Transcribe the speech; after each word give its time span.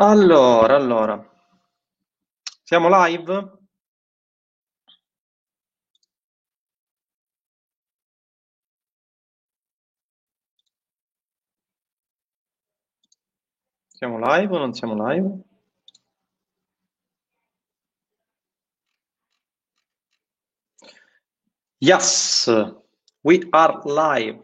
Allora, 0.00 0.76
allora, 0.76 1.20
siamo 2.62 2.88
live? 2.88 3.58
Siamo 13.88 14.18
live 14.20 14.54
o 14.54 14.58
non 14.58 14.72
siamo 14.72 14.94
live? 15.08 15.42
Yes, 21.80 22.46
we 23.22 23.48
are 23.50 23.80
live. 23.84 24.42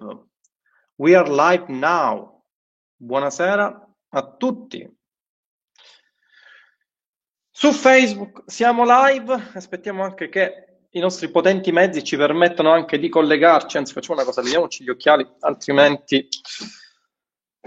We 0.96 1.14
are 1.14 1.28
live 1.30 1.66
now. 1.68 2.42
Buonasera 2.96 3.88
a 4.08 4.36
tutti. 4.36 5.02
Su 7.64 7.72
Facebook 7.72 8.42
siamo 8.44 8.84
live, 8.84 9.52
aspettiamo 9.54 10.04
anche 10.04 10.28
che 10.28 10.82
i 10.90 11.00
nostri 11.00 11.30
potenti 11.30 11.72
mezzi 11.72 12.04
ci 12.04 12.14
permettano 12.14 12.70
anche 12.70 12.98
di 12.98 13.08
collegarci, 13.08 13.78
anzi 13.78 13.94
facciamo 13.94 14.16
una 14.16 14.26
cosa, 14.26 14.42
leviamoci 14.42 14.84
gli 14.84 14.90
occhiali, 14.90 15.26
altrimenti 15.40 16.28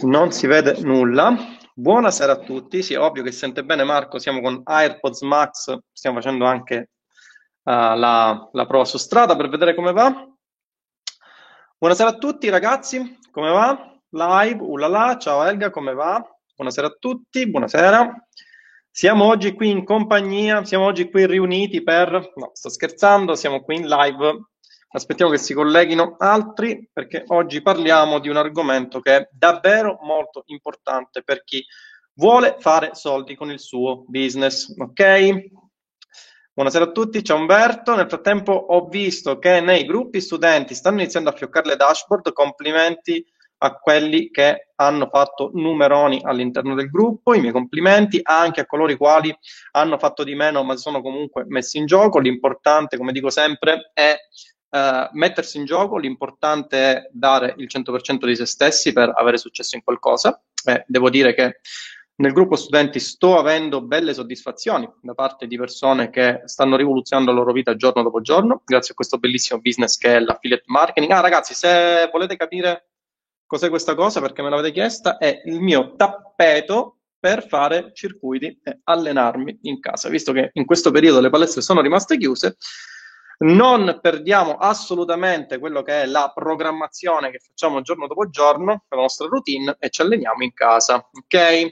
non 0.03 0.31
si 0.31 0.45
vede 0.45 0.79
nulla. 0.81 1.35
Buonasera 1.73 2.33
a 2.33 2.37
tutti, 2.37 2.83
sì, 2.83 2.93
ovvio 2.93 3.23
che 3.23 3.31
si 3.31 3.39
sente 3.39 3.63
bene 3.65 3.83
Marco, 3.83 4.19
siamo 4.19 4.39
con 4.39 4.61
AirPods 4.63 5.21
Max, 5.21 5.75
stiamo 5.91 6.17
facendo 6.17 6.45
anche 6.45 6.91
uh, 7.63 7.71
la, 7.71 8.49
la 8.51 8.65
prova 8.67 8.85
su 8.85 8.99
strada 8.99 9.35
per 9.35 9.49
vedere 9.49 9.73
come 9.73 9.93
va. 9.93 10.13
Buonasera 11.75 12.09
a 12.09 12.17
tutti 12.17 12.49
ragazzi, 12.49 13.17
come 13.31 13.49
va? 13.49 13.99
Live, 14.09 14.61
ulala, 14.61 15.17
ciao 15.17 15.43
Elga, 15.43 15.71
come 15.71 15.95
va? 15.95 16.23
Buonasera 16.55 16.85
a 16.85 16.95
tutti, 16.99 17.49
buonasera. 17.49 18.26
Siamo 18.97 19.25
oggi 19.25 19.53
qui 19.53 19.69
in 19.69 19.85
compagnia, 19.85 20.65
siamo 20.65 20.85
oggi 20.85 21.07
qui 21.07 21.27
riuniti 21.27 21.83
per, 21.83 22.31
no, 22.33 22.49
sto 22.53 22.67
scherzando, 22.67 23.35
siamo 23.35 23.61
qui 23.61 23.75
in 23.75 23.87
live, 23.87 24.47
aspettiamo 24.89 25.29
che 25.29 25.37
si 25.37 25.53
colleghino 25.53 26.15
altri 26.17 26.89
perché 26.91 27.23
oggi 27.27 27.61
parliamo 27.61 28.17
di 28.17 28.27
un 28.27 28.37
argomento 28.37 28.99
che 28.99 29.15
è 29.15 29.29
davvero 29.31 29.99
molto 30.01 30.41
importante 30.47 31.21
per 31.21 31.43
chi 31.43 31.63
vuole 32.13 32.55
fare 32.57 32.95
soldi 32.95 33.35
con 33.35 33.51
il 33.51 33.59
suo 33.59 34.03
business, 34.07 34.73
ok? 34.75 35.45
Buonasera 36.53 36.85
a 36.85 36.91
tutti, 36.91 37.23
ciao 37.23 37.37
Umberto. 37.37 37.93
Nel 37.93 38.09
frattempo 38.09 38.51
ho 38.51 38.87
visto 38.87 39.37
che 39.37 39.61
nei 39.61 39.85
gruppi 39.85 40.21
studenti 40.21 40.73
stanno 40.73 41.01
iniziando 41.01 41.29
a 41.29 41.33
fioccare 41.33 41.67
le 41.67 41.75
dashboard, 41.75 42.33
complimenti 42.33 43.23
a 43.59 43.75
quelli 43.75 44.29
che 44.29 44.69
hanno 44.75 45.07
fatto 45.11 45.51
numeroni 45.53 46.21
all'interno 46.23 46.75
del 46.75 46.89
gruppo, 46.89 47.33
i 47.33 47.39
miei 47.39 47.51
complimenti 47.51 48.19
anche 48.21 48.61
a 48.61 48.65
coloro 48.65 48.91
i 48.91 48.97
quali 48.97 49.35
hanno 49.71 49.97
fatto 49.97 50.23
di 50.23 50.35
meno 50.35 50.63
ma 50.63 50.75
sono 50.75 51.01
comunque 51.01 51.45
messi 51.47 51.77
in 51.77 51.85
gioco. 51.85 52.19
L'importante, 52.19 52.97
come 52.97 53.11
dico 53.11 53.29
sempre, 53.29 53.91
è 53.93 54.15
eh, 54.69 55.09
mettersi 55.13 55.57
in 55.57 55.65
gioco, 55.65 55.97
l'importante 55.97 56.77
è 56.77 57.09
dare 57.11 57.55
il 57.57 57.67
100% 57.73 58.25
di 58.25 58.35
se 58.35 58.45
stessi 58.45 58.93
per 58.93 59.11
avere 59.15 59.37
successo 59.37 59.75
in 59.75 59.83
qualcosa. 59.83 60.41
Eh, 60.65 60.83
devo 60.87 61.09
dire 61.09 61.33
che 61.33 61.59
nel 62.19 62.33
gruppo 62.33 62.55
studenti 62.55 62.99
sto 62.99 63.37
avendo 63.37 63.81
belle 63.81 64.13
soddisfazioni 64.13 64.89
da 65.01 65.13
parte 65.13 65.45
di 65.45 65.55
persone 65.55 66.09
che 66.09 66.41
stanno 66.45 66.75
rivoluzionando 66.75 67.31
la 67.31 67.37
loro 67.37 67.51
vita 67.51 67.75
giorno 67.75 68.01
dopo 68.01 68.21
giorno, 68.21 68.61
grazie 68.65 68.93
a 68.93 68.95
questo 68.95 69.17
bellissimo 69.17 69.59
business 69.59 69.97
che 69.97 70.15
è 70.15 70.19
l'affiliate 70.19 70.63
marketing. 70.65 71.11
Ah, 71.11 71.19
ragazzi, 71.19 71.53
se 71.53 72.09
volete 72.11 72.35
capire 72.35 72.87
Cos'è 73.47 73.69
questa 73.69 73.95
cosa? 73.95 74.19
Perché 74.19 74.41
me 74.41 74.49
l'avete 74.49 74.73
chiesta, 74.73 75.17
è 75.17 75.41
il 75.45 75.61
mio 75.61 75.95
tappeto 75.95 76.97
per 77.17 77.47
fare 77.47 77.91
circuiti 77.93 78.59
e 78.61 78.81
allenarmi 78.83 79.59
in 79.63 79.79
casa. 79.79 80.09
Visto 80.09 80.33
che 80.33 80.49
in 80.51 80.65
questo 80.65 80.91
periodo 80.91 81.21
le 81.21 81.29
palestre 81.29 81.61
sono 81.61 81.79
rimaste 81.79 82.17
chiuse, 82.17 82.57
non 83.39 83.99
perdiamo 84.01 84.57
assolutamente 84.57 85.59
quello 85.59 85.81
che 85.81 86.01
è 86.01 86.05
la 86.05 86.31
programmazione 86.35 87.31
che 87.31 87.39
facciamo 87.39 87.81
giorno 87.81 88.07
dopo 88.07 88.29
giorno, 88.29 88.83
la 88.89 88.97
nostra 88.97 89.27
routine, 89.27 89.77
e 89.79 89.89
ci 89.89 90.01
alleniamo 90.01 90.43
in 90.43 90.53
casa. 90.53 90.95
Ok? 90.95 91.69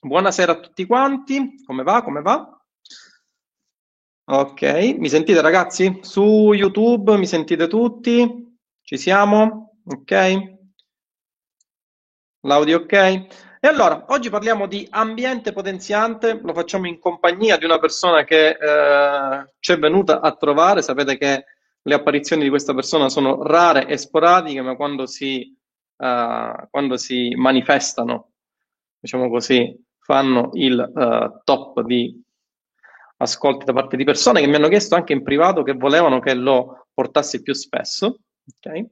Buonasera 0.00 0.52
a 0.52 0.60
tutti 0.60 0.86
quanti, 0.86 1.62
come 1.64 1.84
va? 1.84 2.02
Come 2.02 2.20
va? 2.20 2.50
Ok, 4.28 4.62
mi 4.98 5.08
sentite 5.08 5.40
ragazzi? 5.40 6.00
Su 6.02 6.52
YouTube 6.52 7.16
mi 7.16 7.26
sentite 7.26 7.68
tutti? 7.68 8.58
Ci 8.82 8.98
siamo? 8.98 9.78
Ok? 9.84 10.55
L'audio 12.46 12.78
ok? 12.78 12.92
E 12.92 13.68
allora, 13.68 14.04
oggi 14.08 14.30
parliamo 14.30 14.66
di 14.66 14.86
ambiente 14.90 15.52
potenziante, 15.52 16.38
lo 16.40 16.54
facciamo 16.54 16.86
in 16.86 17.00
compagnia 17.00 17.56
di 17.56 17.64
una 17.64 17.80
persona 17.80 18.22
che 18.22 18.50
eh, 18.50 19.52
ci 19.58 19.72
è 19.72 19.78
venuta 19.78 20.20
a 20.20 20.32
trovare, 20.36 20.80
sapete 20.80 21.18
che 21.18 21.44
le 21.82 21.94
apparizioni 21.94 22.44
di 22.44 22.48
questa 22.48 22.72
persona 22.74 23.08
sono 23.08 23.42
rare 23.42 23.86
e 23.86 23.96
sporadiche, 23.96 24.60
ma 24.60 24.76
quando 24.76 25.06
si, 25.06 25.56
uh, 25.96 26.68
quando 26.70 26.96
si 26.96 27.34
manifestano, 27.34 28.32
diciamo 28.98 29.28
così, 29.28 29.84
fanno 29.98 30.50
il 30.52 30.78
uh, 30.78 31.40
top 31.42 31.80
di 31.82 32.22
ascolti 33.18 33.64
da 33.64 33.72
parte 33.72 33.96
di 33.96 34.04
persone 34.04 34.40
che 34.40 34.46
mi 34.46 34.56
hanno 34.56 34.68
chiesto 34.68 34.94
anche 34.94 35.12
in 35.12 35.22
privato 35.22 35.62
che 35.62 35.72
volevano 35.72 36.20
che 36.20 36.34
lo 36.34 36.88
portassi 36.92 37.42
più 37.42 37.54
spesso. 37.54 38.20
Okay? 38.56 38.88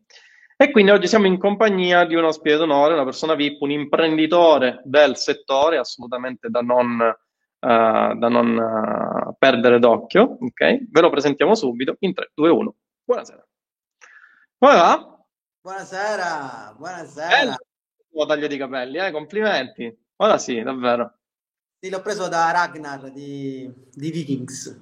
E 0.56 0.70
quindi 0.70 0.92
oggi 0.92 1.08
siamo 1.08 1.26
in 1.26 1.38
compagnia 1.38 2.04
di 2.04 2.14
uno 2.14 2.28
ospite 2.28 2.56
d'onore, 2.56 2.94
una 2.94 3.04
persona 3.04 3.34
VIP, 3.34 3.62
un 3.62 3.72
imprenditore 3.72 4.80
del 4.84 5.16
settore, 5.16 5.78
assolutamente 5.78 6.48
da 6.48 6.60
non, 6.60 7.00
uh, 7.00 7.58
da 7.58 8.28
non 8.28 8.56
uh, 8.56 9.34
perdere 9.36 9.78
d'occhio. 9.78 10.38
Ok? 10.40 10.90
Ve 10.90 11.00
lo 11.00 11.10
presentiamo 11.10 11.54
subito 11.54 11.96
in 12.00 12.14
3, 12.14 12.30
2, 12.34 12.50
1. 12.50 12.74
Buonasera. 13.04 13.46
Come 14.58 14.74
va? 14.74 15.18
Buonasera, 15.60 16.74
buonasera. 16.76 17.56
Bello 18.08 18.26
taglio 18.26 18.46
di 18.46 18.56
capelli, 18.56 18.98
eh? 18.98 19.10
complimenti. 19.10 19.92
Ora 20.16 20.38
sì, 20.38 20.62
davvero. 20.62 21.18
Sì, 21.80 21.90
l'ho 21.90 22.00
preso 22.00 22.28
da 22.28 22.52
Ragnar 22.52 23.10
di, 23.10 23.68
di 23.92 24.10
Vikings. 24.10 24.80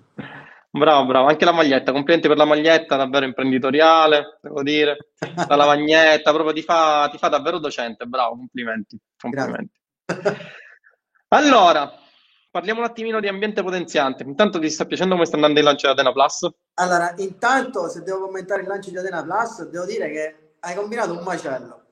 Bravo, 0.74 1.04
bravo, 1.04 1.28
anche 1.28 1.44
la 1.44 1.52
maglietta, 1.52 1.92
complimenti 1.92 2.28
per 2.28 2.38
la 2.38 2.46
maglietta, 2.46 2.96
davvero 2.96 3.26
imprenditoriale, 3.26 4.38
devo 4.40 4.62
dire, 4.62 5.10
la 5.46 5.54
lavagnetta, 5.54 6.32
proprio 6.32 6.54
ti 6.54 6.62
fa, 6.62 7.10
ti 7.10 7.18
fa 7.18 7.28
davvero 7.28 7.58
docente, 7.58 8.06
bravo, 8.06 8.36
complimenti, 8.36 8.98
complimenti. 9.18 9.78
Allora, 11.28 11.92
parliamo 12.50 12.80
un 12.80 12.86
attimino 12.86 13.20
di 13.20 13.28
ambiente 13.28 13.62
potenziante, 13.62 14.22
intanto 14.22 14.58
ti 14.58 14.70
sta 14.70 14.86
piacendo 14.86 15.12
come 15.12 15.26
sta 15.26 15.36
andando 15.36 15.58
il 15.58 15.64
lancio 15.66 15.88
di 15.88 15.92
Atena 15.92 16.12
Plus? 16.12 16.48
Allora, 16.74 17.12
intanto 17.18 17.90
se 17.90 18.02
devo 18.02 18.20
commentare 18.24 18.62
il 18.62 18.68
lancio 18.68 18.88
di 18.88 18.96
Atena 18.96 19.22
Plus, 19.22 19.68
devo 19.68 19.84
dire 19.84 20.10
che 20.10 20.54
hai 20.60 20.74
combinato 20.74 21.12
un 21.12 21.22
macello. 21.22 21.84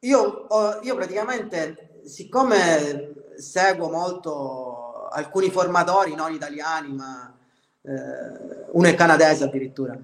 Io, 0.00 0.46
io 0.82 0.94
praticamente, 0.94 2.00
siccome 2.04 3.14
seguo 3.36 3.88
molto 3.88 5.08
alcuni 5.08 5.48
formatori 5.48 6.14
non 6.14 6.34
italiani, 6.34 6.92
ma 6.92 7.30
eh, 7.86 8.66
uno 8.72 8.88
è 8.88 8.94
canadese 8.94 9.44
addirittura. 9.44 9.96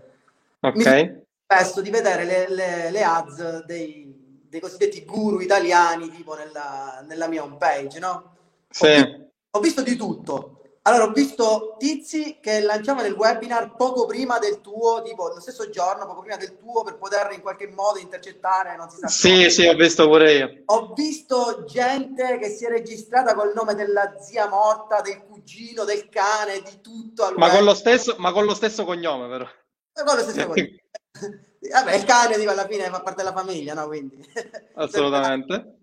Ok. 0.60 1.20
Spesso 1.44 1.80
di 1.80 1.90
vedere 1.90 2.24
le, 2.24 2.48
le, 2.48 2.90
le 2.90 3.02
ads 3.02 3.64
dei, 3.64 4.40
dei, 4.48 4.60
cosiddetti 4.60 5.04
guru 5.04 5.40
italiani, 5.40 6.10
tipo 6.10 6.34
nella, 6.34 7.04
nella 7.06 7.28
mia 7.28 7.42
home 7.42 7.56
page, 7.56 7.98
no? 7.98 8.34
Sì. 8.70 8.86
Ho 8.86 8.94
visto, 8.94 9.30
ho 9.50 9.60
visto 9.60 9.82
di 9.82 9.96
tutto. 9.96 10.56
Allora, 10.84 11.04
ho 11.04 11.12
visto 11.12 11.76
tizi 11.78 12.38
che 12.40 12.60
lanciavano 12.60 13.06
il 13.06 13.12
webinar 13.12 13.76
poco 13.76 14.04
prima 14.04 14.40
del 14.40 14.60
tuo, 14.60 15.00
tipo 15.02 15.28
lo 15.28 15.38
stesso 15.38 15.70
giorno, 15.70 16.06
poco 16.06 16.22
prima 16.22 16.36
del 16.36 16.58
tuo, 16.58 16.82
per 16.82 16.96
poter 16.96 17.30
in 17.32 17.40
qualche 17.40 17.68
modo 17.68 18.00
intercettare, 18.00 18.74
non 18.76 18.90
si 18.90 18.98
sa. 18.98 19.06
Sì, 19.06 19.30
come. 19.30 19.50
sì, 19.50 19.66
ho 19.68 19.76
visto 19.76 20.08
pure 20.08 20.32
io. 20.32 20.62
Ho 20.66 20.92
visto 20.92 21.64
gente 21.68 22.36
che 22.38 22.48
si 22.48 22.64
è 22.64 22.68
registrata 22.68 23.34
col 23.34 23.52
nome 23.54 23.74
della 23.74 24.16
zia 24.20 24.48
morta, 24.48 25.00
del 25.02 25.22
cugino, 25.42 25.84
del 25.84 26.08
cane, 26.08 26.62
di 26.62 26.80
tutto. 26.80 27.34
Ma 27.36 27.50
con, 27.50 27.64
lo 27.64 27.74
stesso, 27.74 28.16
ma 28.18 28.32
con 28.32 28.44
lo 28.44 28.54
stesso 28.54 28.84
cognome, 28.84 29.28
però. 29.28 29.44
Ma 29.44 30.04
con 30.04 30.16
lo 30.16 30.22
stesso 30.22 30.46
cognome. 30.46 30.84
Vabbè, 31.72 31.94
il 31.94 32.04
cane, 32.04 32.38
dico, 32.38 32.50
alla 32.50 32.66
fine 32.66 32.84
fa 32.84 33.02
parte 33.02 33.22
della 33.22 33.36
famiglia, 33.36 33.74
no? 33.74 33.86
Quindi... 33.86 34.18
Assolutamente 34.74 35.76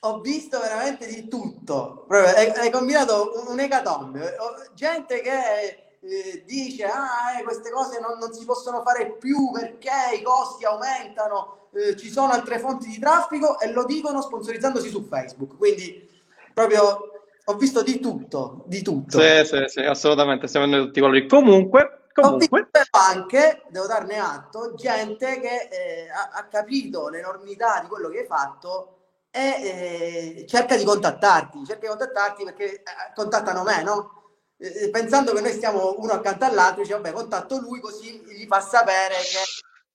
ho 0.00 0.20
visto 0.20 0.60
veramente 0.60 1.06
di 1.06 1.26
tutto. 1.28 2.04
Proprio, 2.06 2.34
hai, 2.34 2.70
combinato 2.70 3.44
un 3.48 3.58
ecatombe. 3.58 4.36
Gente 4.74 5.20
che 5.20 5.98
eh, 6.00 6.44
dice: 6.46 6.84
Ah, 6.84 7.38
eh, 7.38 7.42
queste 7.42 7.70
cose 7.70 7.98
non, 8.00 8.18
non, 8.18 8.32
si 8.32 8.44
possono 8.44 8.82
fare 8.82 9.12
più 9.12 9.50
perché 9.50 10.16
i 10.18 10.22
costi 10.22 10.64
aumentano, 10.64 11.68
eh, 11.72 11.96
ci 11.96 12.10
sono 12.10 12.32
altre 12.32 12.58
fonti 12.58 12.88
di 12.88 12.98
traffico 12.98 13.58
e 13.58 13.72
lo 13.72 13.84
dicono 13.84 14.20
sponsorizzandosi 14.22 14.88
su 14.88 15.06
Facebook. 15.08 15.56
Quindi, 15.56 16.08
proprio 16.54 17.15
ho 17.48 17.54
visto 17.56 17.82
di 17.82 18.00
tutto. 18.00 18.64
Di 18.66 18.82
tutto. 18.82 19.20
Sì, 19.20 19.44
sì, 19.44 19.64
sì, 19.66 19.80
assolutamente. 19.80 20.46
Stiamo 20.46 20.66
vedendo 20.66 20.86
tutti 20.86 20.98
i 20.98 21.02
colori. 21.02 21.26
Comunque. 21.26 22.08
Comunque. 22.12 22.60
Ho 22.60 22.64
visto 22.64 22.98
anche, 22.98 23.62
devo 23.68 23.86
darne 23.86 24.18
atto, 24.18 24.74
gente 24.74 25.38
che 25.38 25.68
eh, 25.70 26.08
ha, 26.08 26.30
ha 26.32 26.46
capito 26.46 27.08
l'enormità 27.08 27.80
di 27.80 27.88
quello 27.88 28.08
che 28.08 28.20
hai 28.20 28.26
fatto 28.26 28.92
e 29.30 30.40
eh, 30.40 30.46
cerca 30.48 30.76
di 30.76 30.84
contattarti, 30.84 31.66
cerca 31.66 31.82
di 31.82 31.88
contattarti 31.88 32.44
perché 32.44 32.64
eh, 32.76 32.82
contattano 33.14 33.62
me, 33.64 33.82
no? 33.82 34.12
Eh, 34.56 34.88
pensando 34.88 35.34
che 35.34 35.42
noi 35.42 35.52
stiamo 35.52 35.94
uno 35.98 36.12
accanto 36.12 36.46
all'altro, 36.46 36.80
dice 36.80 36.94
vabbè 36.94 37.12
contatto 37.12 37.60
lui 37.60 37.80
così 37.80 38.22
gli 38.24 38.46
fa 38.46 38.60
sapere 38.60 39.16
che... 39.16 39.38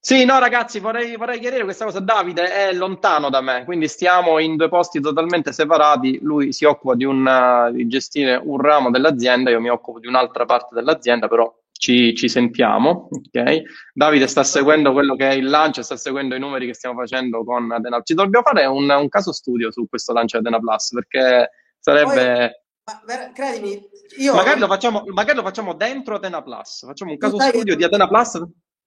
Sì, 0.04 0.26
no 0.26 0.40
ragazzi, 0.40 0.80
vorrei, 0.80 1.16
vorrei 1.16 1.40
chiarire 1.40 1.64
questa 1.64 1.86
cosa. 1.86 2.00
Davide 2.00 2.52
è 2.52 2.74
lontano 2.74 3.30
da 3.30 3.40
me, 3.40 3.64
quindi 3.66 3.88
stiamo 3.88 4.40
in 4.40 4.56
due 4.56 4.68
posti 4.68 5.00
totalmente 5.00 5.54
separati. 5.54 6.18
Lui 6.24 6.52
si 6.54 6.66
occupa 6.66 6.96
di, 6.96 7.06
un, 7.06 7.70
di 7.72 7.86
gestire 7.86 8.42
un 8.44 8.60
ramo 8.60 8.90
dell'azienda, 8.90 9.52
io 9.52 9.62
mi 9.62 9.70
occupo 9.70 10.00
di 10.00 10.08
un'altra 10.08 10.46
parte 10.46 10.74
dell'azienda, 10.74 11.28
però 11.28 11.56
ci, 11.72 12.16
ci 12.16 12.28
sentiamo. 12.30 13.10
Okay? 13.28 13.62
Davide 13.94 14.26
sta 14.26 14.44
seguendo 14.44 14.92
quello 14.92 15.16
che 15.16 15.30
è 15.30 15.34
il 15.34 15.48
lancio, 15.48 15.84
sta 15.84 15.96
seguendo 15.96 16.34
i 16.34 16.40
numeri 16.40 16.66
che 16.66 16.74
stiamo 16.74 17.00
facendo 17.00 17.44
con 17.44 17.72
Adena. 17.72 18.02
Ci 18.02 18.16
dobbiamo 18.16 18.44
fare 18.44 18.66
un, 18.66 18.90
un 18.90 19.08
caso 19.08 19.32
studio 19.32 19.72
su 19.72 19.88
questo 19.88 20.14
lancio 20.14 20.38
Adena 20.38 20.58
Plus 20.58 20.94
perché 20.94 21.52
sarebbe. 21.80 22.64
Ma, 22.86 23.32
credimi, 23.36 23.80
io. 24.18 24.34
Magari 24.34 24.60
lo, 24.60 24.66
facciamo, 24.66 25.04
magari 25.14 25.38
lo 25.38 25.44
facciamo 25.44 25.76
dentro 25.76 26.16
Adena 26.16 26.42
Plus. 26.42 26.88
Facciamo 26.88 27.12
un 27.12 27.20
caso 27.20 27.40
studio 27.40 27.76
di 27.76 27.84
Adena 27.84 28.08
Plus. 28.08 28.42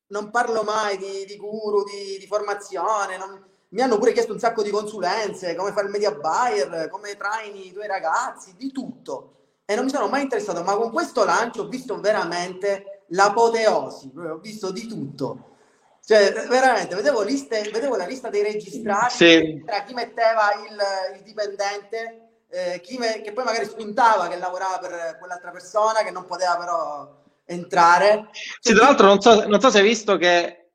Non 0.09 0.31
parlo 0.31 0.63
mai 0.63 0.97
di, 0.97 1.25
di 1.27 1.37
guru, 1.37 1.85
di, 1.85 2.19
di 2.19 2.27
formazione. 2.27 3.17
Non... 3.17 3.53
Mi 3.69 3.81
hanno 3.81 3.99
pure 3.99 4.13
chiesto 4.13 4.33
un 4.33 4.39
sacco 4.39 4.63
di 4.63 4.71
consulenze, 4.71 5.55
come 5.57 5.73
fare 5.73 5.87
il 5.87 5.93
media 5.93 6.13
buyer, 6.13 6.89
come 6.91 7.17
traini 7.17 7.67
i 7.69 7.73
tuoi 7.73 7.89
ragazzi, 7.89 8.55
di 8.57 8.71
tutto 8.71 9.35
e 9.67 9.75
non 9.75 9.85
mi 9.85 9.91
sono 9.91 10.09
mai 10.09 10.23
interessato, 10.23 10.63
ma 10.63 10.77
con 10.77 10.93
questo 10.93 11.25
lancio 11.25 11.63
ho 11.63 11.69
visto 11.69 11.99
veramente 11.99 13.05
l'apoteosi, 13.09 14.13
ho 14.15 14.37
visto 14.37 14.71
di 14.71 14.87
tutto. 14.87 15.53
Cioè, 16.05 16.33
veramente, 16.49 16.95
vedevo, 16.95 17.23
liste, 17.23 17.63
vedevo 17.73 17.97
la 17.97 18.05
lista 18.05 18.29
dei 18.29 18.43
registrati, 18.43 19.15
sì. 19.15 19.63
tra 19.65 19.83
chi 19.85 19.95
metteva 19.95 20.53
il, 20.69 21.17
il 21.17 21.23
dipendente, 21.23 22.43
eh, 22.51 22.81
chi 22.83 22.99
me, 22.99 23.23
che 23.23 23.33
poi 23.33 23.45
magari 23.45 23.65
spuntava 23.65 24.29
che 24.29 24.37
lavorava 24.37 24.79
per 24.81 25.17
quell'altra 25.19 25.51
persona, 25.51 26.03
che 26.03 26.11
non 26.11 26.27
poteva 26.27 26.59
però 26.59 27.23
entrare. 27.45 28.29
Sì, 28.61 28.75
tra 28.75 28.85
l'altro 28.85 29.07
non 29.07 29.21
so, 29.21 29.47
non 29.47 29.61
so 29.61 29.71
se 29.71 29.79
hai 29.79 29.85
visto 29.85 30.17
che 30.17 30.71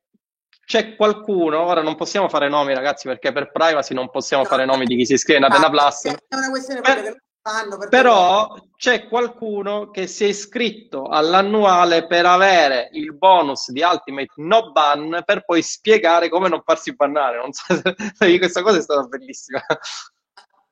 c'è 0.66 0.96
qualcuno, 0.96 1.62
ora 1.62 1.82
non 1.82 1.96
possiamo 1.96 2.30
fare 2.30 2.48
nomi 2.48 2.76
ragazzi 2.76 3.08
perché 3.08 3.32
per 3.32 3.52
privacy 3.52 3.94
non 3.94 4.10
possiamo 4.12 4.44
no, 4.44 4.50
fare 4.50 4.66
nomi 4.66 4.86
di 4.86 4.96
chi 4.96 5.06
si 5.06 5.14
iscrive 5.14 5.40
in 5.40 5.46
Atena 5.46 5.66
ah, 5.66 5.70
Plus. 5.70 6.04
È 6.04 6.36
una 6.36 6.50
questione 6.50 6.82
eh, 6.82 7.16
però 7.90 8.54
c'è 8.76 9.08
qualcuno 9.08 9.90
che 9.90 10.08
si 10.08 10.26
è 10.26 10.28
iscritto 10.28 11.08
all'annuale 11.08 12.06
per 12.06 12.26
avere 12.26 12.90
il 12.92 13.16
bonus 13.16 13.72
di 13.72 13.82
Ultimate 13.82 14.34
No 14.36 14.72
Ban 14.72 15.24
per 15.26 15.46
poi 15.46 15.64
spiegare 15.64 16.30
come 16.30 16.50
non 16.50 16.62
farsi 16.64 16.94
bannare. 16.94 17.38
Non 17.38 17.52
so 17.52 17.64
se 17.74 18.38
questa 18.38 18.62
cosa 18.62 18.78
è 18.78 18.82
stata 18.82 19.04
bellissima. 19.08 19.64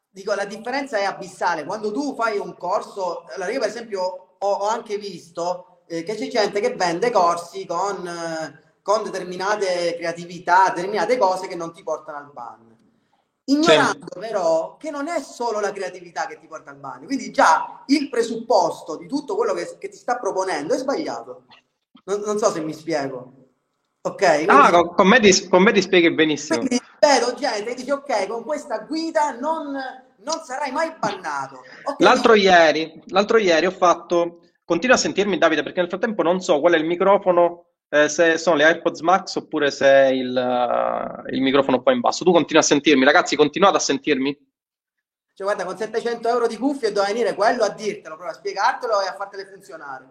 Dico, 0.09 0.33
la 0.33 0.45
differenza 0.45 0.97
è 0.97 1.05
abissale. 1.05 1.63
Quando 1.63 1.91
tu 1.91 2.13
fai 2.15 2.37
un 2.37 2.55
corso, 2.57 3.23
allora 3.33 3.49
io 3.49 3.59
per 3.59 3.69
esempio 3.69 4.01
ho, 4.37 4.51
ho 4.51 4.67
anche 4.67 4.97
visto 4.97 5.76
eh, 5.87 6.03
che 6.03 6.15
c'è 6.15 6.27
gente 6.27 6.59
che 6.59 6.75
vende 6.75 7.11
corsi 7.11 7.65
con, 7.65 8.05
eh, 8.07 8.75
con 8.81 9.03
determinate 9.03 9.95
creatività, 9.95 10.71
determinate 10.73 11.17
cose 11.17 11.47
che 11.47 11.55
non 11.55 11.73
ti 11.73 11.83
portano 11.83 12.17
al 12.17 12.31
ban 12.31 12.75
ignorando 13.49 14.07
sì. 14.09 14.19
però 14.19 14.77
che 14.77 14.89
non 14.89 15.07
è 15.07 15.21
solo 15.21 15.59
la 15.59 15.71
creatività 15.71 16.25
che 16.25 16.39
ti 16.39 16.47
porta 16.47 16.71
al 16.71 16.77
bagno, 16.77 17.05
quindi 17.05 17.31
già 17.31 17.83
il 17.87 18.09
presupposto 18.09 18.97
di 18.97 19.07
tutto 19.07 19.35
quello 19.35 19.53
che, 19.53 19.77
che 19.77 19.89
ti 19.89 19.97
sta 19.97 20.17
proponendo 20.17 20.73
è 20.73 20.77
sbagliato. 20.77 21.43
Non, 22.05 22.21
non, 22.25 22.37
so 22.37 22.51
se 22.51 22.61
mi 22.61 22.73
spiego. 22.73 23.33
Ok? 24.01 24.45
Quindi, 24.45 24.47
ah, 24.47 24.69
con, 24.71 24.95
con, 24.95 25.07
me 25.07 25.19
ti, 25.19 25.47
con 25.47 25.61
me 25.61 25.73
ti 25.73 25.81
spieghi 25.81 26.13
benissimo. 26.13 26.59
Quindi 26.59 26.81
vedo 26.99 27.33
gente 27.33 27.73
che 27.73 27.75
dice 27.75 27.91
ok, 27.91 28.27
con 28.27 28.43
questa 28.43 28.79
guida 28.79 29.31
non, 29.31 29.73
non 30.17 30.41
sarai 30.43 30.71
mai 30.71 30.93
bannato. 30.97 31.59
Okay, 31.83 31.95
l'altro, 31.99 32.33
dico... 32.33 32.45
ieri, 32.45 33.03
l'altro 33.07 33.37
ieri 33.37 33.65
ho 33.65 33.71
fatto... 33.71 34.41
Continua 34.67 34.97
a 34.97 34.99
sentirmi 34.99 35.37
Davide 35.37 35.63
perché 35.63 35.79
nel 35.79 35.87
frattempo 35.87 36.23
non 36.23 36.41
so 36.41 36.59
qual 36.59 36.73
è 36.73 36.77
il 36.77 36.83
microfono 36.83 37.67
eh, 37.87 38.09
se 38.09 38.37
sono 38.37 38.57
le 38.57 38.65
AirPods 38.65 38.99
Max 38.99 39.33
oppure 39.35 39.71
se 39.71 40.09
il, 40.11 40.35
uh, 40.35 41.33
il 41.33 41.41
microfono 41.41 41.81
qua 41.81 41.93
in 41.93 42.01
basso. 42.01 42.25
Tu 42.25 42.33
continui 42.33 42.61
a 42.61 42.65
sentirmi, 42.65 43.05
ragazzi, 43.05 43.37
continuate 43.37 43.77
a 43.77 43.79
sentirmi? 43.79 44.37
Cioè, 45.33 45.47
guarda, 45.47 45.63
con 45.63 45.77
700 45.77 46.27
euro 46.27 46.47
di 46.47 46.57
cuffie 46.57 46.91
doveva 46.91 47.13
venire 47.13 47.33
quello 47.33 47.63
a 47.63 47.69
dirtelo, 47.69 48.15
proprio 48.15 48.31
a 48.31 48.33
spiegartelo 48.33 49.01
e 49.03 49.07
a 49.07 49.13
fartele 49.13 49.45
funzionare. 49.45 50.05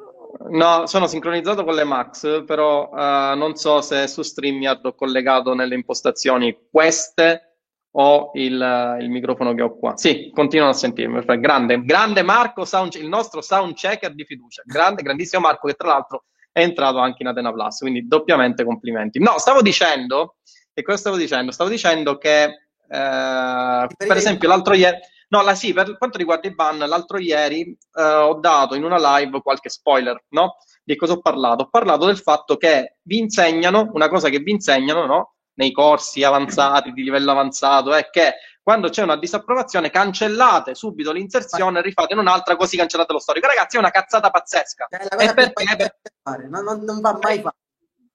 No, 0.48 0.86
sono 0.86 1.06
sincronizzato 1.06 1.62
con 1.62 1.74
le 1.74 1.84
Max, 1.84 2.44
però 2.46 2.88
uh, 2.88 3.36
non 3.36 3.56
so 3.56 3.82
se 3.82 4.06
su 4.06 4.22
StreamYard 4.22 4.86
ho 4.86 4.94
collegato 4.94 5.52
nelle 5.52 5.74
impostazioni 5.74 6.56
queste 6.70 7.55
o 7.98 8.30
il, 8.34 8.98
il, 9.00 9.10
microfono 9.10 9.54
che 9.54 9.62
ho 9.62 9.76
qua. 9.76 9.96
Sì, 9.96 10.30
continuano 10.32 10.72
a 10.72 10.74
sentirmi. 10.74 11.22
Grande, 11.38 11.82
grande 11.82 12.22
Marco, 12.22 12.64
sound, 12.64 12.94
il 12.94 13.08
nostro 13.08 13.40
sound 13.40 13.74
checker 13.74 14.14
di 14.14 14.24
fiducia. 14.24 14.62
Grande, 14.64 15.02
grandissimo 15.02 15.42
Marco, 15.42 15.66
che 15.66 15.74
tra 15.74 15.88
l'altro 15.88 16.24
è 16.52 16.60
entrato 16.60 16.98
anche 16.98 17.22
in 17.22 17.28
Atena 17.28 17.52
Plus, 17.52 17.78
quindi 17.78 18.06
doppiamente 18.06 18.64
complimenti. 18.64 19.18
No, 19.18 19.38
stavo 19.38 19.62
dicendo, 19.62 20.36
e 20.74 20.82
cosa 20.82 20.98
stavo 20.98 21.16
dicendo? 21.16 21.52
Stavo 21.52 21.70
dicendo 21.70 22.18
che, 22.18 22.42
eh, 22.44 23.86
per 23.96 24.16
esempio, 24.16 24.48
l'altro 24.48 24.74
ieri, 24.74 24.98
no, 25.28 25.42
la, 25.42 25.54
sì, 25.54 25.72
per 25.72 25.96
quanto 25.96 26.18
riguarda 26.18 26.48
i 26.48 26.54
ban, 26.54 26.78
l'altro 26.78 27.18
ieri 27.18 27.62
eh, 27.62 28.02
ho 28.02 28.34
dato 28.34 28.74
in 28.74 28.84
una 28.84 29.18
live 29.18 29.40
qualche 29.40 29.70
spoiler, 29.70 30.22
no? 30.30 30.56
Di 30.84 30.96
cosa 30.96 31.14
ho 31.14 31.20
parlato? 31.20 31.64
Ho 31.64 31.68
parlato 31.70 32.04
del 32.04 32.18
fatto 32.18 32.58
che 32.58 32.98
vi 33.02 33.18
insegnano, 33.18 33.90
una 33.94 34.08
cosa 34.08 34.28
che 34.28 34.38
vi 34.40 34.50
insegnano, 34.50 35.06
no? 35.06 35.35
Nei 35.56 35.72
corsi 35.72 36.22
avanzati, 36.22 36.92
di 36.92 37.02
livello 37.02 37.30
avanzato, 37.30 37.92
è 37.94 38.08
che 38.10 38.34
quando 38.66 38.88
c'è 38.88 39.02
una 39.02 39.16
disapprovazione, 39.16 39.90
cancellate 39.90 40.74
subito 40.74 41.12
l'inserzione, 41.12 41.80
rifate 41.82 42.14
in 42.14 42.18
un'altra, 42.18 42.56
così 42.56 42.76
cancellate 42.76 43.12
lo 43.12 43.20
storico. 43.20 43.46
Ragazzi, 43.46 43.76
è 43.76 43.78
una 43.78 43.90
cazzata 43.90 44.30
pazzesca. 44.30 44.88
È 44.88 45.06
la 45.08 45.34
perché, 45.34 45.96
fare. 46.20 46.48
Non, 46.48 46.64
non, 46.64 46.80
non, 46.80 47.00
va 47.00 47.16
mai 47.22 47.40
fatto. 47.40 47.58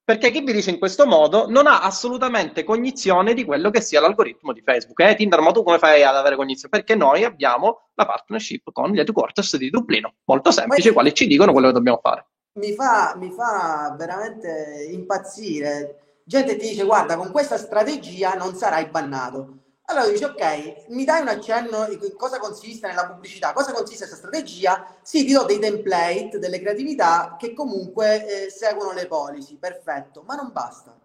Perché 0.03 0.29
chi 0.29 0.41
vi 0.41 0.51
dice 0.51 0.71
in 0.71 0.77
questo 0.77 1.05
modo 1.05 1.49
non 1.49 1.67
ha 1.67 1.79
assolutamente 1.79 2.65
cognizione 2.65 3.33
di 3.33 3.45
quello 3.45 3.69
che 3.69 3.79
sia 3.79 4.01
l'algoritmo 4.01 4.51
di 4.51 4.61
Facebook. 4.61 4.99
Eh, 4.99 5.15
Tinder, 5.15 5.39
ma 5.39 5.51
tu 5.51 5.63
come 5.63 5.77
fai 5.77 6.03
ad 6.03 6.17
avere 6.17 6.35
cognizione? 6.35 6.69
Perché 6.69 6.95
noi 6.95 7.23
abbiamo 7.23 7.91
la 7.93 8.05
partnership 8.05 8.73
con 8.73 8.91
gli 8.91 8.99
headquarters 8.99 9.55
di 9.55 9.69
Dublino, 9.69 10.15
molto 10.25 10.51
semplice, 10.51 10.89
i 10.89 10.91
quali 10.91 11.13
ci 11.13 11.27
dicono 11.27 11.53
quello 11.53 11.67
che 11.67 11.73
dobbiamo 11.73 11.99
fare. 12.01 12.27
Mi 12.59 12.73
fa, 12.73 13.15
mi 13.15 13.31
fa 13.31 13.95
veramente 13.97 14.89
impazzire. 14.91 16.10
Gente 16.31 16.55
ti 16.55 16.69
dice, 16.69 16.85
guarda, 16.85 17.17
con 17.17 17.29
questa 17.29 17.57
strategia 17.57 18.35
non 18.35 18.55
sarai 18.55 18.85
bannato 18.87 19.59
allora 19.91 20.07
dici, 20.07 20.23
ok, 20.23 20.89
mi 20.89 21.03
dai 21.03 21.21
un 21.21 21.27
accenno 21.27 21.85
di 21.85 21.97
cosa 22.15 22.39
consiste 22.39 22.87
nella 22.87 23.07
pubblicità, 23.07 23.51
cosa 23.51 23.73
consiste 23.73 24.07
questa 24.07 24.15
strategia? 24.15 24.95
Sì, 25.01 25.25
ti 25.25 25.33
do 25.33 25.43
dei 25.43 25.59
template, 25.59 26.39
delle 26.39 26.59
creatività 26.59 27.35
che 27.37 27.53
comunque 27.53 28.45
eh, 28.45 28.49
seguono 28.49 28.93
le 28.93 29.07
policy, 29.07 29.57
perfetto, 29.57 30.23
ma 30.25 30.35
non 30.35 30.51
basta. 30.53 30.97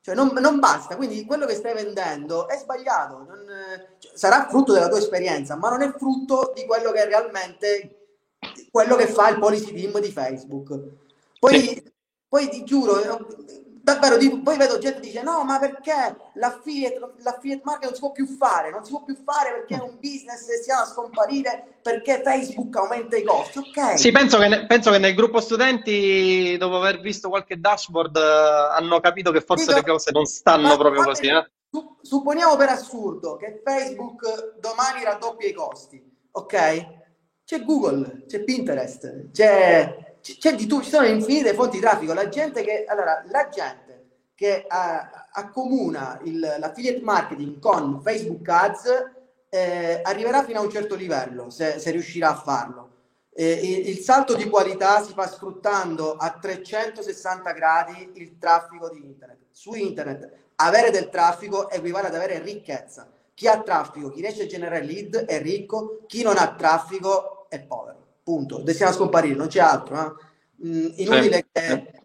Cioè 0.00 0.14
non, 0.14 0.32
non, 0.40 0.58
basta, 0.58 0.96
quindi 0.96 1.24
quello 1.24 1.46
che 1.46 1.54
stai 1.54 1.74
vendendo 1.74 2.48
è 2.48 2.56
sbagliato, 2.56 3.18
non, 3.18 3.44
cioè, 3.98 4.16
sarà 4.16 4.48
frutto 4.48 4.72
della 4.72 4.88
tua 4.88 4.98
esperienza, 4.98 5.54
ma 5.54 5.68
non 5.68 5.82
è 5.82 5.92
frutto 5.92 6.52
di 6.54 6.64
quello 6.64 6.90
che 6.90 7.02
è 7.02 7.06
realmente 7.06 7.98
quello 8.70 8.96
che 8.96 9.06
fa 9.06 9.28
il 9.28 9.38
policy 9.38 9.72
team 9.72 10.00
di 10.00 10.10
Facebook. 10.10 10.76
Poi, 11.38 11.60
sì. 11.60 11.92
poi 12.28 12.48
ti 12.48 12.64
giuro, 12.64 12.98
davvero 13.82 14.16
dico, 14.16 14.40
poi 14.40 14.56
vedo 14.56 14.78
gente 14.78 15.00
che 15.00 15.06
dice 15.06 15.22
no 15.22 15.44
ma 15.44 15.58
perché 15.58 16.16
l'affiliate, 16.34 17.00
l'affiliate 17.22 17.62
market 17.64 17.84
non 17.84 17.94
si 17.94 18.00
può 18.00 18.12
più 18.12 18.26
fare? 18.26 18.70
Non 18.70 18.84
si 18.84 18.90
può 18.90 19.02
più 19.02 19.16
fare 19.24 19.52
perché 19.52 19.74
è 19.76 19.82
un 19.82 19.96
business 20.00 20.48
e 20.48 20.62
si 20.62 20.70
va 20.70 20.82
a 20.82 20.86
scomparire 20.86 21.78
perché 21.82 22.22
Facebook 22.22 22.74
aumenta 22.76 23.16
i 23.16 23.24
costi. 23.24 23.58
Ok. 23.58 23.98
Sì 23.98 24.12
penso 24.12 24.38
che, 24.38 24.66
penso 24.66 24.90
che 24.90 24.98
nel 24.98 25.14
gruppo 25.14 25.40
studenti 25.40 26.56
dopo 26.58 26.76
aver 26.76 27.00
visto 27.00 27.28
qualche 27.28 27.58
dashboard 27.58 28.16
eh, 28.16 28.76
hanno 28.76 29.00
capito 29.00 29.32
che 29.32 29.40
forse 29.40 29.66
dico, 29.66 29.78
le 29.78 29.92
cose 29.92 30.10
non 30.12 30.24
stanno 30.24 30.68
ma, 30.68 30.76
proprio 30.76 31.02
così 31.02 31.26
eh? 31.26 31.50
supponiamo 32.02 32.56
per 32.56 32.68
assurdo 32.68 33.36
che 33.36 33.60
Facebook 33.64 34.58
domani 34.60 35.02
raddoppia 35.02 35.48
i 35.48 35.52
costi 35.52 36.02
ok? 36.30 37.00
C'è 37.44 37.64
Google 37.64 38.24
c'è 38.26 38.44
Pinterest 38.44 39.30
c'è 39.32 40.11
c'è 40.22 40.54
di 40.54 40.66
tutto, 40.66 40.84
ci 40.84 40.90
sono 40.90 41.06
infinite 41.06 41.52
fonti 41.52 41.76
di 41.76 41.82
traffico. 41.82 42.14
La 42.14 42.28
gente 42.28 42.62
che, 42.62 42.84
allora, 42.86 43.24
la 43.28 43.48
gente 43.48 43.82
che 44.34 44.66
uh, 44.68 45.18
accomuna 45.32 46.20
il, 46.24 46.38
l'affiliate 46.38 47.00
marketing 47.02 47.58
con 47.58 48.00
Facebook 48.02 48.48
Ads 48.48 49.10
eh, 49.48 50.00
arriverà 50.02 50.44
fino 50.44 50.60
a 50.60 50.62
un 50.62 50.70
certo 50.70 50.94
livello, 50.94 51.50
se, 51.50 51.78
se 51.78 51.90
riuscirà 51.90 52.30
a 52.30 52.36
farlo. 52.36 52.90
Eh, 53.34 53.52
il, 53.52 53.88
il, 53.88 53.98
salto 53.98 54.34
di 54.34 54.48
qualità 54.48 55.02
si 55.02 55.12
fa 55.12 55.26
sfruttando 55.26 56.16
a 56.16 56.30
360 56.30 57.52
gradi 57.52 58.12
il 58.14 58.38
traffico 58.38 58.88
di 58.88 59.04
internet. 59.04 59.38
Su 59.50 59.74
internet 59.74 60.30
avere 60.56 60.90
del 60.90 61.08
traffico 61.08 61.68
equivale 61.68 62.08
ad 62.08 62.14
avere 62.14 62.40
ricchezza. 62.40 63.10
Chi 63.34 63.48
ha 63.48 63.60
traffico, 63.60 64.10
chi 64.10 64.20
riesce 64.20 64.42
a 64.42 64.46
generare 64.46 64.84
lead 64.84 65.24
è 65.24 65.40
ricco, 65.40 66.04
chi 66.06 66.22
non 66.22 66.36
ha 66.36 66.54
traffico 66.54 67.48
è 67.48 67.60
povero 67.60 68.01
punto, 68.22 68.58
destinato 68.58 68.94
a 68.94 68.98
scomparire, 68.98 69.34
non 69.34 69.48
c'è 69.48 69.60
altro. 69.60 69.96
Eh? 69.96 70.66
Mm, 70.66 70.86
inutile 70.96 71.36
sì. 71.36 71.44
che, 71.52 72.02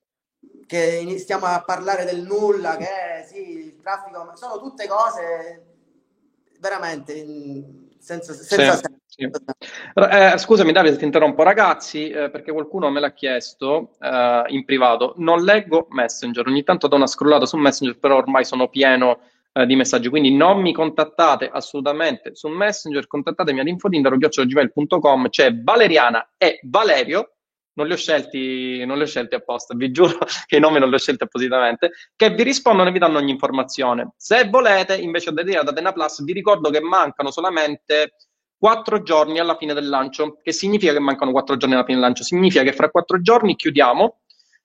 che 0.65 1.19
stiamo 1.19 1.45
a 1.45 1.63
parlare 1.63 2.05
del 2.05 2.23
nulla, 2.23 2.75
che 2.75 3.25
sì, 3.27 3.57
il 3.57 3.77
traffico, 3.81 4.31
sono 4.35 4.59
tutte 4.59 4.87
cose 4.87 5.65
veramente 6.59 7.13
senza, 7.99 8.33
senza 8.33 8.75
sì, 8.75 8.83
sì. 9.05 9.29
Eh, 9.93 10.37
scusami 10.37 10.71
Davide, 10.71 10.97
ti 10.97 11.03
interrompo. 11.03 11.43
Ragazzi, 11.43 12.09
eh, 12.09 12.29
perché 12.29 12.51
qualcuno 12.51 12.89
me 12.89 12.99
l'ha 12.99 13.13
chiesto 13.13 13.95
eh, 13.99 14.43
in 14.47 14.65
privato, 14.65 15.13
non 15.17 15.43
leggo 15.43 15.87
Messenger, 15.89 16.47
ogni 16.47 16.63
tanto 16.63 16.87
do 16.87 16.95
una 16.95 17.07
scrollata 17.07 17.45
su 17.45 17.57
Messenger, 17.57 17.97
però 17.97 18.17
ormai 18.17 18.45
sono 18.45 18.69
pieno 18.69 19.19
eh, 19.57 19.65
di 19.65 19.75
messaggi, 19.75 20.09
quindi 20.09 20.35
non 20.35 20.61
mi 20.61 20.71
contattate 20.71 21.49
assolutamente 21.51 22.35
su 22.35 22.47
Messenger, 22.47 23.07
contattatemi 23.07 23.59
ad 23.59 23.67
infodindaro.gmail.com, 23.67 25.29
c'è 25.29 25.55
Valeriana 25.55 26.33
e 26.37 26.59
Valerio, 26.61 27.37
non 27.73 27.87
li, 27.87 27.93
ho 27.93 27.97
scelti, 27.97 28.85
non 28.85 28.97
li 28.97 29.03
ho 29.03 29.07
scelti 29.07 29.33
apposta, 29.33 29.75
vi 29.75 29.89
giuro 29.91 30.19
che 30.45 30.57
i 30.57 30.59
nomi 30.59 30.79
non 30.79 30.89
li 30.89 30.95
ho 30.95 30.99
scelti 30.99 31.23
appositamente, 31.23 31.91
che 32.15 32.29
vi 32.29 32.43
rispondono 32.43 32.89
e 32.89 32.91
vi 32.91 32.99
danno 32.99 33.17
ogni 33.17 33.31
informazione. 33.31 34.13
Se 34.15 34.47
volete, 34.47 34.95
invece 34.95 35.31
di 35.31 35.43
dire 35.43 35.59
ad 35.59 35.67
Atena 35.67 35.91
Plus, 35.91 36.23
vi 36.23 36.33
ricordo 36.33 36.69
che 36.69 36.81
mancano 36.81 37.31
solamente 37.31 38.13
quattro 38.57 39.01
giorni 39.01 39.39
alla 39.39 39.57
fine 39.57 39.73
del 39.73 39.89
lancio. 39.89 40.39
Che 40.41 40.51
significa 40.51 40.93
che 40.93 40.99
mancano 40.99 41.31
quattro 41.31 41.57
giorni 41.57 41.75
alla 41.75 41.83
fine 41.83 41.97
del 41.97 42.05
lancio? 42.05 42.23
Significa 42.23 42.63
che 42.63 42.73
fra 42.73 42.89
quattro 42.89 43.21
giorni 43.21 43.55
chiudiamo, 43.55 44.19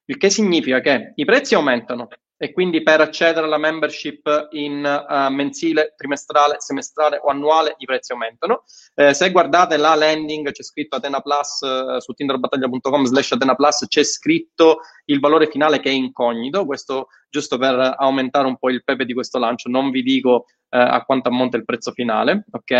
il 0.06 0.16
che 0.16 0.30
significa 0.30 0.80
che 0.80 1.12
i 1.14 1.24
prezzi 1.24 1.54
aumentano, 1.54 2.08
e 2.42 2.50
quindi 2.50 2.82
per 2.82 3.00
accedere 3.00 3.46
alla 3.46 3.56
membership 3.56 4.48
in 4.50 4.82
uh, 4.84 5.32
mensile, 5.32 5.94
trimestrale, 5.96 6.56
semestrale 6.58 7.20
o 7.22 7.28
annuale 7.28 7.76
i 7.78 7.84
prezzi 7.84 8.10
aumentano. 8.10 8.64
Eh, 8.96 9.14
se 9.14 9.30
guardate 9.30 9.76
la 9.76 9.94
landing 9.94 10.50
c'è 10.50 10.64
scritto 10.64 10.96
Atena 10.96 11.20
Plus 11.20 11.60
uh, 11.60 12.00
su 12.00 12.12
tinderbattaglia.com 12.12 13.04
slash 13.04 13.30
Atena 13.30 13.54
Plus 13.54 13.86
c'è 13.86 14.02
scritto 14.02 14.80
il 15.04 15.20
valore 15.20 15.46
finale 15.46 15.78
che 15.78 15.90
è 15.90 15.92
incognito, 15.92 16.66
questo 16.66 17.10
giusto 17.30 17.58
per 17.58 17.94
aumentare 17.96 18.48
un 18.48 18.58
po' 18.58 18.70
il 18.70 18.82
pepe 18.82 19.04
di 19.04 19.14
questo 19.14 19.38
lancio, 19.38 19.68
non 19.68 19.92
vi 19.92 20.02
dico 20.02 20.32
uh, 20.34 20.44
a 20.68 21.04
quanto 21.04 21.28
ammonta 21.28 21.56
il 21.56 21.64
prezzo 21.64 21.92
finale, 21.92 22.44
ok? 22.50 22.70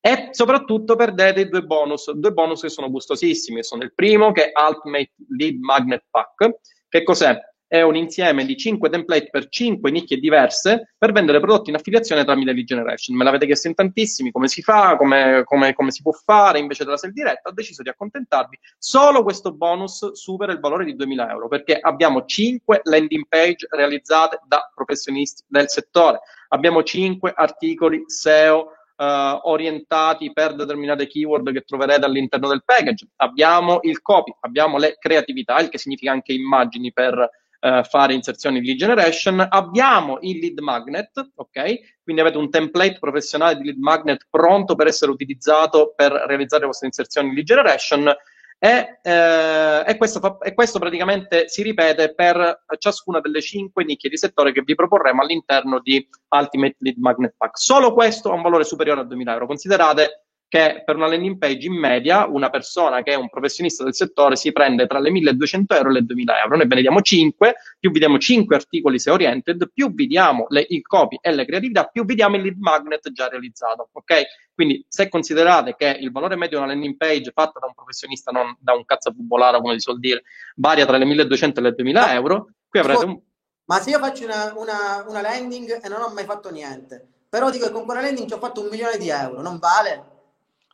E 0.00 0.28
soprattutto 0.32 0.96
perdete 0.96 1.42
i 1.42 1.48
due 1.48 1.62
bonus, 1.62 2.10
due 2.10 2.32
bonus 2.32 2.62
che 2.62 2.70
sono 2.70 2.90
gustosissimi, 2.90 3.62
sono 3.62 3.84
il 3.84 3.94
primo 3.94 4.32
che 4.32 4.50
è 4.50 4.52
Ultimate 4.68 5.12
Lead 5.28 5.60
Magnet 5.60 6.06
Pack, 6.10 6.58
che 6.88 7.04
cos'è? 7.04 7.38
È 7.68 7.82
un 7.82 7.96
insieme 7.96 8.44
di 8.44 8.56
5 8.56 8.88
template 8.88 9.28
per 9.30 9.48
5 9.48 9.90
nicchie 9.90 10.18
diverse 10.18 10.94
per 10.96 11.12
vendere 11.12 11.40
prodotti 11.40 11.70
in 11.70 11.76
affiliazione 11.76 12.24
tramite 12.24 12.52
lead 12.52 12.66
generation. 12.66 13.16
Me 13.16 13.24
l'avete 13.24 13.46
chiesto 13.46 13.68
in 13.68 13.74
tantissimi, 13.74 14.30
come 14.30 14.48
si 14.48 14.62
fa, 14.62 14.96
come, 14.96 15.42
come, 15.44 15.74
come 15.74 15.90
si 15.90 16.02
può 16.02 16.12
fare 16.12 16.58
invece 16.58 16.84
della 16.84 16.96
sell 16.96 17.10
diretta. 17.10 17.48
Ho 17.48 17.52
deciso 17.52 17.82
di 17.82 17.88
accontentarvi. 17.88 18.58
Solo 18.78 19.22
questo 19.22 19.52
bonus 19.52 20.12
supera 20.12 20.52
il 20.52 20.60
valore 20.60 20.84
di 20.84 20.94
2000 20.94 21.30
euro 21.30 21.48
perché 21.48 21.78
abbiamo 21.78 22.24
5 22.24 22.80
landing 22.84 23.26
page 23.28 23.66
realizzate 23.70 24.40
da 24.46 24.70
professionisti 24.74 25.42
del 25.48 25.68
settore. 25.68 26.20
Abbiamo 26.48 26.82
5 26.82 27.32
articoli 27.34 28.04
SEO 28.06 28.70
Uh, 28.96 29.38
orientati 29.42 30.32
per 30.32 30.54
determinate 30.54 31.06
keyword 31.06 31.52
che 31.52 31.60
troverete 31.66 32.06
all'interno 32.06 32.48
del 32.48 32.64
package. 32.64 33.08
Abbiamo 33.16 33.80
il 33.82 34.00
copy, 34.00 34.34
abbiamo 34.40 34.78
le 34.78 34.96
creatività, 34.98 35.58
il 35.58 35.68
che 35.68 35.76
significa 35.76 36.12
anche 36.12 36.32
immagini 36.32 36.90
per 36.94 37.28
eh, 37.66 37.82
fare 37.82 38.14
inserzioni 38.14 38.60
di 38.60 38.66
lead 38.66 38.78
generation. 38.78 39.44
Abbiamo 39.48 40.18
il 40.20 40.38
lead 40.38 40.58
magnet, 40.60 41.32
ok? 41.34 42.00
Quindi 42.02 42.22
avete 42.22 42.38
un 42.38 42.48
template 42.48 42.98
professionale 43.00 43.56
di 43.56 43.64
lead 43.64 43.78
magnet 43.78 44.26
pronto 44.30 44.76
per 44.76 44.86
essere 44.86 45.10
utilizzato 45.10 45.92
per 45.96 46.12
realizzare 46.12 46.60
le 46.60 46.68
vostre 46.68 46.86
inserzioni 46.86 47.30
di 47.30 47.34
lead 47.34 47.46
generation. 47.46 48.14
E, 48.58 49.00
eh, 49.02 49.84
e, 49.84 49.96
questo 49.96 50.20
fa, 50.20 50.38
e, 50.38 50.54
questo 50.54 50.78
praticamente 50.78 51.48
si 51.48 51.62
ripete 51.62 52.14
per 52.14 52.64
ciascuna 52.78 53.20
delle 53.20 53.42
cinque 53.42 53.84
nicchie 53.84 54.08
di 54.08 54.16
settore 54.16 54.52
che 54.52 54.62
vi 54.62 54.74
proporremo 54.74 55.20
all'interno 55.20 55.80
di 55.80 56.08
Ultimate 56.28 56.76
Lead 56.78 56.96
Magnet 56.98 57.34
Pack. 57.36 57.58
Solo 57.58 57.92
questo 57.92 58.30
ha 58.30 58.34
un 58.34 58.42
valore 58.42 58.64
superiore 58.64 59.00
a 59.00 59.04
2000 59.04 59.32
euro. 59.32 59.46
Considerate 59.46 60.25
che 60.48 60.82
per 60.84 60.96
una 60.96 61.08
landing 61.08 61.38
page 61.38 61.66
in 61.66 61.74
media 61.74 62.26
una 62.26 62.50
persona 62.50 63.02
che 63.02 63.12
è 63.12 63.14
un 63.16 63.28
professionista 63.28 63.82
del 63.82 63.94
settore 63.94 64.36
si 64.36 64.52
prende 64.52 64.86
tra 64.86 65.00
le 65.00 65.10
1200 65.10 65.74
euro 65.74 65.90
e 65.90 65.92
le 65.92 66.02
2000 66.02 66.42
euro. 66.42 66.56
Noi 66.56 66.66
ve 66.66 66.74
ne 66.76 66.80
diamo 66.82 67.00
5, 67.00 67.54
più 67.80 67.90
vi 67.90 67.98
diamo 67.98 68.18
5 68.18 68.54
articoli 68.54 68.98
se 68.98 69.10
oriented, 69.10 69.70
più 69.72 69.92
vi 69.92 70.06
diamo 70.06 70.46
le, 70.48 70.64
il 70.68 70.82
copy 70.82 71.18
e 71.20 71.34
le 71.34 71.44
creatività, 71.44 71.84
più 71.86 72.04
vi 72.04 72.14
diamo 72.14 72.36
il 72.36 72.42
lead 72.42 72.58
magnet 72.58 73.10
già 73.10 73.28
realizzato. 73.28 73.88
Ok? 73.92 74.22
Quindi 74.54 74.84
se 74.88 75.08
considerate 75.08 75.74
che 75.76 75.98
il 76.00 76.12
valore 76.12 76.36
medio 76.36 76.58
di 76.58 76.64
una 76.64 76.72
landing 76.72 76.96
page 76.96 77.32
fatta 77.34 77.58
da 77.58 77.66
un 77.66 77.74
professionista, 77.74 78.30
non 78.30 78.56
da 78.60 78.72
un 78.72 78.84
cazzabubolaro 78.84 79.60
come 79.60 79.74
si 79.74 79.80
suol 79.80 79.98
dire, 79.98 80.22
varia 80.56 80.86
tra 80.86 80.96
le 80.96 81.04
1200 81.04 81.58
e 81.58 81.62
le 81.62 81.72
2000 81.72 82.12
euro, 82.14 82.50
qui 82.68 82.78
avrete 82.78 83.04
un... 83.04 83.20
Ma 83.64 83.80
se 83.80 83.90
io 83.90 83.98
faccio 83.98 84.24
una, 84.24 84.54
una, 84.56 85.04
una 85.08 85.20
landing 85.20 85.84
e 85.84 85.88
non 85.88 86.00
ho 86.02 86.12
mai 86.14 86.24
fatto 86.24 86.52
niente, 86.52 87.04
però 87.28 87.50
dico 87.50 87.66
che 87.66 87.72
con 87.72 87.84
quella 87.84 88.00
landing 88.00 88.28
ci 88.28 88.34
ho 88.34 88.38
fatto 88.38 88.60
un 88.60 88.68
milione 88.70 88.96
di 88.96 89.08
euro, 89.08 89.42
non 89.42 89.58
vale? 89.58 90.14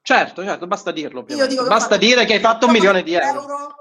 Certo, 0.03 0.43
certo, 0.43 0.67
basta 0.67 0.91
dirlo. 0.91 1.25
Basta 1.25 1.97
dire 1.97 2.25
che 2.25 2.35
hai 2.35 2.41
fatto 2.41 2.67
un 2.67 2.73
milione 2.73 3.03
di 3.03 3.15
euro. 3.15 3.41
euro. 3.41 3.75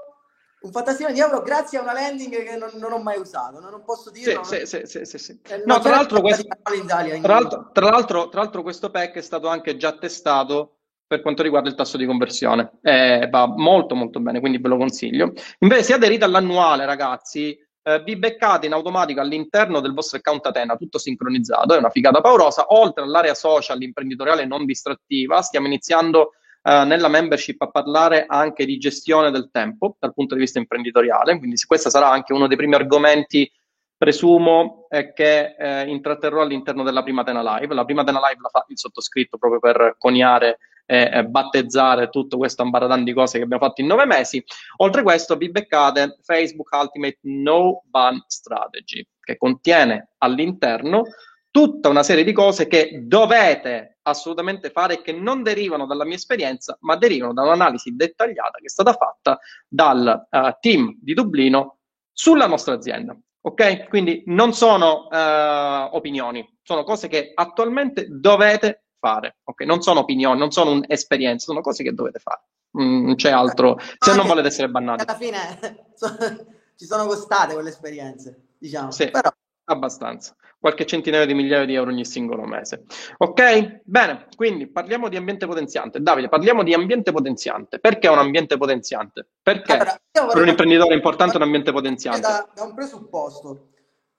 Un 0.62 0.70
fantasino 0.70 1.10
di 1.10 1.18
euro 1.18 1.42
grazie 1.42 1.78
a 1.78 1.82
una 1.82 1.92
landing 1.92 2.44
che 2.44 2.56
non, 2.56 2.70
non 2.74 2.92
ho 2.92 3.02
mai 3.02 3.18
usato, 3.18 3.58
non 3.58 3.82
posso 3.84 4.10
dirlo. 4.10 4.44
Sì, 4.44 4.64
sì, 4.64 4.82
sì, 4.84 5.04
sì, 5.04 5.18
sì. 5.18 5.40
No, 5.64 5.80
tra 5.80 5.90
l'altro, 5.90 6.20
questo, 6.20 6.46
Italia, 6.72 7.20
tra, 7.20 7.34
l'altro, 7.34 7.70
tra, 7.72 7.90
l'altro, 7.90 8.28
tra 8.28 8.40
l'altro 8.42 8.62
questo 8.62 8.90
pack 8.90 9.16
è 9.16 9.22
stato 9.22 9.48
anche 9.48 9.76
già 9.76 9.92
testato 9.98 10.76
per 11.04 11.20
quanto 11.20 11.42
riguarda 11.42 11.68
il 11.68 11.74
tasso 11.74 11.96
di 11.96 12.06
conversione. 12.06 12.78
Eh, 12.80 13.26
va 13.28 13.48
molto 13.48 13.96
molto 13.96 14.20
bene, 14.20 14.38
quindi 14.38 14.58
ve 14.58 14.68
lo 14.68 14.76
consiglio. 14.76 15.32
Invece 15.58 15.82
se 15.82 15.94
aderite 15.94 16.24
all'annuale, 16.24 16.86
ragazzi, 16.86 17.58
eh, 17.82 18.02
vi 18.02 18.16
beccate 18.16 18.66
in 18.66 18.72
automatico 18.72 19.20
all'interno 19.20 19.80
del 19.80 19.92
vostro 19.92 20.18
account 20.18 20.46
Atena, 20.46 20.76
tutto 20.76 20.98
sincronizzato, 20.98 21.74
è 21.74 21.78
una 21.78 21.90
figata 21.90 22.20
paurosa. 22.20 22.66
Oltre 22.68 23.04
all'area 23.04 23.34
social 23.34 23.82
imprenditoriale 23.82 24.44
non 24.44 24.64
distrattiva, 24.64 25.42
stiamo 25.42 25.66
iniziando 25.66 26.32
eh, 26.62 26.84
nella 26.84 27.08
membership 27.08 27.60
a 27.62 27.70
parlare 27.70 28.24
anche 28.26 28.64
di 28.64 28.78
gestione 28.78 29.30
del 29.30 29.50
tempo 29.50 29.96
dal 29.98 30.14
punto 30.14 30.34
di 30.34 30.40
vista 30.40 30.58
imprenditoriale, 30.58 31.38
quindi 31.38 31.56
questo 31.66 31.90
sarà 31.90 32.08
anche 32.08 32.32
uno 32.32 32.46
dei 32.46 32.56
primi 32.56 32.74
argomenti 32.74 33.50
presumo 33.96 34.86
eh, 34.88 35.12
che 35.12 35.54
eh, 35.56 35.88
intratterrò 35.88 36.40
all'interno 36.40 36.82
della 36.82 37.04
prima 37.04 37.22
Tena 37.22 37.58
Live. 37.58 37.72
La 37.72 37.84
prima 37.84 38.02
Tena 38.02 38.18
Live 38.18 38.40
la 38.40 38.48
fa 38.48 38.64
il 38.68 38.76
sottoscritto 38.78 39.38
proprio 39.38 39.60
per 39.60 39.94
coniare 39.96 40.58
eh, 40.86 41.24
battezzare 41.24 42.08
tutto 42.08 42.36
questo 42.36 42.62
ambaradan 42.62 43.04
di 43.04 43.12
cose 43.12 43.38
che 43.38 43.44
abbiamo 43.44 43.64
fatto 43.64 43.80
in 43.80 43.86
nove 43.86 44.04
mesi. 44.04 44.42
Oltre 44.78 45.00
a 45.00 45.04
questo 45.04 45.36
vi 45.36 45.50
beccate 45.50 46.18
Facebook 46.22 46.68
Ultimate 46.72 47.18
No 47.22 47.82
Ban 47.86 48.22
Strategy, 48.26 49.06
che 49.20 49.36
contiene 49.36 50.10
all'interno 50.18 51.04
tutta 51.50 51.90
una 51.90 52.02
serie 52.02 52.24
di 52.24 52.32
cose 52.32 52.66
che 52.66 53.02
dovete 53.04 53.98
assolutamente 54.02 54.70
fare 54.70 55.02
che 55.02 55.12
non 55.12 55.42
derivano 55.42 55.86
dalla 55.86 56.04
mia 56.04 56.16
esperienza, 56.16 56.76
ma 56.80 56.96
derivano 56.96 57.32
da 57.32 57.42
un'analisi 57.42 57.94
dettagliata 57.94 58.58
che 58.58 58.64
è 58.64 58.70
stata 58.70 58.94
fatta 58.94 59.38
dal 59.68 60.26
uh, 60.30 60.56
team 60.60 60.98
di 61.00 61.14
Dublino 61.14 61.78
sulla 62.12 62.46
nostra 62.46 62.74
azienda. 62.74 63.16
Ok? 63.44 63.88
Quindi 63.88 64.22
non 64.26 64.54
sono 64.54 65.08
uh, 65.10 65.94
opinioni, 65.94 66.58
sono 66.62 66.84
cose 66.84 67.08
che 67.08 67.32
attualmente 67.34 68.06
dovete 68.08 68.81
fare. 69.02 69.38
Ok? 69.44 69.62
Non 69.62 69.82
sono 69.82 70.00
opinioni, 70.00 70.38
non 70.38 70.52
sono 70.52 70.70
un'esperienza, 70.70 71.46
sono 71.46 71.60
cose 71.60 71.82
che 71.82 71.92
dovete 71.92 72.20
fare. 72.20 72.42
Mm, 72.80 73.04
non 73.06 73.14
c'è 73.16 73.30
altro, 73.30 73.76
se 73.98 74.14
non 74.14 74.26
volete 74.26 74.46
essere 74.46 74.68
bannati. 74.68 75.02
Alla 75.02 75.18
fine 75.18 75.92
ci 76.76 76.86
sono 76.86 77.06
costate 77.06 77.54
quelle 77.54 77.70
esperienze, 77.70 78.54
diciamo. 78.58 78.92
Sì. 78.92 79.10
Però 79.10 79.30
Abbastanza, 79.64 80.34
qualche 80.58 80.84
centinaio 80.84 81.24
di 81.24 81.34
migliaia 81.34 81.64
di 81.64 81.74
euro 81.74 81.90
ogni 81.90 82.04
singolo 82.04 82.44
mese. 82.44 82.84
Ok? 83.18 83.80
Bene, 83.84 84.26
quindi 84.34 84.66
parliamo 84.66 85.08
di 85.08 85.16
ambiente 85.16 85.46
potenziante. 85.46 86.00
Davide, 86.00 86.28
parliamo 86.28 86.64
di 86.64 86.74
ambiente 86.74 87.12
potenziante. 87.12 87.78
Perché 87.78 88.08
un 88.08 88.18
ambiente 88.18 88.56
potenziante? 88.56 89.26
Perché 89.40 89.72
allora, 89.72 90.32
per 90.32 90.42
un 90.42 90.48
imprenditore 90.48 90.92
è 90.92 90.96
importante 90.96 91.36
un 91.36 91.42
ambiente 91.42 91.70
potenziante? 91.70 92.20
Da, 92.20 92.48
da 92.52 92.62
un 92.64 92.74
presupposto. 92.74 93.68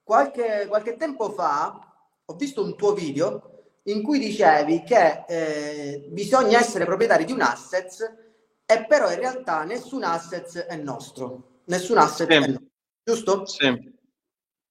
Qualche, 0.01 0.65
qualche, 0.69 0.95
tempo 0.95 1.29
fa 1.31 1.93
ho 2.25 2.33
visto 2.35 2.63
un 2.63 2.77
tuo 2.77 2.93
video 2.93 3.52
in 3.83 4.01
cui 4.01 4.19
dicevi 4.19 4.83
che 4.83 5.25
eh, 5.27 6.07
bisogna 6.09 6.59
essere 6.59 6.85
proprietari 6.85 7.25
di 7.25 7.33
un 7.33 7.41
asset 7.41 8.21
e 8.65 8.85
però 8.85 9.11
in 9.11 9.19
realtà 9.19 9.63
nessun 9.63 10.03
asset 10.03 10.65
è 10.65 10.75
nostro. 10.77 11.61
Nessun 11.65 11.97
asset 11.97 12.29
sì. 12.29 12.35
è 12.35 12.39
nostro. 12.39 12.65
Giusto? 13.03 13.45
Sì. 13.45 13.91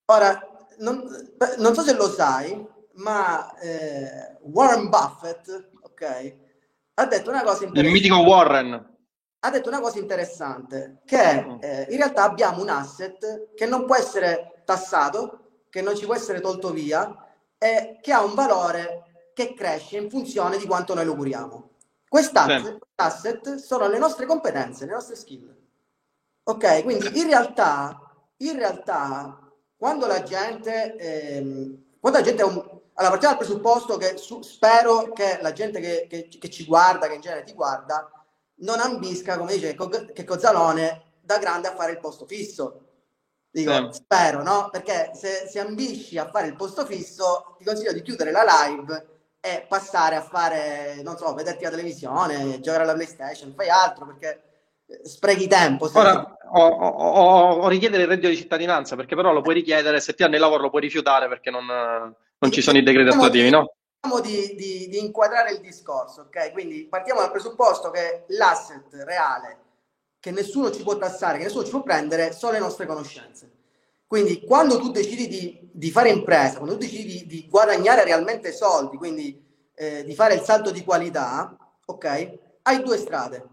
Ora, 0.06 0.40
non, 0.78 1.04
non, 1.58 1.74
so 1.74 1.82
se 1.82 1.94
lo 1.94 2.08
sai, 2.08 2.66
ma 2.94 3.54
eh, 3.58 4.38
Warren 4.42 4.88
Buffett, 4.88 5.70
ok, 5.82 6.34
ha 6.94 7.06
detto 7.06 7.30
una 7.30 7.42
cosa 7.42 7.64
interessante. 7.64 7.80
Il 7.80 7.92
mitico 7.92 8.16
Warren. 8.16 8.90
Ha 9.44 9.50
detto 9.50 9.68
una 9.68 9.80
cosa 9.80 9.98
interessante, 9.98 11.02
che 11.04 11.44
mm. 11.44 11.56
eh, 11.60 11.86
in 11.90 11.96
realtà 11.96 12.22
abbiamo 12.22 12.62
un 12.62 12.68
asset 12.68 13.52
che 13.54 13.66
non 13.66 13.84
può 13.84 13.96
essere 13.96 14.62
tassato, 14.64 15.64
che 15.68 15.82
non 15.82 15.96
ci 15.96 16.06
può 16.06 16.14
essere 16.14 16.40
tolto 16.40 16.70
via 16.70 17.31
e 17.62 17.98
che 18.02 18.12
ha 18.12 18.24
un 18.24 18.34
valore 18.34 19.30
che 19.32 19.54
cresce 19.54 19.96
in 19.96 20.10
funzione 20.10 20.58
di 20.58 20.66
quanto 20.66 20.94
noi 20.94 21.04
lo 21.04 21.14
curiamo. 21.14 21.70
Quest'asset 22.08 23.54
sì. 23.54 23.64
sono 23.64 23.86
le 23.86 23.98
nostre 23.98 24.26
competenze, 24.26 24.84
le 24.84 24.92
nostre 24.92 25.14
skill. 25.14 25.56
Ok, 26.42 26.82
quindi 26.82 27.20
in 27.20 27.28
realtà, 27.28 28.00
in 28.38 28.56
realtà 28.56 29.38
quando 29.76 30.06
la 30.08 30.24
gente, 30.24 30.96
ehm, 30.96 31.84
quando 32.00 32.18
la 32.18 32.24
gente 32.24 32.42
un, 32.42 32.80
Allora, 32.94 33.16
partiamo 33.16 33.36
dal 33.36 33.46
presupposto 33.46 33.96
che 33.96 34.16
su, 34.18 34.42
spero 34.42 35.12
che 35.12 35.38
la 35.40 35.52
gente 35.52 35.80
che, 35.80 36.06
che, 36.08 36.28
che, 36.28 36.50
ci 36.50 36.64
guarda, 36.64 37.06
che 37.06 37.14
in 37.14 37.20
genere 37.20 37.44
ti 37.44 37.54
guarda, 37.54 38.10
non 38.56 38.80
ambisca, 38.80 39.38
come 39.38 39.54
dice 39.54 39.74
che 40.12 40.24
Cozzalone, 40.24 41.02
da 41.20 41.38
grande 41.38 41.68
a 41.68 41.74
fare 41.74 41.92
il 41.92 42.00
posto 42.00 42.26
fisso. 42.26 42.91
Dico, 43.54 43.92
sì. 43.92 44.00
spero, 44.00 44.42
no? 44.42 44.70
Perché 44.72 45.10
se, 45.12 45.46
se 45.46 45.60
ambisci 45.60 46.16
a 46.16 46.30
fare 46.30 46.46
il 46.46 46.56
posto 46.56 46.86
fisso, 46.86 47.54
ti 47.58 47.64
consiglio 47.64 47.92
di 47.92 48.00
chiudere 48.00 48.30
la 48.30 48.44
live 48.44 49.06
e 49.40 49.66
passare 49.68 50.16
a 50.16 50.22
fare, 50.22 51.00
non 51.02 51.18
so, 51.18 51.34
vederti 51.34 51.64
la 51.64 51.70
televisione, 51.70 52.60
giocare 52.60 52.84
alla 52.84 52.94
PlayStation, 52.94 53.52
fai 53.54 53.68
altro 53.68 54.06
perché 54.06 54.42
sprechi 55.02 55.46
tempo. 55.48 55.90
Ora, 55.92 56.38
o, 56.50 56.66
o, 56.66 57.52
o, 57.60 57.68
richiedere 57.68 58.04
il 58.04 58.08
reddito 58.08 58.28
di 58.28 58.36
cittadinanza, 58.36 58.96
perché 58.96 59.14
però 59.14 59.32
lo 59.32 59.42
puoi 59.42 59.54
richiedere, 59.54 60.00
se 60.00 60.14
ti 60.14 60.22
hanno 60.22 60.36
il 60.36 60.40
lavoro 60.40 60.62
lo 60.62 60.70
puoi 60.70 60.80
rifiutare 60.80 61.28
perché 61.28 61.50
non, 61.50 61.66
non 61.66 62.50
ci 62.50 62.62
sono 62.62 62.78
i 62.78 62.82
decreti 62.82 63.10
attuativi, 63.10 63.50
no? 63.50 63.74
Di, 64.22 64.54
di, 64.56 64.88
di, 64.88 64.98
inquadrare 64.98 65.52
il 65.52 65.60
discorso, 65.60 66.22
ok? 66.22 66.52
Quindi 66.52 66.86
partiamo 66.88 67.20
dal 67.20 67.30
presupposto 67.30 67.90
che 67.90 68.24
l'asset 68.28 68.86
reale 69.04 69.58
che 70.22 70.30
nessuno 70.30 70.70
ci 70.70 70.84
può 70.84 70.96
tassare, 70.96 71.38
che 71.38 71.44
nessuno 71.44 71.64
ci 71.64 71.72
può 71.72 71.82
prendere, 71.82 72.30
sono 72.32 72.52
le 72.52 72.60
nostre 72.60 72.86
conoscenze. 72.86 73.50
Quindi 74.06 74.44
quando 74.44 74.78
tu 74.78 74.92
decidi 74.92 75.26
di, 75.26 75.68
di 75.72 75.90
fare 75.90 76.10
impresa, 76.10 76.58
quando 76.58 76.74
tu 76.74 76.82
decidi 76.82 77.26
di, 77.26 77.48
guadagnare 77.48 78.04
realmente 78.04 78.52
soldi, 78.52 78.96
quindi 78.98 79.44
eh, 79.74 80.04
di 80.04 80.14
fare 80.14 80.34
il 80.34 80.42
salto 80.42 80.70
di 80.70 80.84
qualità, 80.84 81.56
ok? 81.86 82.38
Hai 82.62 82.82
due 82.84 82.98
strade. 82.98 83.44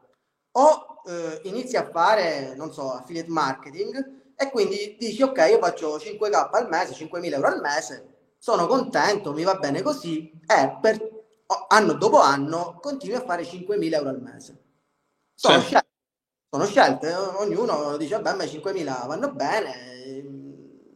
O 0.51 1.01
eh, 1.07 1.39
inizi 1.45 1.75
a 1.75 1.89
fare, 1.89 2.53
non 2.55 2.71
so, 2.71 2.91
affiliate 2.91 3.31
marketing 3.31 4.33
e 4.35 4.51
quindi 4.51 4.95
dici 4.99 5.23
ok, 5.23 5.47
io 5.49 5.57
faccio 5.57 5.97
5k 5.97 6.49
al 6.51 6.69
mese, 6.69 6.93
5.000 6.93 7.33
euro 7.33 7.47
al 7.47 7.61
mese, 7.61 8.35
sono 8.37 8.67
contento, 8.67 9.33
mi 9.33 9.41
va 9.41 9.55
bene 9.55 9.81
così 9.81 10.31
e 10.45 10.77
per 10.79 10.99
anno 11.69 11.93
dopo 11.93 12.19
anno 12.19 12.77
continui 12.79 13.15
a 13.15 13.23
fare 13.25 13.41
5.000 13.41 13.91
euro 13.91 14.09
al 14.09 14.21
mese. 14.21 14.63
Sono, 15.33 15.61
sì. 15.61 15.65
scelte, 15.67 15.88
sono 16.51 16.65
scelte, 16.65 17.13
ognuno 17.13 17.95
dice 17.97 18.15
vabbè 18.15 18.29
a 18.29 18.35
me 18.35 18.45
5.000 18.45 19.07
vanno 19.07 19.31
bene, 19.31 20.23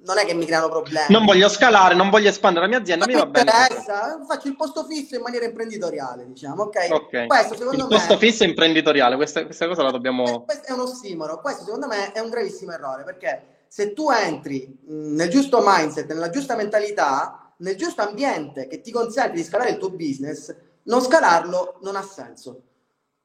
non 0.04 0.18
è 0.18 0.26
che 0.26 0.34
mi 0.34 0.46
creano 0.46 0.68
problemi. 0.68 1.06
Non 1.10 1.26
voglio 1.26 1.48
scalare, 1.48 1.94
non 1.94 2.10
voglio 2.10 2.30
espandere 2.30 2.66
la 2.66 2.72
mia 2.72 2.80
azienda, 2.80 3.06
mi 3.06 3.14
va 3.14 3.28
bene. 3.28 3.52
Faccio 3.52 4.48
il 4.48 4.56
posto 4.56 4.84
fisso 4.86 5.16
in 5.16 5.22
maniera 5.22 5.46
imprenditoriale, 5.46 6.26
diciamo, 6.26 6.64
ok? 6.64 6.88
okay. 6.90 7.28
Questo 7.28 7.56
secondo 7.56 7.84
il 7.84 7.88
me... 7.88 7.96
posto 7.96 8.18
fisso 8.18 8.44
imprenditoriale, 8.44 9.16
questa, 9.16 9.46
questa, 9.46 9.68
cosa 9.68 9.84
la 9.84 9.92
dobbiamo... 9.92 10.44
Questo 10.44 10.68
è 10.68 10.72
uno 10.72 10.84
ossimoro, 10.84 11.40
questo 11.40 11.66
secondo 11.66 11.86
me 11.86 12.12
è 12.14 12.20
un 12.20 12.32
gravissimo 12.32 12.72
errore, 12.72 13.04
perché 13.04 13.66
se 13.68 13.94
tu 13.94 14.10
entri 14.10 14.76
nel 14.88 15.30
giusto 15.30 15.62
mindset, 15.64 16.12
nella 16.12 16.32
giusta 16.32 16.56
mentalità, 16.56 17.54
nel 17.58 17.76
giusto 17.76 18.02
ambiente 18.02 18.68
che 18.68 18.82
ti 18.82 18.92
consente 18.92 19.34
di 19.34 19.44
scalare 19.44 19.70
il 19.70 19.78
tuo 19.78 19.92
business, 19.92 20.54
non 20.86 21.02
scalarlo 21.02 21.78
non 21.84 21.96
ha 21.96 22.02
senso. 22.02 22.62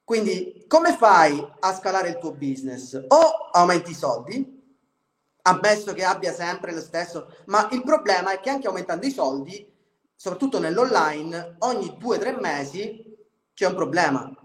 Quindi 0.09 0.65
come 0.67 0.97
fai 0.97 1.39
a 1.59 1.71
scalare 1.71 2.09
il 2.09 2.17
tuo 2.17 2.31
business? 2.31 2.99
O 3.09 3.49
aumenti 3.51 3.91
i 3.91 3.93
soldi, 3.93 4.59
ammesso 5.43 5.93
che 5.93 6.03
abbia 6.03 6.33
sempre 6.33 6.73
lo 6.73 6.79
stesso, 6.79 7.31
ma 7.45 7.69
il 7.73 7.83
problema 7.83 8.31
è 8.31 8.39
che 8.39 8.49
anche 8.49 8.65
aumentando 8.65 9.05
i 9.05 9.11
soldi, 9.11 9.71
soprattutto 10.15 10.57
nell'online, 10.57 11.57
ogni 11.59 11.95
due 11.99 12.15
o 12.15 12.19
tre 12.19 12.35
mesi 12.41 13.05
c'è 13.53 13.67
un 13.67 13.75
problema, 13.75 14.35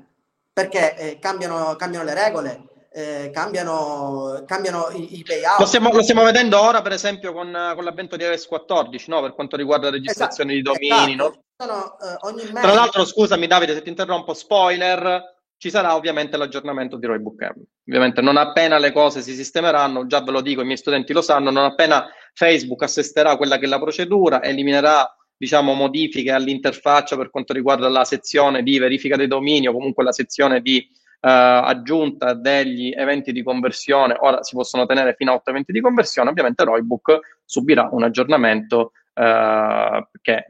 perché 0.53 0.99
eh, 0.99 1.19
cambiano, 1.19 1.75
cambiano, 1.77 2.05
le 2.05 2.13
regole, 2.13 2.65
eh, 2.93 3.31
cambiano, 3.33 4.45
cambiano, 4.47 4.91
i, 4.91 5.19
i 5.19 5.23
payout. 5.23 5.61
Lo 5.61 5.65
stiamo, 5.65 5.91
lo 5.91 6.03
stiamo, 6.03 6.25
vedendo 6.25 6.61
ora, 6.61 6.83
per 6.83 6.93
esempio, 6.93 7.33
con, 7.33 7.51
con 7.75 7.85
l'avvento 7.85 8.17
di 8.17 8.25
iOS 8.25 8.45
14, 8.49 9.09
no? 9.09 9.23
per 9.23 9.33
quanto 9.33 9.57
riguarda 9.57 9.87
la 9.87 9.97
registrazione 9.97 10.53
esatto, 10.59 10.79
di 10.79 10.89
domini. 10.89 11.15
Esatto. 11.15 11.37
No? 11.37 11.43
Sono, 11.57 12.39
eh, 12.39 12.51
Tra 12.53 12.75
l'altro, 12.75 13.07
scusami 13.07 13.47
Davide 13.47 13.73
se 13.73 13.81
ti 13.81 13.89
interrompo, 13.89 14.35
spoiler, 14.35 15.33
ci 15.57 15.71
sarà 15.71 15.95
ovviamente 15.95 16.37
l'aggiornamento 16.37 16.97
di 16.97 17.07
Roybook 17.07 17.43
M. 17.43 17.63
Ovviamente 17.87 18.21
non 18.21 18.37
appena 18.37 18.79
le 18.79 18.93
cose 18.93 19.23
si 19.23 19.35
sistemeranno, 19.35 20.07
già 20.07 20.21
ve 20.23 20.31
lo 20.31 20.41
dico, 20.41 20.63
i 20.63 20.65
miei 20.65 20.77
studenti 20.77 21.13
lo 21.13 21.23
sanno, 21.23 21.51
non 21.51 21.65
appena 21.65 22.07
Facebook 22.33 22.83
assesterà 22.83 23.37
quella 23.37 23.59
che 23.59 23.67
è 23.67 23.69
la 23.69 23.81
procedura, 23.81 24.43
eliminerà 24.43 25.15
diciamo 25.37 25.75
modifiche 25.75 26.31
all'interfaccia 26.31 27.17
per 27.17 27.31
quanto 27.31 27.53
riguarda 27.53 27.89
la 27.89 28.05
sezione 28.05 28.63
di 28.63 28.79
verifica 28.79 29.17
dei 29.17 29.27
domini 29.27 29.67
o 29.69 29.73
comunque 29.73 30.05
la 30.05 30.13
sezione 30.13 30.61
di 30.61 30.87
Uh, 31.25 31.65
aggiunta 31.65 32.35
degli 32.35 32.93
eventi 32.95 33.33
di 33.33 33.43
conversione, 33.43 34.15
ora 34.19 34.43
si 34.43 34.55
possono 34.55 34.85
tenere 34.85 35.15
fino 35.15 35.33
a 35.33 35.37
8 35.37 35.49
eventi 35.49 35.73
di 35.73 35.81
conversione, 35.81 36.29
ovviamente 36.29 36.65
Roybook 36.65 37.19
subirà 37.43 37.89
un 37.93 38.03
aggiornamento 38.03 38.93
uh, 39.15 40.07
che 40.21 40.47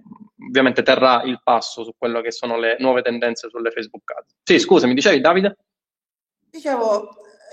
ovviamente 0.47 0.83
terrà 0.83 1.23
il 1.23 1.41
passo 1.43 1.85
su 1.85 1.95
quello 1.97 2.21
che 2.21 2.33
sono 2.33 2.59
le 2.59 2.77
nuove 2.79 3.03
tendenze 3.03 3.49
sulle 3.49 3.71
Facebook 3.71 4.11
Ads. 4.11 4.35
Sì, 4.43 4.59
scusa, 4.59 4.87
mi 4.87 4.95
dicevi 4.95 5.21
Davide? 5.21 5.57
Dicevo, 6.51 7.11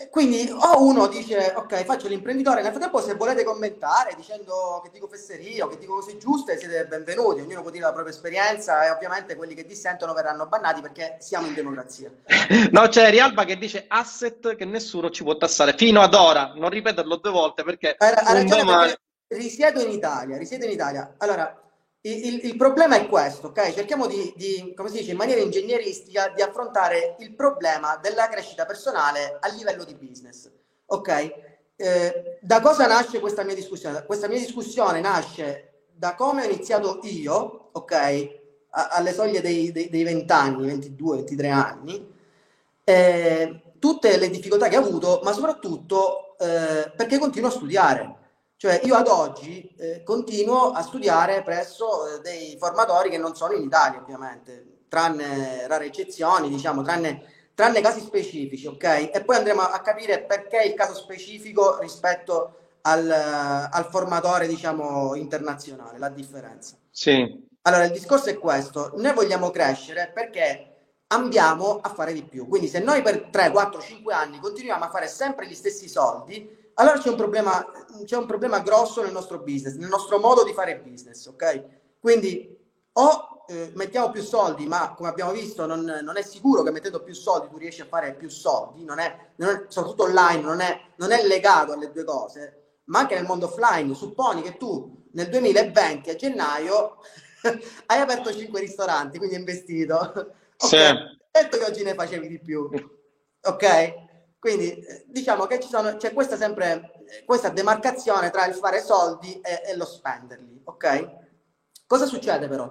quindi 0.10 0.50
o 0.50 0.84
uno 0.84 1.08
dice 1.08 1.54
ok 1.56 1.84
faccio 1.84 2.08
l'imprenditore, 2.08 2.62
nel 2.62 2.72
frattempo 2.72 3.02
se 3.02 3.16
volete 3.16 3.44
commentare 3.44 4.14
dicendo 4.16 4.82
che 4.84 4.90
dico 4.92 5.08
fesserie 5.08 5.62
o 5.62 5.68
che 5.68 5.78
dico 5.78 5.96
cose 5.96 6.18
giuste 6.18 6.58
siete 6.58 6.86
benvenuti, 6.86 7.42
ognuno 7.42 7.62
può 7.62 7.70
dire 7.70 7.84
la 7.86 7.94
propria 7.94 8.14
esperienza 8.14 8.86
e 8.86 8.90
ovviamente 8.90 9.36
quelli 9.36 9.54
che 9.54 9.66
dissentono 9.66 10.14
verranno 10.14 10.48
bannati 10.48 10.82
perché 10.82 11.18
siamo 11.20 11.48
in 11.48 11.54
democrazia. 11.54 12.12
no, 12.72 12.88
c'è 12.88 13.10
Rialba 13.10 13.46
che 13.46 13.58
dice 13.58 13.86
asset 13.88 14.56
che 14.56 14.66
nessuno 14.66 15.10
ci 15.10 15.24
può 15.24 15.38
tassare 15.38 15.74
fino 15.78 16.02
ad 16.02 16.14
ora, 16.14 16.54
non 16.56 16.70
ripeterlo 16.70 17.18
due 17.18 17.32
volte 17.32 17.64
perché... 17.64 17.96
Ha 17.98 18.34
ragione 18.34 18.64
domani... 18.64 18.96
risiedo 19.32 19.82
in 19.82 19.92
Italia, 19.92 20.38
risiedo 20.38 20.66
in 20.66 20.72
Italia. 20.72 21.16
Allora, 21.18 21.60
il, 22.02 22.46
il, 22.46 22.58
problema 22.58 22.96
è 22.96 23.08
questo, 23.08 23.48
ok? 23.48 23.74
Cerchiamo 23.74 24.08
di, 24.08 24.34
di, 24.36 24.74
come 24.76 24.90
si 24.90 24.98
dice, 24.98 25.12
in 25.12 25.18
maniera 25.18 25.42
ingegneristica 25.42 26.30
di 26.30 26.42
affrontare 26.42 27.16
il 27.20 27.34
problema 27.36 27.98
della 27.98 28.28
crescita 28.28 28.66
personale 28.66 29.38
a 29.40 29.48
livello 29.50 29.84
di 29.84 29.94
business, 29.94 30.50
ok? 30.88 31.34
Eh, 31.76 32.38
da 32.42 32.60
cosa 32.60 32.88
nasce 32.88 33.20
questa 33.20 33.44
mia 33.44 33.56
discussione? 33.56 34.04
Questa 34.06 34.28
mia 34.28 34.40
discussione 34.40 35.00
nasce 35.00 35.86
da 35.94 36.16
come 36.16 36.42
ho 36.42 36.50
iniziato 36.50 37.00
io, 37.04 37.70
ok? 37.74 38.40
A, 38.72 38.88
alle 38.90 39.14
soglie 39.14 39.42
dei, 39.42 39.72
dei, 39.72 39.90
dei 39.90 40.04
20 40.04 40.32
anni, 40.32 40.66
22, 40.66 41.16
23 41.18 41.50
anni, 41.50 42.14
eh, 42.84 43.62
tutte 43.78 44.18
le 44.18 44.30
difficoltà 44.30 44.68
che 44.68 44.78
ho 44.78 44.82
avuto, 44.82 45.22
ma 45.24 45.34
soprattutto 45.34 46.36
eh, 46.40 46.92
perché 46.96 47.20
continuo 47.20 47.50
a 47.50 47.52
studiare 47.52 48.20
cioè 48.62 48.80
io 48.84 48.94
ad 48.94 49.08
oggi 49.08 49.74
eh, 49.76 50.04
continuo 50.04 50.70
a 50.70 50.84
studiare 50.84 51.42
presso 51.42 52.06
eh, 52.06 52.20
dei 52.22 52.58
formatori 52.60 53.10
che 53.10 53.18
non 53.18 53.34
sono 53.34 53.54
in 53.54 53.64
Italia 53.64 54.00
ovviamente, 54.00 54.84
tranne 54.88 55.66
rare 55.66 55.86
eccezioni, 55.86 56.48
diciamo, 56.48 56.84
tranne, 56.84 57.24
tranne 57.56 57.82
casi 57.82 58.02
specifici, 58.02 58.68
ok? 58.68 59.10
E 59.12 59.24
poi 59.26 59.38
andremo 59.38 59.62
a 59.62 59.80
capire 59.80 60.22
perché 60.22 60.62
il 60.62 60.76
caso 60.76 60.94
specifico 60.94 61.80
rispetto 61.80 62.76
al, 62.82 63.10
al 63.10 63.88
formatore, 63.90 64.46
diciamo, 64.46 65.16
internazionale, 65.16 65.98
la 65.98 66.10
differenza. 66.10 66.76
Sì. 66.92 67.44
Allora, 67.64 67.86
il 67.86 67.92
discorso 67.92 68.30
è 68.30 68.38
questo, 68.38 68.92
noi 68.98 69.14
vogliamo 69.14 69.50
crescere 69.50 70.12
perché 70.14 70.68
andiamo 71.08 71.80
a 71.82 71.90
fare 71.90 72.14
di 72.14 72.24
più. 72.24 72.48
Quindi 72.48 72.68
se 72.68 72.78
noi 72.78 73.02
per 73.02 73.30
3, 73.32 73.50
4, 73.50 73.82
5 73.82 74.14
anni 74.14 74.38
continuiamo 74.38 74.84
a 74.84 74.90
fare 74.92 75.08
sempre 75.08 75.48
gli 75.48 75.56
stessi 75.56 75.90
soldi, 75.90 76.60
allora 76.82 76.98
c'è 76.98 77.10
un 77.10 77.16
problema, 77.16 77.64
c'è 78.06 78.18
un 78.18 78.26
problema 78.26 78.60
grosso 78.60 79.04
nel 79.04 79.12
nostro 79.12 79.40
business, 79.40 79.76
nel 79.76 79.88
nostro 79.88 80.18
modo 80.18 80.44
di 80.44 80.52
fare 80.52 80.80
business, 80.80 81.28
ok? 81.28 81.64
Quindi 82.00 82.58
o 82.94 83.46
eh, 83.48 83.72
mettiamo 83.76 84.10
più 84.10 84.24
soldi, 84.24 84.66
ma 84.66 84.94
come 84.96 85.10
abbiamo 85.10 85.32
visto 85.32 85.68
non, 85.68 85.84
non, 85.84 86.18
è 86.18 86.24
sicuro 86.24 86.64
che 86.64 86.72
mettendo 86.72 87.04
più 87.04 87.14
soldi 87.14 87.50
tu 87.50 87.58
riesci 87.58 87.82
a 87.82 87.86
fare 87.86 88.16
più 88.16 88.30
soldi, 88.30 88.84
non 88.84 88.98
è, 88.98 89.16
non 89.36 89.50
è, 89.50 89.66
soprattutto 89.68 90.04
online 90.04 90.42
non 90.42 90.60
è, 90.60 90.82
non 90.96 91.12
è 91.12 91.26
legato 91.26 91.72
alle 91.74 91.92
due 91.92 92.04
cose, 92.04 92.80
ma 92.86 93.00
anche 93.00 93.16
nel 93.16 93.26
mondo 93.26 93.46
offline. 93.46 93.94
Supponi 93.94 94.42
che 94.42 94.58
tu 94.58 95.06
nel 95.12 95.30
2020 95.30 96.10
a 96.10 96.16
gennaio 96.16 96.98
hai 97.86 98.00
aperto 98.00 98.34
5 98.34 98.60
ristoranti, 98.60 99.20
quindi 99.20 99.36
investito. 99.36 99.96
Ok, 100.58 100.68
sì. 100.68 100.78
detto 101.32 101.58
che 101.58 101.66
oggi 101.66 101.84
ne 101.84 101.94
facevi 101.94 102.28
di 102.28 102.40
più. 102.40 102.70
Ok? 103.44 104.10
Quindi 104.42 104.72
eh, 104.72 105.04
diciamo 105.06 105.46
che 105.46 105.62
sono, 105.62 105.98
c'è 105.98 106.14
questa 106.14 106.36
sempre 106.36 107.04
questa 107.28 107.50
demarcazione 107.50 108.32
tra 108.32 108.48
il 108.48 108.56
fare 108.56 108.82
soldi 108.82 109.40
e, 109.40 109.62
e 109.68 109.76
lo 109.76 109.86
spenderli, 109.86 110.62
ok? 110.64 111.10
Cosa 111.86 112.08
succede 112.08 112.48
però? 112.48 112.68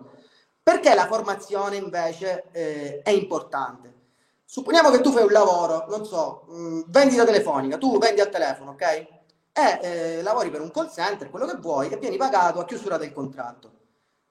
Perché 0.60 0.92
la 0.96 1.06
formazione 1.06 1.76
invece 1.76 2.46
eh, 2.50 3.02
è 3.02 3.10
importante? 3.10 3.98
Supponiamo 4.44 4.90
che 4.90 5.00
tu 5.00 5.12
fai 5.12 5.22
un 5.22 5.30
lavoro, 5.30 5.86
non 5.88 6.04
so, 6.04 6.44
mh, 6.48 6.60
mm, 6.60 6.82
vendita 6.88 7.24
telefonica, 7.24 7.78
tu 7.78 7.98
vendi 7.98 8.20
al 8.20 8.30
telefono, 8.30 8.72
ok? 8.72 8.82
E 8.82 9.78
eh, 9.80 10.22
lavori 10.22 10.50
per 10.50 10.62
un 10.62 10.72
call 10.72 10.90
center, 10.90 11.30
quello 11.30 11.46
che 11.46 11.58
vuoi, 11.58 11.88
e 11.88 11.98
vieni 11.98 12.16
pagato 12.16 12.58
a 12.58 12.64
chiusura 12.64 12.96
del 12.96 13.12
contratto. 13.12 13.70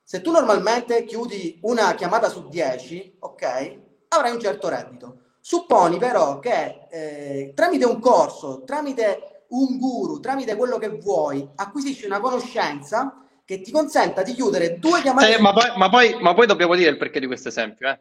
Se 0.04 0.20
tu 0.20 0.32
normalmente 0.32 1.06
chiudi 1.06 1.60
una 1.62 1.96
chiamata 1.96 2.28
su 2.28 2.50
10, 2.50 3.16
ok? 3.20 3.80
Avrai 4.10 4.34
un 4.34 4.42
certo 4.42 4.68
reddito. 4.68 5.28
Supponi 5.42 5.98
però 5.98 6.40
che 6.40 6.88
eh, 6.90 7.54
tramite 7.56 7.86
un 7.86 8.00
corso, 8.00 8.64
tramite 8.66 9.46
un 9.50 9.78
guru, 9.78 10.20
tramite 10.20 10.56
quello 10.56 10.78
che 10.78 10.90
vuoi, 10.90 11.48
acquisisci 11.56 12.06
una 12.06 12.20
conoscenza 12.20 13.24
che 13.46 13.62
ti 13.62 13.72
consenta 13.72 14.22
di 14.22 14.34
chiudere 14.34 14.78
due 14.78 15.02
chiamate. 15.02 15.36
Eh, 15.36 15.40
ma, 15.40 15.54
poi, 15.54 15.72
ma, 15.76 15.90
poi, 15.90 16.22
ma, 16.22 16.34
poi, 16.34 16.46
dobbiamo 16.46 16.76
dire 16.76 16.92
il 16.92 16.98
perché 16.98 17.20
di 17.20 17.26
questo 17.26 17.48
esempio, 17.48 17.90
eh? 17.90 18.00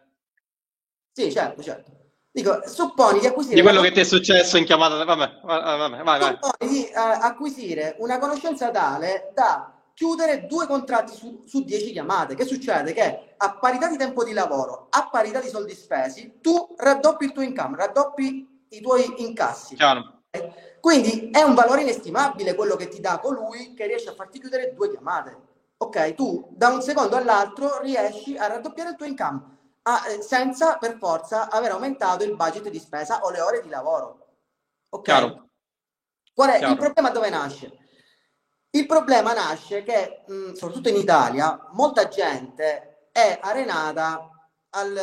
Sì, 1.12 1.32
certo, 1.32 1.62
certo. 1.62 1.90
Dico, 2.30 2.60
supponi 2.66 3.20
di 3.20 3.26
acquisire. 3.26 3.54
Di 3.54 3.62
quello 3.62 3.80
che 3.80 3.92
ti 3.92 4.00
è 4.00 4.04
successo 4.04 4.58
in 4.58 4.64
chiamata. 4.64 5.02
Vabbè, 5.02 5.40
vabbè, 5.42 6.02
vai, 6.02 6.18
vai. 6.20 6.38
Supponi 6.40 6.72
di 6.72 6.88
uh, 6.92 6.98
acquisire 7.22 7.96
una 7.98 8.18
conoscenza 8.18 8.70
tale 8.70 9.32
da 9.34 9.72
chiudere 9.98 10.46
due 10.46 10.68
contratti 10.68 11.12
su, 11.12 11.42
su 11.44 11.64
dieci 11.64 11.90
chiamate. 11.90 12.36
Che 12.36 12.44
succede? 12.44 12.92
Che 12.92 13.34
a 13.36 13.58
parità 13.58 13.88
di 13.88 13.96
tempo 13.96 14.22
di 14.22 14.32
lavoro, 14.32 14.86
a 14.90 15.08
parità 15.10 15.40
di 15.40 15.48
soldi 15.48 15.74
spesi, 15.74 16.38
tu 16.40 16.76
raddoppi 16.76 17.24
il 17.24 17.32
tuo 17.32 17.42
income, 17.42 17.76
raddoppi 17.76 18.66
i 18.68 18.80
tuoi 18.80 19.12
incassi. 19.16 19.74
Chiaro. 19.74 20.20
Quindi 20.78 21.30
è 21.30 21.42
un 21.42 21.54
valore 21.54 21.82
inestimabile 21.82 22.54
quello 22.54 22.76
che 22.76 22.86
ti 22.86 23.00
dà 23.00 23.18
colui 23.18 23.74
che 23.74 23.88
riesce 23.88 24.10
a 24.10 24.14
farti 24.14 24.38
chiudere 24.38 24.72
due 24.72 24.88
chiamate. 24.88 25.36
Ok, 25.78 26.14
tu 26.14 26.46
da 26.52 26.68
un 26.68 26.80
secondo 26.80 27.16
all'altro 27.16 27.80
riesci 27.80 28.36
a 28.36 28.46
raddoppiare 28.46 28.90
il 28.90 28.96
tuo 28.96 29.06
income 29.06 29.56
a, 29.82 30.10
eh, 30.10 30.22
senza 30.22 30.76
per 30.76 30.96
forza 30.96 31.50
aver 31.50 31.72
aumentato 31.72 32.22
il 32.22 32.36
budget 32.36 32.68
di 32.68 32.78
spesa 32.78 33.24
o 33.24 33.30
le 33.30 33.40
ore 33.40 33.62
di 33.62 33.68
lavoro. 33.68 34.26
Ok? 34.90 35.02
Chiaro. 35.02 35.48
Qual 36.32 36.50
è 36.50 36.58
Chiaro. 36.58 36.72
il 36.74 36.78
problema 36.78 37.10
dove 37.10 37.30
nasce? 37.30 37.87
Il 38.70 38.86
problema 38.86 39.32
nasce 39.32 39.82
che, 39.82 40.24
mh, 40.26 40.52
soprattutto 40.52 40.88
in 40.88 40.96
Italia, 40.96 41.68
molta 41.72 42.08
gente 42.08 43.08
è 43.12 43.38
arenata 43.40 44.30
al, 44.70 44.98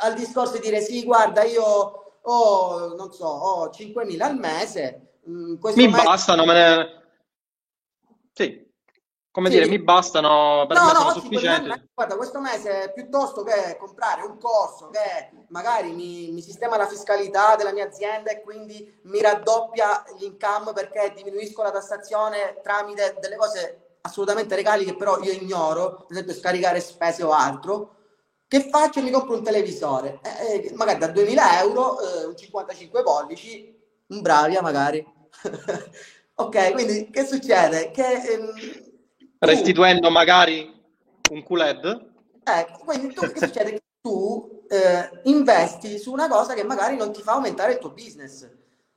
al 0.00 0.14
discorso 0.14 0.54
di 0.54 0.60
dire 0.60 0.80
sì, 0.80 1.04
guarda, 1.04 1.42
io 1.44 2.18
ho, 2.20 2.94
non 2.96 3.12
so, 3.12 3.26
ho 3.26 3.70
5.000 3.70 4.22
al 4.22 4.38
mese. 4.38 5.18
Mm, 5.28 5.56
mi 5.74 5.88
mese... 5.88 6.02
bastano, 6.02 6.44
me 6.44 6.52
ne... 6.54 7.02
Sì, 8.32 8.63
come 9.34 9.50
sì. 9.50 9.56
dire, 9.56 9.68
mi 9.68 9.80
bastano, 9.80 10.64
per 10.68 10.76
no, 10.76 10.84
me 10.84 10.92
no, 10.92 10.98
sono 11.00 11.12
sufficienti. 11.14 11.66
Me, 11.66 11.88
guarda, 11.92 12.14
questo 12.14 12.40
mese 12.40 12.92
piuttosto 12.94 13.42
che 13.42 13.76
comprare 13.80 14.22
un 14.22 14.38
corso 14.38 14.90
che 14.90 15.46
magari 15.48 15.90
mi, 15.90 16.30
mi, 16.30 16.40
sistema 16.40 16.76
la 16.76 16.86
fiscalità 16.86 17.56
della 17.56 17.72
mia 17.72 17.84
azienda 17.84 18.30
e 18.30 18.42
quindi 18.42 19.00
mi 19.06 19.20
raddoppia 19.20 20.04
l'income 20.20 20.72
perché 20.72 21.12
diminuisco 21.16 21.64
la 21.64 21.72
tassazione 21.72 22.60
tramite 22.62 23.16
delle 23.18 23.34
cose 23.34 23.96
assolutamente 24.02 24.54
legali 24.54 24.84
che 24.84 24.94
però 24.94 25.18
io 25.20 25.32
ignoro, 25.32 26.04
per 26.06 26.12
esempio 26.12 26.34
scaricare 26.34 26.78
spese 26.78 27.24
o 27.24 27.32
altro, 27.32 27.96
che 28.46 28.68
faccio? 28.70 29.02
Mi 29.02 29.10
compro 29.10 29.34
un 29.34 29.42
televisore, 29.42 30.20
eh, 30.22 30.68
eh 30.68 30.72
magari 30.74 31.00
da 31.00 31.08
2000 31.08 31.60
euro, 31.60 31.98
eh, 31.98 32.24
un 32.26 32.36
55 32.36 33.02
pollici, 33.02 33.76
un 34.06 34.20
Bravia 34.20 34.62
magari. 34.62 35.04
ok, 36.36 36.70
quindi 36.70 37.10
che 37.10 37.26
succede? 37.26 37.90
Che, 37.90 38.12
ehm, 38.12 38.92
Restituendo 39.44 40.08
tu, 40.08 40.12
magari 40.12 40.82
un 41.30 41.42
QLED? 41.42 42.12
Eh, 42.44 42.66
quindi 42.84 43.14
tu, 43.14 43.20
che 43.30 43.46
succede? 43.46 43.70
Che 43.72 43.82
tu 44.00 44.64
eh, 44.68 45.20
investi 45.24 45.98
su 45.98 46.12
una 46.12 46.28
cosa 46.28 46.54
che 46.54 46.64
magari 46.64 46.96
non 46.96 47.12
ti 47.12 47.22
fa 47.22 47.32
aumentare 47.32 47.72
il 47.72 47.78
tuo 47.78 47.90
business. 47.90 48.48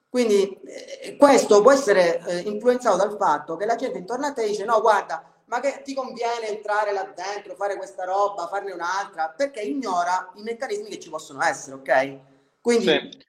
Quindi 0.10 0.60
eh, 0.66 1.16
questo 1.18 1.62
può 1.62 1.72
essere 1.72 2.20
eh, 2.26 2.40
influenzato 2.40 2.98
dal 2.98 3.16
fatto 3.18 3.56
che 3.56 3.66
la 3.66 3.76
gente 3.76 3.98
intorno 3.98 4.26
a 4.26 4.34
te 4.34 4.48
dice 4.48 4.66
no 4.66 4.82
guarda 4.82 5.38
ma 5.48 5.60
che 5.60 5.82
ti 5.84 5.94
conviene 5.94 6.50
entrare 6.50 6.92
là 6.92 7.04
dentro, 7.16 7.56
fare 7.56 7.78
questa 7.78 8.04
roba, 8.04 8.48
farne 8.48 8.74
un'altra, 8.74 9.30
perché 9.30 9.62
ignora 9.62 10.32
i 10.36 10.42
meccanismi 10.42 10.90
che 10.90 11.00
ci 11.00 11.10
possono 11.10 11.42
essere, 11.42 11.76
ok? 11.78 12.18
Quindi 12.62 12.86
sì. 12.86 13.26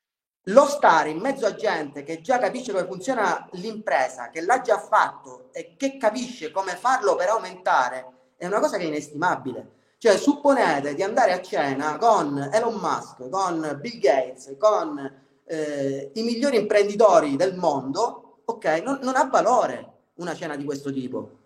Lo 0.48 0.66
stare 0.66 1.10
in 1.10 1.18
mezzo 1.18 1.46
a 1.46 1.54
gente 1.54 2.02
che 2.02 2.20
già 2.20 2.38
capisce 2.38 2.72
come 2.72 2.86
funziona 2.86 3.48
l'impresa, 3.52 4.30
che 4.30 4.42
l'ha 4.42 4.60
già 4.60 4.78
fatto 4.78 5.48
e 5.52 5.74
che 5.76 5.96
capisce 5.96 6.50
come 6.50 6.76
farlo 6.76 7.16
per 7.16 7.28
aumentare, 7.28 8.06
è 8.36 8.46
una 8.46 8.60
cosa 8.60 8.76
che 8.76 8.84
è 8.84 8.86
inestimabile. 8.86 9.76
Cioè, 9.98 10.16
supponete 10.16 10.94
di 10.94 11.02
andare 11.02 11.32
a 11.32 11.42
cena 11.42 11.96
con 11.98 12.50
Elon 12.52 12.74
Musk, 12.74 13.28
con 13.28 13.78
Bill 13.80 13.98
Gates, 13.98 14.54
con 14.58 15.22
eh, 15.44 16.10
i 16.14 16.22
migliori 16.22 16.56
imprenditori 16.56 17.34
del 17.36 17.56
mondo, 17.56 18.42
ok? 18.44 18.82
Non, 18.84 19.00
non 19.02 19.16
ha 19.16 19.24
valore 19.24 19.92
una 20.14 20.34
cena 20.34 20.54
di 20.54 20.64
questo 20.64 20.92
tipo 20.92 21.38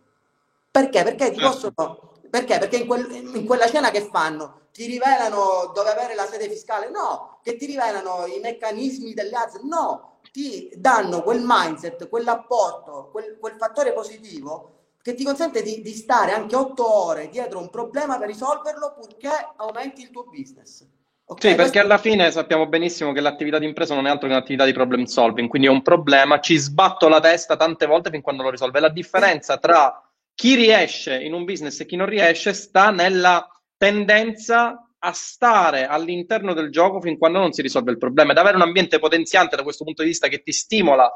perché? 0.72 1.02
Perché 1.02 1.30
ti 1.30 1.38
certo. 1.38 1.70
possono... 1.70 2.12
Perché? 2.30 2.58
Perché 2.58 2.78
in, 2.78 2.86
quel, 2.86 3.06
in, 3.34 3.44
quella 3.44 3.68
cena 3.68 3.90
che 3.90 4.08
fanno 4.10 4.61
ti 4.72 4.86
rivelano 4.86 5.70
dove 5.74 5.90
avere 5.90 6.14
la 6.14 6.26
sede 6.26 6.48
fiscale? 6.48 6.88
No, 6.88 7.38
che 7.42 7.56
ti 7.56 7.66
rivelano 7.66 8.26
i 8.26 8.40
meccanismi 8.40 9.12
delle 9.12 9.36
aziende? 9.36 9.68
No, 9.68 10.18
ti 10.32 10.70
danno 10.74 11.22
quel 11.22 11.42
mindset, 11.44 12.08
quell'apporto, 12.08 13.10
quel, 13.12 13.36
quel 13.38 13.54
fattore 13.58 13.92
positivo 13.92 14.78
che 15.02 15.14
ti 15.14 15.24
consente 15.24 15.62
di, 15.62 15.82
di, 15.82 15.92
stare 15.92 16.32
anche 16.32 16.54
otto 16.54 16.90
ore 16.90 17.28
dietro 17.28 17.58
un 17.58 17.70
problema 17.70 18.18
per 18.18 18.28
risolverlo 18.28 18.94
purché 18.96 19.30
aumenti 19.56 20.00
il 20.00 20.10
tuo 20.10 20.24
business. 20.24 20.86
Okay? 21.24 21.50
Sì, 21.50 21.56
perché 21.56 21.80
alla 21.80 21.98
fine 21.98 22.30
sappiamo 22.30 22.66
benissimo 22.66 23.12
che 23.12 23.20
l'attività 23.20 23.58
di 23.58 23.66
impresa 23.66 23.94
non 23.94 24.06
è 24.06 24.10
altro 24.10 24.28
che 24.28 24.34
un'attività 24.34 24.64
di 24.64 24.72
problem 24.72 25.04
solving, 25.04 25.48
quindi 25.48 25.66
è 25.66 25.70
un 25.70 25.82
problema, 25.82 26.40
ci 26.40 26.56
sbatto 26.56 27.08
la 27.08 27.20
testa 27.20 27.56
tante 27.56 27.86
volte 27.86 28.10
fin 28.10 28.20
quando 28.20 28.44
lo 28.44 28.50
risolve. 28.50 28.80
La 28.80 28.88
differenza 28.88 29.58
tra 29.58 30.02
chi 30.34 30.54
riesce 30.54 31.20
in 31.20 31.34
un 31.34 31.44
business 31.44 31.80
e 31.80 31.86
chi 31.86 31.96
non 31.96 32.06
riesce 32.06 32.52
sta 32.52 32.90
nella 32.90 33.51
tendenza 33.82 34.88
a 34.96 35.12
stare 35.12 35.86
all'interno 35.86 36.54
del 36.54 36.70
gioco 36.70 37.00
fin 37.00 37.18
quando 37.18 37.40
non 37.40 37.50
si 37.50 37.62
risolve 37.62 37.90
il 37.90 37.98
problema 37.98 38.30
ed 38.30 38.38
avere 38.38 38.54
un 38.54 38.62
ambiente 38.62 39.00
potenziante 39.00 39.56
da 39.56 39.64
questo 39.64 39.82
punto 39.82 40.02
di 40.02 40.08
vista 40.08 40.28
che 40.28 40.44
ti 40.44 40.52
stimola 40.52 41.12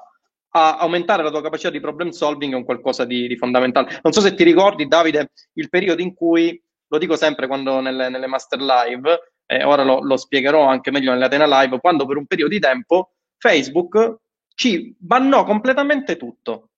a 0.51 0.79
aumentare 0.79 1.23
la 1.23 1.31
tua 1.31 1.43
capacità 1.43 1.71
di 1.71 1.79
problem 1.79 2.09
solving 2.09 2.55
è 2.55 2.57
un 2.57 2.65
qualcosa 2.65 3.05
di, 3.05 3.29
di 3.29 3.37
fondamentale. 3.37 4.01
Non 4.03 4.13
so 4.13 4.21
se 4.21 4.35
ti 4.35 4.43
ricordi, 4.43 4.89
Davide, 4.89 5.31
il 5.53 5.69
periodo 5.69 6.03
in 6.03 6.13
cui, 6.13 6.61
lo 6.89 6.99
dico 6.99 7.15
sempre 7.15 7.47
quando 7.47 7.79
nelle, 7.79 8.09
nelle 8.09 8.27
master 8.27 8.61
live, 8.61 9.13
e 9.47 9.59
eh, 9.59 9.63
ora 9.63 9.85
lo, 9.85 10.01
lo, 10.01 10.17
spiegherò 10.17 10.63
anche 10.67 10.91
meglio 10.91 11.13
nell'Atena 11.13 11.47
Live, 11.47 11.79
quando 11.79 12.05
per 12.05 12.17
un 12.17 12.27
periodo 12.27 12.51
di 12.51 12.59
tempo 12.59 13.13
Facebook 13.37 14.17
ci 14.57 14.93
bannò 14.99 15.45
completamente 15.45 16.17
tutto. 16.17 16.71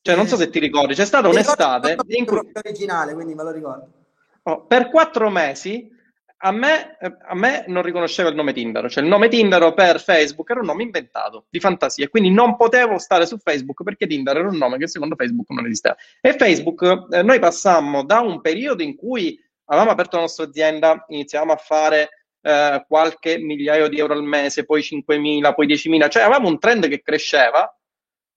Cioè, 0.00 0.16
non 0.16 0.26
so 0.26 0.34
se 0.34 0.50
ti 0.50 0.58
ricordi, 0.58 0.94
c'è 0.94 1.04
stata 1.04 1.28
un'estate 1.28 1.96
in 2.06 2.24
cui... 2.24 2.40
originale, 2.52 3.14
quindi 3.14 3.36
me 3.36 3.44
lo 3.44 3.52
ricordo. 3.52 3.97
Oh, 4.48 4.64
per 4.64 4.88
quattro 4.88 5.28
mesi 5.28 5.94
a 6.40 6.52
me, 6.52 6.96
a 7.00 7.34
me, 7.34 7.64
non 7.66 7.82
riconosceva 7.82 8.30
il 8.30 8.34
nome 8.34 8.52
Tinder, 8.52 8.88
cioè 8.88 9.02
il 9.02 9.08
nome 9.08 9.28
Tinder 9.28 9.74
per 9.74 10.00
Facebook 10.00 10.48
era 10.48 10.60
un 10.60 10.66
nome 10.66 10.84
inventato 10.84 11.46
di 11.50 11.60
fantasia, 11.60 12.08
quindi 12.08 12.30
non 12.30 12.56
potevo 12.56 12.96
stare 12.98 13.26
su 13.26 13.36
Facebook 13.38 13.82
perché 13.82 14.06
Tinder 14.06 14.36
era 14.36 14.48
un 14.48 14.56
nome 14.56 14.78
che 14.78 14.86
secondo 14.86 15.16
Facebook 15.16 15.50
non 15.50 15.66
esisteva. 15.66 15.96
E 16.20 16.32
Facebook, 16.34 17.08
eh, 17.10 17.22
noi 17.22 17.40
passammo 17.40 18.04
da 18.04 18.20
un 18.20 18.40
periodo 18.40 18.82
in 18.82 18.96
cui 18.96 19.38
avevamo 19.64 19.90
aperto 19.90 20.16
la 20.16 20.22
nostra 20.22 20.44
azienda, 20.44 21.04
iniziavamo 21.08 21.52
a 21.52 21.56
fare 21.56 22.08
eh, 22.40 22.84
qualche 22.86 23.36
migliaio 23.38 23.88
di 23.88 23.98
euro 23.98 24.14
al 24.14 24.22
mese, 24.22 24.64
poi 24.64 24.80
5.000, 24.80 25.54
poi 25.54 25.66
10.000, 25.66 26.08
cioè 26.08 26.22
avevamo 26.22 26.48
un 26.48 26.58
trend 26.58 26.88
che 26.88 27.02
cresceva 27.02 27.76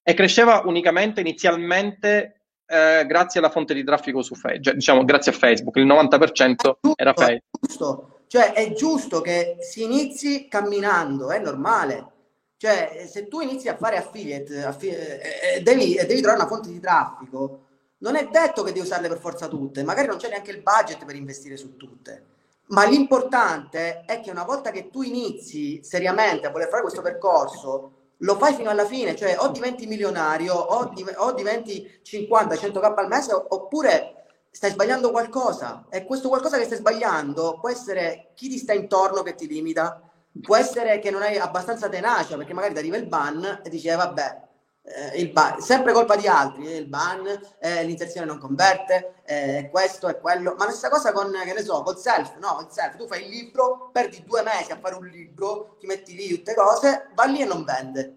e 0.04 0.14
cresceva 0.14 0.64
unicamente 0.66 1.22
inizialmente 1.22 2.41
eh, 2.72 3.06
grazie 3.06 3.40
alla 3.42 3.50
fonte 3.50 3.74
di 3.74 3.84
traffico 3.84 4.22
su 4.22 4.34
Facebook, 4.34 4.64
cioè, 4.64 4.74
diciamo 4.76 5.04
grazie 5.04 5.34
a 5.34 5.36
Facebook, 5.36 5.76
il 5.76 5.86
90% 5.86 6.56
giusto, 6.56 6.80
era 6.96 7.14
Facebook. 7.14 7.68
Giusto. 7.68 8.20
Cioè 8.28 8.54
è 8.54 8.72
giusto 8.72 9.20
che 9.20 9.58
si 9.60 9.84
inizi 9.84 10.48
camminando, 10.48 11.32
è 11.32 11.40
normale. 11.40 12.08
Cioè 12.56 13.08
se 13.10 13.28
tu 13.28 13.42
inizi 13.42 13.68
a 13.68 13.76
fare 13.76 13.98
affiliate, 13.98 14.64
affiliate 14.64 15.22
eh, 15.22 15.56
eh, 15.58 15.62
devi, 15.62 15.96
devi 15.96 16.22
trovare 16.22 16.40
una 16.40 16.48
fonte 16.48 16.72
di 16.72 16.80
traffico, 16.80 17.66
non 17.98 18.16
è 18.16 18.30
detto 18.32 18.64
che 18.64 18.72
devi 18.72 18.86
usarle 18.86 19.10
per 19.10 19.20
forza 19.20 19.48
tutte, 19.48 19.84
magari 19.84 20.08
non 20.08 20.18
c'è 20.18 20.30
neanche 20.30 20.52
il 20.52 20.62
budget 20.62 21.04
per 21.04 21.16
investire 21.16 21.58
su 21.58 21.76
tutte. 21.76 22.26
Ma 22.68 22.86
l'importante 22.86 24.06
è 24.06 24.22
che 24.22 24.32
una 24.32 24.46
volta 24.46 24.72
che 24.72 24.90
tu 24.90 25.02
inizi 25.02 25.84
seriamente 25.84 26.48
a 26.48 26.52
voler 26.52 26.70
fare 26.70 26.84
questo 26.84 27.02
percorso, 27.02 28.01
lo 28.22 28.38
fai 28.38 28.54
fino 28.54 28.70
alla 28.70 28.86
fine, 28.86 29.16
cioè 29.16 29.36
o 29.40 29.50
diventi 29.50 29.86
milionario 29.88 30.54
o, 30.56 30.92
div- 30.94 31.16
o 31.18 31.32
diventi 31.34 31.86
50-100k 32.04 32.94
al 32.96 33.08
mese 33.08 33.34
oppure 33.34 34.16
stai 34.50 34.72
sbagliando 34.72 35.12
qualcosa. 35.12 35.86
E 35.90 36.06
questo 36.06 36.28
qualcosa 36.30 36.58
che 36.58 36.66
stai 36.66 36.78
sbagliando 36.78 37.60
può 37.60 37.70
essere 37.70 38.32
chi 38.36 38.50
ti 38.50 38.58
sta 38.58 38.74
intorno 38.74 39.22
che 39.24 39.36
ti 39.36 39.48
limita, 39.48 40.02
può 40.42 40.56
essere 40.56 41.00
che 41.00 41.12
non 41.12 41.22
hai 41.22 41.38
abbastanza 41.38 41.90
tenacia 41.90 42.38
perché 42.38 42.54
magari 42.54 42.74
ti 42.74 42.80
arriva 42.80 42.98
il 42.98 43.08
ban 43.08 43.62
e 43.64 43.70
dici 43.70 43.88
eh, 43.88 43.96
vabbè, 43.96 44.50
eh, 44.84 45.20
il 45.20 45.32
ban, 45.32 45.62
sempre 45.62 45.94
colpa 45.94 46.16
di 46.16 46.28
altri, 46.28 46.68
eh, 46.68 46.78
il 46.78 46.88
ban, 46.88 47.26
eh, 47.60 47.84
l'inserzione 47.84 48.26
non 48.26 48.40
converte, 48.40 49.22
eh, 49.26 49.70
questo 49.72 50.08
e 50.10 50.20
quello, 50.20 50.56
ma 50.58 50.66
la 50.66 50.72
stessa 50.72 50.90
cosa 50.90 51.12
con, 51.12 51.32
che 51.32 51.54
ne 51.54 51.64
so, 51.64 51.84
col 51.84 51.98
self, 51.98 52.38
no, 52.38 52.60
il 52.62 52.68
self, 52.72 52.98
tu 52.98 53.08
fai 53.08 53.24
il 53.24 53.30
libro, 53.30 53.90
perdi 53.92 54.24
due 54.26 54.42
mesi 54.42 54.72
a 54.72 54.80
fare 54.80 54.96
un 54.96 55.06
libro, 55.06 55.78
ti 55.80 55.86
metti 55.86 56.16
lì 56.16 56.30
tutte 56.30 56.56
cose, 56.56 57.10
va 57.14 57.26
lì 57.26 57.42
e 57.42 57.46
non 57.46 57.64
vende. 57.64 58.16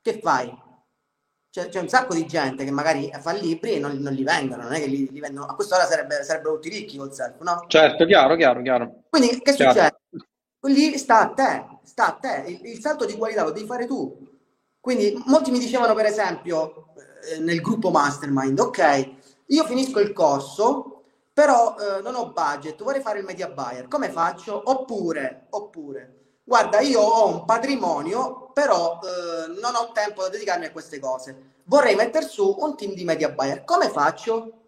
Che 0.00 0.20
fai? 0.20 0.70
C'è, 1.50 1.68
c'è 1.68 1.80
un 1.80 1.88
sacco 1.88 2.14
di 2.14 2.26
gente 2.26 2.64
che 2.64 2.70
magari 2.70 3.10
fa 3.20 3.32
libri 3.32 3.74
e 3.74 3.78
non, 3.78 3.96
non 3.98 4.14
li 4.14 4.22
vendono, 4.24 4.62
non 4.62 4.72
è 4.72 4.78
che 4.78 4.86
li, 4.86 5.10
li 5.10 5.20
vendono, 5.20 5.46
a 5.46 5.54
quest'ora 5.54 5.84
sarebbe, 5.84 6.22
sarebbero 6.22 6.54
tutti 6.54 6.70
ricchi 6.70 6.96
col 6.96 7.12
self, 7.12 7.40
no? 7.40 7.64
Certo, 7.66 8.06
chiaro, 8.06 8.36
chiaro, 8.36 8.62
chiaro. 8.62 9.02
Quindi 9.10 9.40
che 9.40 9.52
chiaro. 9.52 9.72
succede? 9.72 9.98
Lì 10.64 10.96
sta 10.96 11.20
a 11.20 11.28
te, 11.32 11.80
sta 11.82 12.06
a 12.06 12.12
te, 12.12 12.44
il, 12.46 12.60
il 12.64 12.80
salto 12.80 13.04
di 13.04 13.16
qualità 13.16 13.42
lo 13.42 13.50
devi 13.50 13.66
fare 13.66 13.84
tu 13.84 14.31
quindi 14.82 15.16
molti 15.26 15.52
mi 15.52 15.60
dicevano, 15.60 15.94
per 15.94 16.06
esempio, 16.06 16.88
eh, 17.30 17.38
nel 17.38 17.60
gruppo 17.60 17.90
Mastermind, 17.90 18.58
ok, 18.58 19.10
io 19.46 19.64
finisco 19.64 20.00
il 20.00 20.12
corso, 20.12 21.04
però 21.32 21.76
eh, 21.78 22.02
non 22.02 22.16
ho 22.16 22.32
budget, 22.32 22.82
vorrei 22.82 23.00
fare 23.00 23.20
il 23.20 23.24
media 23.24 23.48
buyer, 23.48 23.86
come 23.86 24.10
faccio? 24.10 24.60
Oppure, 24.64 25.46
oppure, 25.50 26.40
guarda, 26.42 26.80
io 26.80 27.00
ho 27.00 27.28
un 27.28 27.44
patrimonio, 27.44 28.50
però 28.52 28.98
eh, 29.04 29.60
non 29.60 29.76
ho 29.76 29.92
tempo 29.92 30.22
da 30.22 30.28
dedicarmi 30.30 30.64
a 30.64 30.72
queste 30.72 30.98
cose. 30.98 31.60
Vorrei 31.66 31.94
mettere 31.94 32.26
su 32.26 32.52
un 32.58 32.76
team 32.76 32.94
di 32.94 33.04
media 33.04 33.30
buyer. 33.30 33.62
Come 33.62 33.88
faccio? 33.88 34.62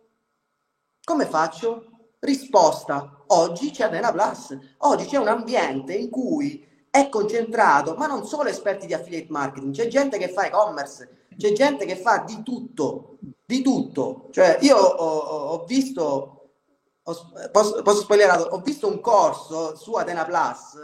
Come 1.03 1.27
faccio? 1.27 1.89
Risposta, 2.21 3.25
oggi 3.27 3.73
c'è 3.73 3.87
Arena 3.87 4.13
Plus, 4.13 4.57
oggi 4.79 5.07
c'è 5.07 5.17
un 5.17 5.27
ambiente 5.27 5.93
in 5.93 6.09
cui 6.09 6.65
è 6.95 7.09
concentrato, 7.09 7.97
ma 7.97 8.07
non 8.07 8.25
solo 8.25 8.49
esperti 8.49 8.87
di 8.87 8.95
affiliate 8.95 9.27
marketing, 9.29 9.75
c'è 9.75 9.89
gente 9.89 10.17
che 10.17 10.29
fa 10.29 10.47
e-commerce, 10.47 11.27
c'è 11.37 11.51
gente 11.51 11.87
che 11.87 11.97
fa 11.97 12.19
di 12.19 12.41
tutto, 12.45 13.19
di 13.45 13.63
tutto. 13.63 14.29
Cioè, 14.31 14.59
io 14.61 14.77
ho, 14.77 15.19
ho 15.55 15.65
visto, 15.65 16.51
ho, 17.03 17.33
posso, 17.51 17.83
posso 17.83 18.01
spoilerare, 18.03 18.43
ho 18.43 18.61
visto 18.61 18.87
un 18.87 19.01
corso 19.01 19.75
su 19.75 19.95
Atena 19.95 20.25
Plus 20.25 20.79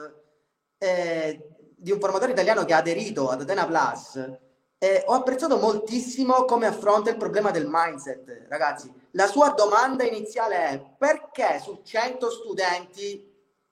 eh, 0.79 1.49
di 1.77 1.92
un 1.92 2.01
formatore 2.01 2.33
italiano 2.33 2.64
che 2.64 2.75
ha 2.75 2.79
aderito 2.79 3.29
ad 3.29 3.42
Atena 3.42 3.66
Plus 3.66 4.38
e 4.79 5.05
ho 5.07 5.12
apprezzato 5.12 5.59
moltissimo 5.59 6.44
come 6.44 6.66
affronta 6.66 7.11
il 7.11 7.18
problema 7.18 7.53
del 7.53 7.68
mindset, 7.70 8.46
ragazzi 8.49 8.92
la 9.12 9.27
sua 9.27 9.51
domanda 9.51 10.05
iniziale 10.05 10.57
è 10.57 10.85
perché 10.99 11.61
su 11.61 11.81
100 11.83 12.31
studenti 12.31 13.30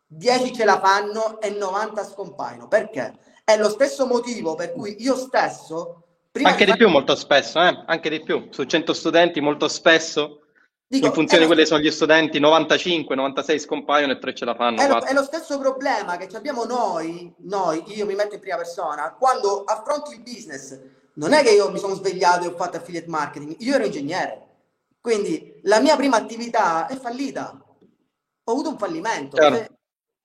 10 0.08 0.54
ce 0.54 0.64
la 0.64 0.80
fanno 0.80 1.40
e 1.40 1.50
90 1.50 2.04
scompaiono? 2.04 2.66
Perché? 2.66 3.18
È 3.44 3.56
lo 3.56 3.68
stesso 3.68 4.06
motivo 4.06 4.54
per 4.54 4.72
cui 4.72 4.96
io 4.98 5.16
stesso... 5.16 6.02
Anche 6.42 6.64
di, 6.64 6.72
di 6.72 6.76
più 6.76 6.88
molto 6.88 7.16
spesso, 7.16 7.60
eh? 7.60 7.84
anche 7.86 8.10
di 8.10 8.22
più. 8.22 8.48
Su 8.50 8.64
100 8.64 8.92
studenti 8.92 9.40
molto 9.40 9.66
spesso 9.66 10.42
Dico, 10.90 11.06
in 11.06 11.12
funzione 11.12 11.42
di 11.42 11.46
quelli 11.46 11.62
che 11.62 11.68
sono 11.68 11.82
gli 11.82 11.90
studenti, 11.90 12.38
95, 12.38 13.14
96 13.14 13.58
scompaiono 13.58 14.12
e 14.12 14.18
3 14.18 14.34
ce 14.34 14.44
la 14.46 14.54
fanno. 14.54 14.80
È 14.80 14.88
lo, 14.88 14.98
è 15.00 15.12
lo, 15.12 15.22
stesso 15.22 15.58
problema 15.58 16.16
che 16.16 16.34
abbiamo 16.34 16.64
noi, 16.64 17.30
noi, 17.40 17.82
io 17.88 18.06
mi 18.06 18.14
metto 18.14 18.36
in 18.36 18.40
prima 18.40 18.56
persona, 18.56 19.12
quando 19.12 19.64
affronti 19.64 20.14
il 20.14 20.22
business. 20.22 20.78
Non 21.14 21.34
è 21.34 21.42
che 21.42 21.50
io 21.50 21.70
mi 21.70 21.78
sono 21.78 21.94
svegliato 21.94 22.44
e 22.44 22.48
ho 22.48 22.56
fatto 22.56 22.78
affiliate 22.78 23.08
marketing, 23.08 23.56
io 23.58 23.74
ero 23.74 23.84
ingegnere. 23.84 24.46
Quindi 24.98 25.60
la 25.64 25.80
mia 25.80 25.94
prima 25.94 26.16
attività 26.16 26.86
è 26.86 26.96
fallita. 26.96 27.62
Ho 28.44 28.50
avuto 28.50 28.70
un 28.70 28.78
fallimento. 28.78 29.36
Per, 29.36 29.77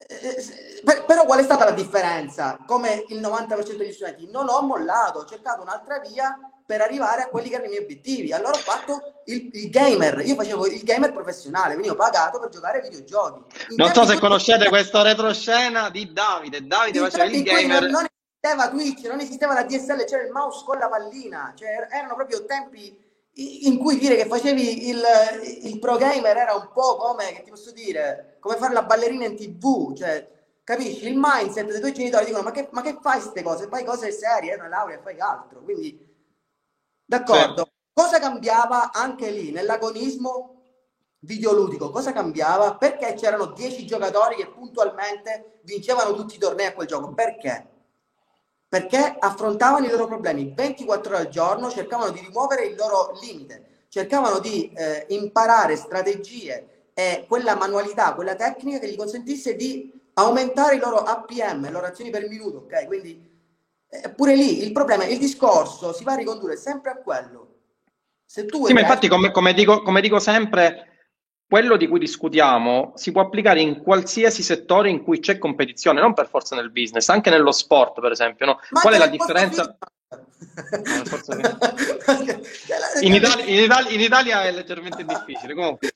eh, 0.07 0.81
per, 0.83 1.05
però 1.05 1.25
qual 1.25 1.39
è 1.39 1.43
stata 1.43 1.65
la 1.65 1.71
differenza? 1.71 2.57
Come 2.65 3.05
il 3.09 3.19
90% 3.19 3.75
degli 3.75 3.93
studenti, 3.93 4.29
non 4.29 4.49
ho 4.49 4.61
mollato, 4.61 5.19
ho 5.19 5.25
cercato 5.25 5.61
un'altra 5.61 5.99
via 5.99 6.37
per 6.65 6.81
arrivare 6.81 7.23
a 7.23 7.27
quelli 7.27 7.49
che 7.49 7.55
erano 7.55 7.69
i 7.69 7.71
miei 7.71 7.83
obiettivi. 7.83 8.33
Allora 8.33 8.51
ho 8.51 8.61
fatto 8.61 9.21
il, 9.25 9.49
il 9.53 9.69
gamer, 9.69 10.21
io 10.25 10.35
facevo 10.35 10.65
il 10.67 10.83
gamer 10.83 11.11
professionale, 11.11 11.75
ho 11.75 11.95
pagato 11.95 12.39
per 12.39 12.49
giocare 12.49 12.81
ai 12.81 12.89
videogiochi. 12.89 13.43
In 13.69 13.75
non 13.75 13.93
so 13.93 14.05
se 14.05 14.17
conoscete 14.19 14.67
questo 14.69 15.01
retroscena 15.01 15.89
di 15.89 16.11
Davide. 16.11 16.65
Davide 16.65 16.99
faceva 16.99 17.25
il 17.25 17.43
gamer. 17.43 17.81
Non, 17.83 17.91
non 17.91 18.05
esisteva 18.05 18.69
Twitch, 18.69 19.05
non 19.05 19.19
esisteva 19.19 19.53
la 19.53 19.63
DSL, 19.63 20.05
c'era 20.05 20.23
il 20.23 20.31
mouse 20.31 20.63
con 20.65 20.77
la 20.77 20.89
pallina, 20.89 21.53
cioè 21.57 21.87
erano 21.89 22.15
proprio 22.15 22.45
tempi 22.45 23.11
in 23.35 23.77
cui 23.79 23.97
dire 23.97 24.15
che 24.15 24.27
facevi 24.27 24.89
il, 24.89 25.01
il 25.63 25.79
pro 25.79 25.97
gamer 25.97 26.37
era 26.37 26.53
un 26.53 26.69
po' 26.71 26.97
come, 26.97 27.31
che 27.33 27.41
ti 27.41 27.49
posso 27.49 27.71
dire, 27.71 28.32
come 28.43 28.57
fare 28.57 28.73
la 28.73 28.83
ballerina 28.83 29.25
in 29.25 29.37
tv, 29.37 29.95
cioè, 29.95 30.29
capisci? 30.65 31.07
Il 31.07 31.15
mindset 31.17 31.65
dei 31.65 31.79
tuoi 31.79 31.93
genitori 31.93 32.25
dicono, 32.25 32.43
ma 32.43 32.51
che, 32.51 32.67
ma 32.71 32.81
che 32.81 32.97
fai 33.01 33.21
queste 33.21 33.41
cose? 33.41 33.69
Fai 33.69 33.85
cose 33.85 34.11
serie, 34.11 34.55
una 34.55 34.67
laurea, 34.67 34.99
fai 35.01 35.17
altro, 35.17 35.61
quindi, 35.61 35.97
d'accordo. 37.05 37.63
Sì. 37.63 37.71
Cosa 37.93 38.19
cambiava 38.19 38.91
anche 38.91 39.29
lì, 39.31 39.51
nell'agonismo 39.51 40.49
videoludico, 41.19 41.89
cosa 41.89 42.11
cambiava? 42.11 42.75
Perché 42.75 43.13
c'erano 43.13 43.45
10 43.45 43.85
giocatori 43.85 44.35
che 44.35 44.49
puntualmente 44.49 45.59
vincevano 45.63 46.13
tutti 46.13 46.35
i 46.35 46.39
tornei 46.39 46.65
a 46.65 46.73
quel 46.73 46.87
gioco, 46.87 47.13
perché? 47.13 47.71
perché 48.73 49.17
affrontavano 49.19 49.85
i 49.85 49.89
loro 49.89 50.07
problemi 50.07 50.51
24 50.51 51.13
ore 51.13 51.23
al 51.25 51.29
giorno, 51.29 51.69
cercavano 51.69 52.09
di 52.09 52.21
rimuovere 52.21 52.65
il 52.65 52.75
loro 52.75 53.15
limite, 53.21 53.85
cercavano 53.87 54.39
di 54.39 54.73
eh, 54.73 55.05
imparare 55.09 55.75
strategie 55.75 56.72
e 56.93 57.25
quella 57.27 57.55
manualità, 57.55 58.13
quella 58.13 58.35
tecnica 58.35 58.79
che 58.79 58.89
gli 58.89 58.95
consentisse 58.95 59.55
di 59.55 59.91
aumentare 60.13 60.75
i 60.75 60.79
loro 60.79 60.97
APM, 60.97 61.63
le 61.63 61.71
loro 61.71 61.87
azioni 61.87 62.09
per 62.09 62.27
minuto, 62.27 62.57
ok? 62.57 62.85
Quindi 62.85 63.31
eh, 63.89 64.09
pure 64.09 64.35
lì 64.35 64.63
il 64.63 64.71
problema, 64.71 65.05
il 65.05 65.17
discorso 65.17 65.93
si 65.93 66.03
va 66.03 66.13
a 66.13 66.17
ricondurre 66.17 66.55
sempre 66.55 66.91
a 66.91 66.95
quello. 66.97 67.49
Se 68.25 68.45
tu 68.45 68.65
sì, 68.65 68.73
ma 68.73 68.81
infatti 68.81 69.07
come, 69.07 69.31
come, 69.31 69.53
dico, 69.53 69.81
come 69.81 70.01
dico 70.01 70.19
sempre, 70.19 70.93
quello 71.47 71.77
di 71.77 71.87
cui 71.87 71.99
discutiamo 71.99 72.93
si 72.95 73.11
può 73.11 73.21
applicare 73.21 73.61
in 73.61 73.81
qualsiasi 73.81 74.41
settore 74.41 74.89
in 74.89 75.03
cui 75.03 75.19
c'è 75.19 75.37
competizione, 75.37 76.01
non 76.01 76.13
per 76.13 76.27
forza 76.27 76.55
nel 76.55 76.71
business, 76.71 77.09
anche 77.09 77.29
nello 77.29 77.51
sport, 77.51 77.99
per 78.01 78.11
esempio. 78.11 78.47
No? 78.47 78.59
Qual 78.71 78.93
è 78.93 78.97
la 78.97 79.07
differenza? 79.07 79.77
In, 83.01 83.13
Italia, 83.13 83.45
in, 83.45 83.59
Italia, 83.59 83.91
in, 83.91 84.01
Italia, 84.01 84.43
è 84.43 84.51
leggermente 84.51 85.03
difficile. 85.03 85.53
Comunque, 85.53 85.93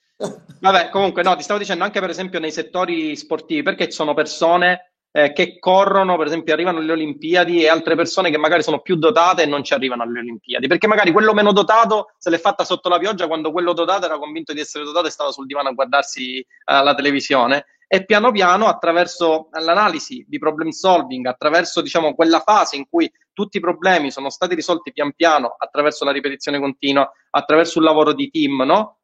vabbè, 0.60 0.90
comunque, 0.90 1.24
no, 1.24 1.36
ti 1.36 1.44
stavo 1.44 1.60
dicendo 1.60 1.84
anche 1.84 2.00
per 2.00 2.10
esempio 2.10 2.40
nei 2.40 2.52
settori 2.52 3.16
sportivi, 3.16 3.64
perché 3.64 3.86
ci 3.86 3.94
sono 3.94 4.14
persone 4.14 4.92
eh, 5.12 5.34
che 5.34 5.58
corrono, 5.60 6.18
per 6.18 6.28
esempio, 6.28 6.54
arrivano 6.54 6.80
alle 6.80 6.92
Olimpiadi 6.92 7.64
e 7.64 7.70
altre 7.70 7.96
persone 7.96 8.30
che 8.30 8.38
magari 8.38 8.64
sono 8.64 8.82
più 8.82 8.96
dotate 8.96 9.44
e 9.44 9.46
non 9.48 9.64
ci 9.64 9.74
arrivano 9.74 10.04
alle 10.04 10.20
Olimpiadi, 10.20 10.68
perché 10.68 10.88
magari 10.88 11.12
quello 11.12 11.34
meno 11.34 11.52
dotato 11.52 12.14
se 12.18 12.30
l'è 12.30 12.38
fatta 12.38 12.64
sotto 12.64 12.90
la 12.90 13.00
pioggia 13.00 13.28
quando 13.28 13.52
quello 13.52 13.74
dotato 13.74 14.06
era 14.06 14.18
convinto 14.18 14.54
di 14.54 14.60
essere 14.60 14.84
dotato 14.84 15.08
e 15.08 15.12
stava 15.12 15.32
sul 15.32 15.46
divano 15.46 15.70
a 15.70 15.74
guardarsi 15.74 16.40
uh, 16.40 16.84
la 16.84 16.94
televisione 16.94 17.66
e 17.88 18.06
piano 18.06 18.32
piano 18.32 18.68
attraverso 18.68 19.48
l'analisi 19.52 20.26
di 20.28 20.38
problem 20.38 20.70
solving, 20.70 21.26
attraverso 21.26 21.82
diciamo 21.82 22.14
quella 22.14 22.42
fase 22.42 22.76
in 22.76 22.88
cui 22.90 23.10
tutti 23.32 23.58
i 23.58 23.62
problemi 23.62 24.12
sono 24.12 24.30
stati 24.30 24.56
risolti 24.56 24.92
pian 24.92 25.14
piano 25.14 25.56
attraverso 25.58 26.04
la 26.04 26.12
ripetizione 26.12 26.60
continua, 26.60 27.10
attraverso 27.30 27.80
un 27.80 27.86
lavoro 27.86 28.14
di 28.14 28.30
team, 28.30 28.64
no? 28.64 28.98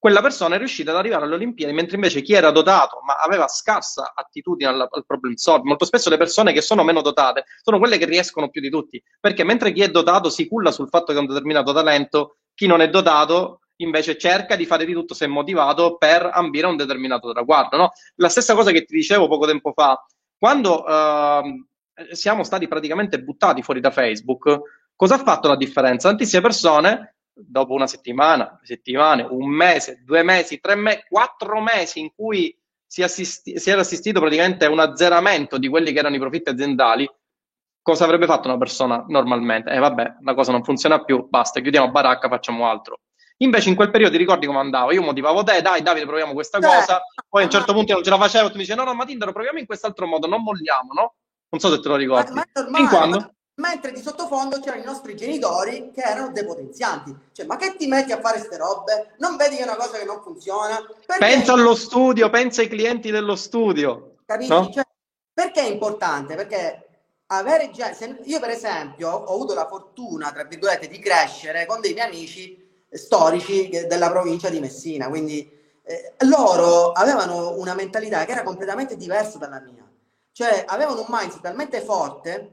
quella 0.00 0.22
persona 0.22 0.54
è 0.54 0.58
riuscita 0.58 0.92
ad 0.92 0.96
arrivare 0.96 1.24
alle 1.24 1.34
Olimpiadi, 1.34 1.74
mentre 1.74 1.96
invece 1.96 2.22
chi 2.22 2.32
era 2.32 2.50
dotato 2.50 3.00
ma 3.04 3.16
aveva 3.22 3.46
scarsa 3.48 4.12
attitudine 4.14 4.70
al, 4.70 4.88
al, 4.90 5.04
problem 5.06 5.34
solving, 5.34 5.66
molto 5.66 5.84
spesso 5.84 6.08
le 6.08 6.16
persone 6.16 6.54
che 6.54 6.62
sono 6.62 6.82
meno 6.82 7.02
dotate 7.02 7.44
sono 7.62 7.78
quelle 7.78 7.98
che 7.98 8.06
riescono 8.06 8.48
più 8.48 8.62
di 8.62 8.70
tutti, 8.70 9.00
perché 9.20 9.44
mentre 9.44 9.72
chi 9.72 9.82
è 9.82 9.90
dotato 9.90 10.30
si 10.30 10.48
culla 10.48 10.72
sul 10.72 10.88
fatto 10.88 11.12
che 11.12 11.18
ha 11.18 11.20
un 11.20 11.26
determinato 11.26 11.74
talento, 11.74 12.38
chi 12.54 12.66
non 12.66 12.80
è 12.80 12.88
dotato 12.88 13.60
invece 13.82 14.16
cerca 14.16 14.56
di 14.56 14.66
fare 14.66 14.84
di 14.84 14.92
tutto 14.92 15.14
se 15.14 15.26
è 15.26 15.28
motivato 15.28 15.96
per 15.96 16.30
ambire 16.32 16.66
a 16.66 16.70
un 16.70 16.76
determinato 16.76 17.32
traguardo. 17.32 17.76
No? 17.76 17.90
La 18.16 18.28
stessa 18.28 18.54
cosa 18.54 18.70
che 18.70 18.84
ti 18.84 18.94
dicevo 18.94 19.28
poco 19.28 19.46
tempo 19.46 19.72
fa, 19.72 20.04
quando 20.38 20.84
uh, 20.84 21.66
siamo 22.12 22.42
stati 22.44 22.66
praticamente 22.68 23.20
buttati 23.22 23.62
fuori 23.62 23.80
da 23.80 23.90
Facebook, 23.90 24.60
cosa 24.96 25.16
ha 25.16 25.18
fatto 25.18 25.48
la 25.48 25.56
differenza? 25.56 26.08
Tantissime 26.08 26.42
persone 26.42 27.14
dopo 27.32 27.72
una 27.72 27.86
settimana, 27.86 28.58
settimane, 28.62 29.26
un 29.28 29.48
mese, 29.48 30.02
due 30.04 30.22
mesi, 30.22 30.60
tre 30.60 30.74
mesi, 30.74 31.02
quattro 31.08 31.60
mesi 31.60 32.00
in 32.00 32.12
cui 32.14 32.54
si, 32.86 33.02
assisti- 33.02 33.58
si 33.58 33.70
era 33.70 33.80
assistito 33.80 34.20
praticamente 34.20 34.64
a 34.64 34.70
un 34.70 34.80
azzeramento 34.80 35.58
di 35.58 35.68
quelli 35.68 35.92
che 35.92 36.00
erano 36.00 36.16
i 36.16 36.18
profitti 36.18 36.50
aziendali, 36.50 37.08
cosa 37.82 38.04
avrebbe 38.04 38.26
fatto 38.26 38.48
una 38.48 38.58
persona 38.58 39.04
normalmente? 39.08 39.70
Eh 39.70 39.78
vabbè, 39.78 40.16
la 40.22 40.34
cosa 40.34 40.52
non 40.52 40.64
funziona 40.64 41.02
più, 41.04 41.26
basta, 41.28 41.60
chiudiamo 41.60 41.90
baracca, 41.90 42.28
facciamo 42.28 42.68
altro. 42.68 43.00
Invece 43.42 43.70
in 43.70 43.74
quel 43.74 43.90
periodo 43.90 44.12
ti 44.12 44.18
ricordi 44.18 44.46
come 44.46 44.58
andavo? 44.58 44.92
Io 44.92 45.02
motivavo 45.02 45.42
te, 45.42 45.62
dai 45.62 45.82
Davide, 45.82 46.06
proviamo 46.06 46.32
questa 46.32 46.58
Beh, 46.58 46.66
cosa, 46.66 47.00
poi 47.28 47.42
a 47.42 47.44
un 47.46 47.50
certo 47.50 47.72
punto 47.72 47.94
non 47.94 48.02
ce 48.02 48.10
la 48.10 48.18
facevo, 48.18 48.48
tu 48.50 48.56
mi 48.56 48.64
dici 48.64 48.74
no, 48.74 48.84
no, 48.84 48.94
ma 48.94 49.04
Tinder 49.04 49.32
proviamo 49.32 49.58
in 49.58 49.66
quest'altro 49.66 50.06
modo, 50.06 50.26
non 50.26 50.42
molliamo, 50.42 50.92
no? 50.92 51.14
Non 51.48 51.60
so 51.60 51.70
se 51.70 51.80
te 51.80 51.88
lo 51.88 51.96
ricordi. 51.96 52.32
Ma, 52.32 52.44
ma 52.52 52.60
normale, 52.62 52.88
quando? 52.88 53.34
mentre 53.60 53.92
di 53.92 54.00
sottofondo 54.00 54.58
c'erano 54.58 54.82
i 54.82 54.86
nostri 54.86 55.14
genitori 55.14 55.90
che 55.94 56.00
erano 56.00 56.32
depotenzianti. 56.32 57.14
Cioè, 57.32 57.46
ma 57.46 57.56
che 57.56 57.76
ti 57.76 57.86
metti 57.86 58.10
a 58.10 58.20
fare 58.20 58.38
queste 58.38 58.56
robe? 58.56 59.14
Non 59.18 59.36
vedi 59.36 59.56
che 59.56 59.62
è 59.62 59.64
una 59.64 59.76
cosa 59.76 59.98
che 59.98 60.04
non 60.04 60.20
funziona? 60.22 60.76
Perché... 61.06 61.24
Pensa 61.24 61.52
allo 61.52 61.74
studio, 61.74 62.28
pensa 62.30 62.62
ai 62.62 62.68
clienti 62.68 63.10
dello 63.10 63.36
studio. 63.36 64.16
Capisci? 64.24 64.50
No? 64.50 64.70
Cioè, 64.70 64.82
perché 65.32 65.60
è 65.60 65.70
importante? 65.70 66.34
Perché 66.34 66.88
avere 67.26 67.70
già... 67.70 67.94
Io 68.24 68.40
per 68.40 68.50
esempio 68.50 69.10
ho 69.10 69.34
avuto 69.34 69.54
la 69.54 69.68
fortuna, 69.68 70.32
tra 70.32 70.44
virgolette, 70.44 70.88
di 70.88 70.98
crescere 70.98 71.66
con 71.66 71.80
dei 71.80 71.92
miei 71.92 72.06
amici 72.06 72.59
storici 72.90 73.68
della 73.86 74.10
provincia 74.10 74.48
di 74.48 74.60
Messina, 74.60 75.08
quindi 75.08 75.58
eh, 75.84 76.14
loro 76.26 76.92
avevano 76.92 77.58
una 77.58 77.74
mentalità 77.74 78.24
che 78.24 78.32
era 78.32 78.42
completamente 78.42 78.96
diversa 78.96 79.38
dalla 79.38 79.60
mia. 79.60 79.88
Cioè, 80.32 80.64
avevano 80.66 81.00
un 81.00 81.06
mindset 81.08 81.40
talmente 81.42 81.80
forte 81.80 82.52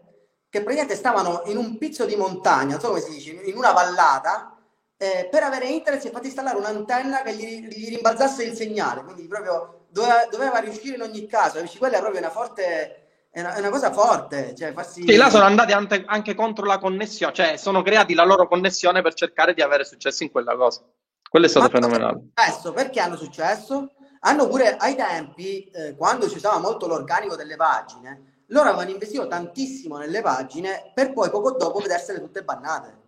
che 0.49 0.61
praticamente 0.61 0.95
stavano 0.95 1.43
in 1.45 1.57
un 1.57 1.77
pizzo 1.77 2.05
di 2.05 2.15
montagna, 2.15 2.71
non 2.71 2.79
so 2.79 2.87
come 2.87 3.01
si 3.01 3.11
dice, 3.11 3.31
in 3.31 3.55
una 3.55 3.71
vallata, 3.71 4.57
eh, 4.97 5.27
per 5.29 5.43
avere 5.43 5.67
internet 5.67 6.01
si 6.01 6.07
è 6.07 6.11
fatto 6.11 6.25
installare 6.25 6.57
un'antenna 6.57 7.21
che 7.21 7.35
gli, 7.35 7.67
gli 7.67 7.89
rimbalzasse 7.89 8.43
il 8.43 8.55
segnale, 8.55 9.03
quindi 9.03 9.27
proprio 9.27 9.85
doveva, 9.89 10.25
doveva, 10.25 10.57
riuscire 10.57 10.95
in 10.95 11.01
ogni 11.01 11.27
caso? 11.27 11.63
Quella 11.77 11.97
è 11.97 11.99
proprio 11.99 12.21
una 12.21 12.31
forte... 12.31 13.03
È 13.29 13.39
una, 13.39 13.53
è 13.53 13.59
una 13.59 13.69
cosa 13.69 13.91
forte, 13.91 14.55
cioè 14.55 14.73
farsi... 14.73 15.03
Sì, 15.03 15.15
là 15.15 15.29
sono 15.29 15.43
andati 15.43 15.71
anche, 15.71 16.03
anche 16.05 16.33
contro 16.33 16.65
la 16.65 16.79
connessione, 16.79 17.33
cioè 17.33 17.57
sono 17.57 17.81
creati 17.81 18.13
la 18.13 18.23
loro 18.23 18.47
connessione 18.47 19.01
per 19.01 19.13
cercare 19.13 19.53
di 19.53 19.61
avere 19.61 19.85
successo 19.85 20.23
in 20.23 20.31
quella 20.31 20.55
cosa. 20.55 20.81
Quello 21.29 21.45
è 21.45 21.49
stato 21.49 21.69
fenomenale. 21.69 22.29
Successo. 22.33 22.73
Perché 22.73 22.99
hanno 22.99 23.17
successo? 23.17 23.91
Hanno 24.21 24.47
pure 24.47 24.75
ai 24.77 24.95
tempi, 24.95 25.69
eh, 25.69 25.95
quando 25.95 26.27
si 26.27 26.37
usava 26.37 26.57
molto 26.59 26.87
l'organico 26.87 27.35
delle 27.35 27.55
pagine, 27.55 28.43
loro 28.47 28.69
avevano 28.69 28.91
investito 28.91 29.27
tantissimo 29.27 29.97
nelle 29.97 30.21
pagine 30.21 30.91
per 30.93 31.13
poi 31.13 31.29
poco 31.29 31.51
dopo 31.51 31.79
vedersele 31.79 32.19
tutte 32.19 32.43
bannate. 32.43 33.05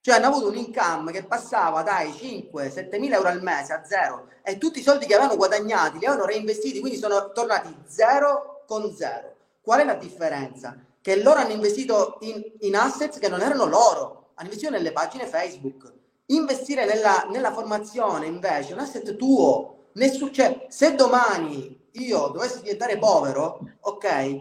Cioè 0.00 0.16
hanno 0.16 0.26
avuto 0.26 0.48
un 0.48 0.56
income 0.56 1.12
che 1.12 1.24
passava 1.24 1.82
dai 1.82 2.10
5-7 2.10 2.98
mila 2.98 3.16
euro 3.16 3.28
al 3.28 3.40
mese 3.40 3.72
a 3.72 3.84
zero 3.84 4.26
e 4.42 4.58
tutti 4.58 4.80
i 4.80 4.82
soldi 4.82 5.06
che 5.06 5.14
avevano 5.14 5.36
guadagnati 5.36 5.98
li 5.98 6.06
avevano 6.06 6.26
reinvestiti, 6.26 6.80
quindi 6.80 6.98
sono 6.98 7.30
tornati 7.30 7.72
zero 7.86 8.64
con 8.66 8.92
zero. 8.92 9.31
Qual 9.62 9.80
è 9.80 9.84
la 9.84 9.94
differenza? 9.94 10.76
Che 11.00 11.22
loro 11.22 11.38
hanno 11.38 11.52
investito 11.52 12.18
in, 12.20 12.42
in 12.60 12.76
assets 12.76 13.18
che 13.18 13.28
non 13.28 13.40
erano 13.40 13.64
loro, 13.64 14.32
hanno 14.34 14.48
investito 14.48 14.70
nelle 14.70 14.92
pagine 14.92 15.26
Facebook. 15.26 15.92
Investire 16.26 16.84
nella, 16.84 17.26
nella 17.30 17.52
formazione 17.52 18.26
invece 18.26 18.70
è 18.70 18.72
un 18.74 18.80
asset 18.80 19.16
tuo. 19.16 19.88
Nessun, 19.94 20.32
cioè, 20.32 20.66
se 20.68 20.94
domani 20.94 21.88
io 21.92 22.28
dovessi 22.28 22.62
diventare 22.62 22.98
povero, 22.98 23.60
ok, 23.80 24.38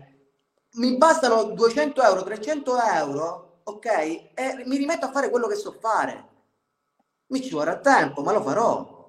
mi 0.73 0.97
bastano 0.97 1.43
200 1.43 2.01
euro, 2.01 2.23
300 2.23 2.77
euro 2.95 3.51
ok? 3.63 3.85
E 4.33 4.63
mi 4.65 4.77
rimetto 4.77 5.05
a 5.05 5.11
fare 5.11 5.29
quello 5.29 5.47
che 5.47 5.55
so 5.55 5.71
fare. 5.79 6.29
Mi 7.27 7.41
ci 7.41 7.51
vorrà 7.51 7.77
tempo, 7.79 8.21
ma 8.21 8.31
lo 8.31 8.41
farò. 8.41 8.99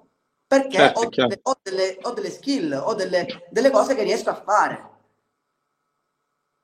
Perché 0.45 0.77
certo, 0.77 0.99
ho, 0.99 1.09
delle, 1.11 1.39
ho, 1.41 1.57
delle, 1.61 1.97
ho, 2.01 2.11
delle, 2.11 2.29
skill, 2.29 2.73
ho 2.73 2.93
delle, 2.93 3.45
delle, 3.49 3.69
cose 3.69 3.95
che 3.95 4.03
riesco 4.03 4.29
a 4.29 4.41
fare. 4.41 4.91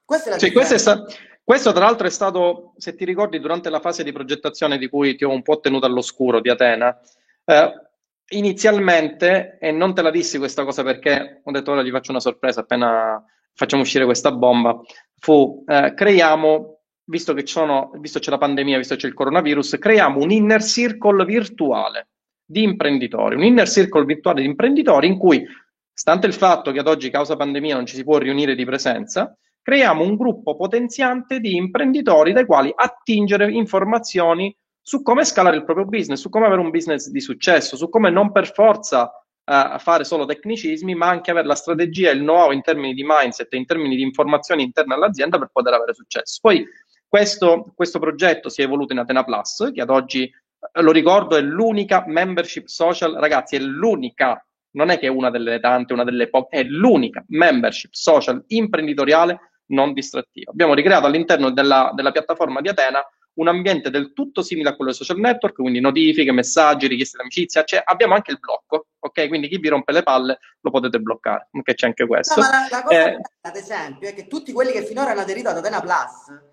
Questa 0.10 0.30
è 0.30 0.32
la 0.32 0.40
sì, 0.40 0.52
questo, 0.52 0.74
è 0.74 0.78
sta- 0.80 1.06
questo, 1.44 1.72
tra 1.72 1.86
l'altro 1.86 2.08
è 2.08 2.10
stato, 2.10 2.74
se 2.78 2.96
ti 2.96 3.06
ricordi, 3.06 3.40
durante 3.40 3.70
la 3.70 3.80
fase 3.80 4.04
di 4.04 4.12
progettazione 4.12 4.80
di 4.80 4.90
cui 4.90 5.16
ti 5.16 5.24
ho 5.24 5.30
un 5.30 5.44
po' 5.44 5.60
tenuto 5.60 5.86
all'oscuro 5.86 6.40
di 6.40 6.50
Atena, 6.50 7.00
eh, 7.46 7.74
inizialmente, 8.30 9.60
e 9.62 9.72
non 9.72 9.94
te 9.94 10.02
la 10.02 10.10
dissi 10.10 10.40
questa 10.40 10.64
cosa 10.64 10.82
perché 10.82 11.42
ho 11.44 11.52
detto 11.52 11.74
ora 11.74 11.84
gli 11.84 11.92
faccio 11.92 12.10
una 12.10 12.20
sorpresa 12.20 12.62
appena 12.62 13.24
facciamo 13.54 13.84
uscire 13.84 14.06
questa 14.06 14.32
bomba, 14.32 14.80
fu 15.20 15.64
eh, 15.68 15.94
creiamo 15.94 16.80
visto 17.04 17.36
che 17.36 17.46
sono, 17.46 17.92
visto 18.00 18.18
c'è 18.18 18.32
la 18.32 18.40
pandemia, 18.40 18.78
visto 18.78 18.96
che 18.96 19.02
c'è 19.02 19.08
il 19.08 19.14
coronavirus, 19.14 19.78
creiamo 19.78 20.24
un 20.24 20.32
inner 20.32 20.64
circle 20.64 21.24
virtuale 21.24 22.08
di 22.44 22.64
imprenditori, 22.64 23.36
un 23.36 23.44
inner 23.44 23.70
circle 23.70 24.06
virtuale 24.06 24.42
di 24.42 24.48
imprenditori 24.48 25.06
in 25.06 25.20
cui, 25.20 25.46
stante 25.94 26.26
il 26.26 26.34
fatto 26.34 26.72
che 26.72 26.80
ad 26.80 26.88
oggi 26.88 27.12
causa 27.12 27.36
pandemia 27.36 27.76
non 27.76 27.86
ci 27.86 27.96
si 27.96 28.04
può 28.04 28.18
riunire 28.18 28.56
di 28.56 28.66
presenza, 28.66 29.38
creiamo 29.70 30.04
un 30.04 30.16
gruppo 30.16 30.56
potenziante 30.56 31.40
di 31.40 31.56
imprenditori 31.56 32.34
dai 32.34 32.48
quali 32.48 32.74
attingere 32.76 33.52
informazioni 33.52 34.56
su 34.82 35.04
come 35.04 35.24
scalare 35.24 35.58
il 35.58 35.64
proprio 35.64 35.86
business, 35.86 36.20
su 36.20 36.30
come 36.30 36.48
avere 36.48 36.62
un 36.62 36.72
business 36.72 37.10
di 37.10 37.22
successo, 37.22 37.78
su 37.78 37.88
come 37.88 38.10
non 38.10 38.32
per 38.32 38.52
forza 38.52 39.12
uh, 39.44 39.78
fare 39.78 40.04
solo 40.06 40.26
tecnicismi, 40.26 40.96
ma 40.96 41.10
anche 41.10 41.30
avere 41.30 41.46
la 41.46 41.54
strategia 41.54 42.10
e 42.10 42.14
il 42.14 42.22
know-how 42.22 42.50
in 42.50 42.64
termini 42.64 42.96
di 42.96 43.06
mindset 43.06 43.54
in 43.54 43.68
termini 43.68 43.96
di 43.96 44.02
informazioni 44.02 44.64
interne 44.64 44.96
all'azienda 44.96 45.38
per 45.38 45.52
poter 45.54 45.74
avere 45.74 45.94
successo. 45.94 46.40
Poi 46.42 46.66
questo, 47.08 47.72
questo 47.76 48.00
progetto 48.00 48.50
si 48.50 48.62
è 48.62 48.66
evoluto 48.66 48.94
in 48.94 49.00
Atena 49.00 49.24
Plus, 49.24 49.70
che 49.72 49.82
ad 49.82 49.92
oggi, 49.92 50.24
eh, 50.24 50.82
lo 50.82 50.92
ricordo, 50.92 51.36
è 51.36 51.42
l'unica 51.42 52.06
membership 52.08 52.66
social, 52.66 53.14
ragazzi, 53.20 53.56
è 53.56 53.60
l'unica, 53.60 54.44
non 54.72 54.90
è 54.90 54.98
che 54.98 55.06
è 55.06 55.12
una 55.12 55.30
delle 55.30 55.60
tante, 55.60 55.94
una 55.94 56.04
delle 56.04 56.28
poche, 56.28 56.58
è 56.58 56.64
l'unica 56.64 57.24
membership 57.28 57.92
social 57.94 58.44
imprenditoriale 58.48 59.42
non 59.70 59.94
distrattiva. 59.94 60.52
Abbiamo 60.52 60.74
ricreato 60.74 61.06
all'interno 61.06 61.52
della, 61.52 61.92
della 61.94 62.12
piattaforma 62.12 62.62
di 62.62 62.70
Atena 62.70 63.04
un 63.34 63.48
ambiente 63.48 63.90
del 63.90 64.12
tutto 64.14 64.42
simile 64.42 64.70
a 64.70 64.76
quello 64.76 64.92
dei 64.92 65.00
social 65.00 65.18
network, 65.18 65.56
quindi 65.56 65.80
notifiche, 65.80 66.32
messaggi, 66.32 66.88
richieste 66.88 67.18
d'amicizia, 67.18 67.64
cioè 67.64 67.82
abbiamo 67.86 68.14
anche 68.14 68.32
il 68.32 68.40
blocco, 68.40 68.88
ok? 69.00 69.28
Quindi 69.28 69.48
chi 69.48 69.58
vi 69.58 69.70
rompe 69.70 69.94
le 69.94 70.04
palle 70.04 70.40
lo 70.60 70.72
potete 70.72 71.00
bloccare, 71.00 71.48
ok? 71.52 71.74
C'è 71.74 71.88
anche 71.88 72.06
questo. 72.06 72.40
No, 72.40 72.48
ma 72.48 72.52
la, 72.52 72.68
la 72.70 72.84
cosa 72.84 73.12
eh, 73.12 73.22
ad 73.42 73.56
esempio, 73.56 74.10
è 74.10 74.14
che 74.14 74.28
tutti 74.28 74.52
quelli 74.52 74.72
che 74.72 74.84
finora 74.84 75.12
hanno 75.12 75.22
aderito 75.22 75.50
ad 75.50 75.58
Atena 75.58 75.80
Plus 75.80 76.48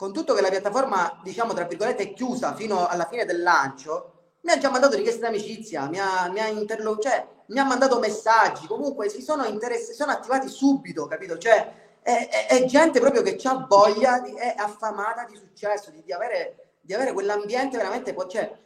con 0.00 0.14
tutto 0.14 0.32
che 0.32 0.40
la 0.40 0.48
piattaforma, 0.48 1.20
diciamo, 1.22 1.52
tra 1.52 1.66
virgolette, 1.66 2.04
è 2.04 2.12
chiusa 2.14 2.54
fino 2.54 2.86
alla 2.86 3.06
fine 3.06 3.26
del 3.26 3.42
lancio, 3.42 4.36
mi 4.44 4.52
ha 4.52 4.56
già 4.56 4.70
mandato 4.70 4.96
richieste 4.96 5.20
d'amicizia, 5.20 5.90
mi 5.90 5.98
ha, 5.98 6.26
mi 6.30 6.40
ha, 6.40 6.46
interlo- 6.46 6.96
cioè, 6.96 7.26
mi 7.48 7.58
ha 7.58 7.64
mandato 7.64 7.98
messaggi, 7.98 8.66
comunque 8.66 9.10
si 9.10 9.20
sono, 9.20 9.44
interess- 9.44 9.92
sono 9.92 10.12
attivati 10.12 10.48
subito, 10.48 11.06
capito? 11.06 11.36
Cioè, 11.36 11.89
è, 12.10 12.28
è, 12.28 12.46
è 12.46 12.64
gente 12.64 13.00
proprio 13.00 13.22
che 13.22 13.38
ha 13.42 13.66
voglia, 13.68 14.20
di, 14.20 14.34
è 14.34 14.54
affamata 14.56 15.24
di 15.24 15.36
successo, 15.36 15.90
di, 15.90 16.02
di, 16.04 16.12
avere, 16.12 16.72
di 16.80 16.94
avere 16.94 17.12
quell'ambiente 17.12 17.76
veramente... 17.76 18.14
Cioè, 18.28 18.58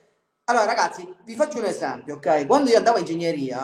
allora 0.44 0.64
ragazzi, 0.64 1.14
vi 1.24 1.35
faccio 1.35 1.59
un 1.59 1.64
esempio, 1.64 2.16
ok? 2.16 2.46
Quando 2.46 2.70
io 2.70 2.76
andavo 2.76 2.98
in 2.98 3.07
ingegneria, 3.07 3.61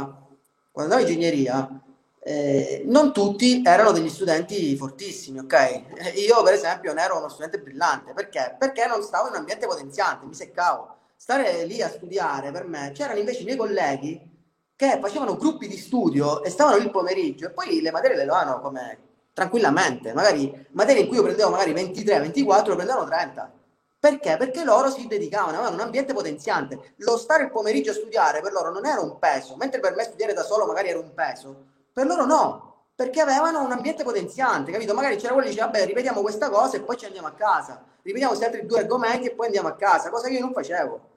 quando 0.70 0.94
andavo 0.94 1.02
in 1.02 1.08
ingegneria, 1.08 1.82
eh, 2.22 2.82
non 2.86 3.12
tutti 3.12 3.62
erano 3.64 3.92
degli 3.92 4.08
studenti 4.08 4.76
fortissimi, 4.76 5.38
ok? 5.38 5.52
Eh, 5.52 6.10
io, 6.16 6.42
per 6.42 6.54
esempio, 6.54 6.92
non 6.92 7.02
ero 7.02 7.18
uno 7.18 7.28
studente 7.28 7.60
brillante 7.60 8.12
perché? 8.12 8.56
Perché 8.58 8.86
non 8.86 9.02
stavo 9.02 9.26
in 9.26 9.34
un 9.34 9.40
ambiente 9.40 9.66
potenziante, 9.66 10.26
mi 10.26 10.34
seccavo. 10.34 10.96
Stare 11.16 11.64
lì 11.64 11.82
a 11.82 11.88
studiare 11.90 12.50
per 12.50 12.66
me, 12.66 12.92
c'erano 12.94 13.18
invece 13.18 13.42
i 13.42 13.44
miei 13.44 13.56
colleghi 13.56 14.28
che 14.74 14.98
facevano 15.02 15.36
gruppi 15.36 15.68
di 15.68 15.76
studio 15.76 16.42
e 16.42 16.48
stavano 16.48 16.78
lì 16.78 16.84
il 16.84 16.90
pomeriggio 16.90 17.46
e 17.46 17.50
poi 17.50 17.82
le 17.82 17.90
materie 17.90 18.16
le 18.16 18.24
davano 18.24 18.60
come 18.60 19.09
tranquillamente. 19.32 20.12
Magari 20.12 20.66
materie 20.72 21.02
in 21.02 21.08
cui 21.08 21.16
io 21.16 21.22
prendevo 21.22 21.50
magari 21.50 21.72
23, 21.72 22.20
24, 22.20 22.70
lo 22.70 22.76
prendevano 22.76 23.06
30. 23.06 23.52
Perché? 23.98 24.36
Perché 24.36 24.64
loro 24.64 24.90
si 24.90 25.06
dedicavano, 25.06 25.56
avevano 25.56 25.74
un 25.74 25.82
ambiente 25.82 26.14
potenziante. 26.14 26.94
Lo 26.96 27.16
stare 27.18 27.44
il 27.44 27.50
pomeriggio 27.50 27.90
a 27.90 27.94
studiare 27.94 28.40
per 28.40 28.52
loro 28.52 28.70
non 28.70 28.86
era 28.86 29.00
un 29.00 29.18
peso, 29.18 29.56
mentre 29.56 29.80
per 29.80 29.94
me 29.94 30.04
studiare 30.04 30.32
da 30.32 30.42
solo 30.42 30.66
magari 30.66 30.88
era 30.88 30.98
un 30.98 31.12
peso 31.12 31.78
per 31.92 32.06
loro 32.06 32.24
no, 32.24 32.86
perché 32.94 33.20
avevano 33.20 33.62
un 33.62 33.72
ambiente 33.72 34.04
potenziante, 34.04 34.72
capito? 34.72 34.94
Magari 34.94 35.16
c'era 35.16 35.32
quello 35.32 35.46
che 35.48 35.52
diceva, 35.52 35.70
vabbè, 35.70 35.86
ripetiamo 35.86 36.20
questa 36.20 36.48
cosa 36.48 36.76
e 36.76 36.82
poi 36.82 36.96
ci 36.96 37.06
andiamo 37.06 37.28
a 37.28 37.32
casa. 37.32 37.84
Ripetiamo 38.02 38.34
questi 38.34 38.46
altri 38.46 38.66
due 38.66 38.80
argomenti 38.80 39.26
e 39.26 39.34
poi 39.34 39.46
andiamo 39.46 39.68
a 39.68 39.74
casa, 39.74 40.10
cosa 40.10 40.28
che 40.28 40.34
io 40.34 40.40
non 40.40 40.52
facevo. 40.52 41.08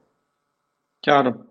Chiaro. 1.00 1.46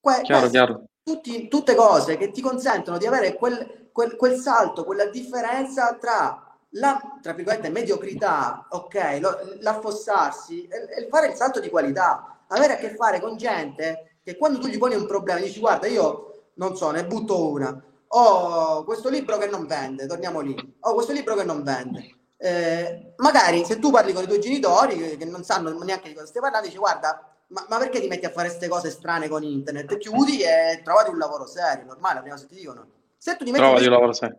Que- 0.00 0.22
chiaro, 0.22 0.48
chiaro. 0.48 0.84
Tutti, 1.06 1.46
tutte 1.46 1.76
cose 1.76 2.16
che 2.16 2.32
ti 2.32 2.40
consentono 2.40 2.98
di 2.98 3.06
avere 3.06 3.34
quel, 3.34 3.90
quel, 3.92 4.16
quel 4.16 4.36
salto, 4.36 4.82
quella 4.82 5.06
differenza 5.06 5.94
tra 5.94 6.58
la, 6.70 7.00
tra 7.22 7.32
virgolette, 7.32 7.70
mediocrità, 7.70 8.66
ok, 8.68 9.18
lo, 9.20 9.38
l'affossarsi 9.60 10.66
e, 10.66 11.04
e 11.04 11.08
fare 11.08 11.28
il 11.28 11.34
salto 11.34 11.60
di 11.60 11.70
qualità. 11.70 12.44
Avere 12.48 12.72
a 12.72 12.76
che 12.76 12.96
fare 12.96 13.20
con 13.20 13.36
gente 13.36 14.18
che 14.24 14.36
quando 14.36 14.58
tu 14.58 14.66
gli 14.66 14.78
poni 14.78 14.96
un 14.96 15.06
problema 15.06 15.38
dici, 15.38 15.60
guarda, 15.60 15.86
io 15.86 16.48
non 16.54 16.76
so, 16.76 16.90
ne 16.90 17.06
butto 17.06 17.50
una 17.50 17.80
ho 18.08 18.84
questo 18.84 19.08
libro 19.08 19.36
che 19.38 19.46
non 19.46 19.66
vende, 19.66 20.06
torniamo 20.06 20.40
lì, 20.40 20.76
ho 20.80 20.94
questo 20.94 21.12
libro 21.12 21.34
che 21.34 21.44
non 21.44 21.62
vende. 21.62 22.14
Eh, 22.38 23.14
magari 23.16 23.64
se 23.64 23.78
tu 23.78 23.90
parli 23.90 24.12
con 24.12 24.22
i 24.22 24.26
tuoi 24.26 24.40
genitori 24.40 24.96
che, 24.96 25.16
che 25.16 25.24
non 25.24 25.42
sanno 25.42 25.70
neanche 25.82 26.08
di 26.08 26.14
cosa 26.14 26.26
stai 26.26 26.42
parlando, 26.42 26.66
dici 26.66 26.78
guarda, 26.78 27.35
ma, 27.48 27.66
ma, 27.68 27.78
perché 27.78 28.00
ti 28.00 28.08
metti 28.08 28.26
a 28.26 28.30
fare 28.30 28.48
queste 28.48 28.68
cose 28.68 28.90
strane 28.90 29.28
con 29.28 29.42
internet? 29.42 29.96
Chiudi 29.98 30.42
e 30.42 30.80
trovati 30.82 31.10
un 31.10 31.18
lavoro 31.18 31.46
serio, 31.46 31.84
normale, 31.84 32.20
prima 32.20 32.36
se 32.36 32.46
ti 32.46 32.56
dicono. 32.56 32.86
Se 33.16 33.36
tu 33.36 33.44
ti 33.44 33.50
metti 33.50 33.62
Trovati 33.62 33.84
un 33.84 33.90
lavoro 33.90 34.12
serio. 34.12 34.38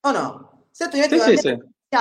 O 0.00 0.10
no? 0.10 0.64
Se 0.70 0.84
tu 0.84 0.90
ti 0.90 0.98
metti 0.98 1.18
sì, 1.18 1.30
sì, 1.30 1.36
sì. 1.36 1.58
gli 1.88 1.96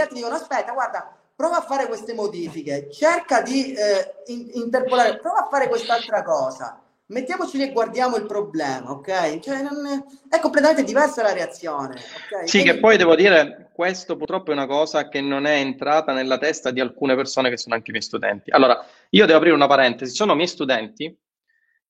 altri 0.00 0.14
dicono 0.14 0.34
aspetta, 0.34 0.72
guarda, 0.72 1.16
prova 1.34 1.58
a 1.58 1.62
fare 1.62 1.86
queste 1.86 2.14
modifiche, 2.14 2.90
cerca 2.90 3.42
di 3.42 3.72
eh, 3.72 4.14
in, 4.26 4.50
interpolare, 4.54 5.18
prova 5.18 5.44
a 5.44 5.48
fare 5.48 5.68
quest'altra 5.68 6.22
cosa 6.22 6.78
mettiamoci 7.06 7.58
lì 7.58 7.64
e 7.64 7.72
guardiamo 7.72 8.16
il 8.16 8.26
problema, 8.26 8.90
ok? 8.90 9.38
Cioè, 9.40 9.62
non 9.62 9.86
è, 9.86 10.36
è, 10.36 10.40
completamente 10.40 10.84
diversa 10.84 11.22
la 11.22 11.32
reazione. 11.32 11.94
Okay? 12.26 12.46
Sì, 12.46 12.60
Quindi... 12.60 12.70
che 12.70 12.78
poi 12.78 12.96
devo 12.96 13.14
dire, 13.14 13.63
questo 13.74 14.16
purtroppo 14.16 14.50
è 14.50 14.54
una 14.54 14.68
cosa 14.68 15.08
che 15.08 15.20
non 15.20 15.46
è 15.46 15.56
entrata 15.56 16.12
nella 16.12 16.38
testa 16.38 16.70
di 16.70 16.78
alcune 16.78 17.16
persone 17.16 17.50
che 17.50 17.56
sono 17.56 17.74
anche 17.74 17.90
i 17.90 17.92
miei 17.92 18.04
studenti. 18.04 18.52
Allora, 18.52 18.86
io 19.10 19.26
devo 19.26 19.38
aprire 19.38 19.56
una 19.56 19.66
parentesi, 19.66 20.14
sono 20.14 20.36
miei 20.36 20.46
studenti 20.46 21.12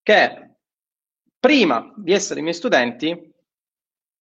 che 0.03 0.51
prima 1.39 1.93
di 1.95 2.15
essere 2.15 2.41
miei 2.41 2.55
studenti 2.55 3.31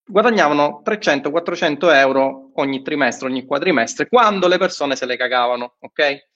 guadagnavano 0.05 0.81
300-400 0.83 1.93
euro 1.93 2.51
ogni 2.55 2.81
trimestre, 2.81 3.29
ogni 3.29 3.45
quadrimestre, 3.45 4.09
quando 4.09 4.49
le 4.49 4.57
persone 4.57 4.97
se 4.97 5.05
le 5.05 5.15
cagavano, 5.15 5.77
ok? 5.79 6.27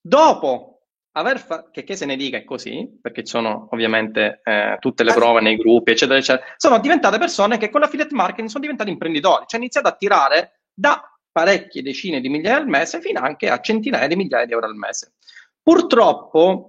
Dopo 0.00 0.71
aver 1.12 1.38
fa- 1.38 1.68
che, 1.70 1.84
che, 1.84 1.96
se 1.96 2.06
ne 2.06 2.16
dica 2.16 2.36
è 2.36 2.44
così, 2.44 2.98
perché 3.00 3.22
ci 3.22 3.30
sono 3.30 3.68
ovviamente 3.70 4.40
eh, 4.42 4.76
tutte 4.80 5.04
le 5.04 5.12
prove 5.12 5.40
nei 5.40 5.56
gruppi, 5.56 5.90
eccetera, 5.90 6.18
eccetera, 6.18 6.46
sono 6.56 6.78
diventate 6.78 7.18
persone 7.18 7.58
che 7.58 7.70
con 7.70 7.80
l'affiliate 7.80 8.14
marketing 8.14 8.48
sono 8.48 8.62
diventati 8.62 8.90
imprenditori, 8.90 9.44
cioè 9.46 9.60
iniziato 9.60 9.88
a 9.88 9.96
tirare 9.96 10.60
da 10.72 11.02
parecchie 11.30 11.82
decine 11.82 12.20
di 12.20 12.28
migliaia 12.28 12.58
al 12.58 12.68
mese 12.68 13.00
fino 13.00 13.20
anche 13.20 13.48
a 13.48 13.60
centinaia 13.60 14.06
di 14.06 14.16
migliaia 14.16 14.46
di 14.46 14.52
euro 14.52 14.66
al 14.66 14.74
mese. 14.74 15.14
Purtroppo 15.62 16.68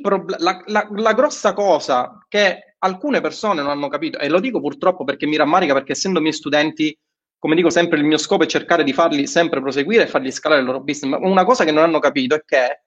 proble- 0.00 0.36
la, 0.38 0.62
la, 0.66 0.88
la 0.90 1.12
grossa 1.12 1.52
cosa 1.52 2.24
che 2.28 2.76
alcune 2.78 3.20
persone 3.20 3.60
non 3.62 3.70
hanno 3.70 3.88
capito, 3.88 4.18
e 4.18 4.28
lo 4.28 4.40
dico 4.40 4.60
purtroppo 4.60 5.04
perché 5.04 5.26
mi 5.26 5.36
rammarica, 5.36 5.74
perché 5.74 5.92
essendo 5.92 6.20
miei 6.20 6.32
studenti 6.32 6.96
come 7.44 7.56
dico 7.56 7.68
sempre, 7.68 7.98
il 7.98 8.04
mio 8.04 8.16
scopo 8.16 8.44
è 8.44 8.46
cercare 8.46 8.84
di 8.84 8.94
farli 8.94 9.26
sempre 9.26 9.60
proseguire 9.60 10.04
e 10.04 10.06
farli 10.06 10.32
scalare 10.32 10.62
il 10.62 10.66
loro 10.66 10.80
business. 10.80 11.10
Ma 11.10 11.28
una 11.28 11.44
cosa 11.44 11.64
che 11.64 11.72
non 11.72 11.82
hanno 11.82 11.98
capito 11.98 12.36
è 12.36 12.42
che 12.42 12.84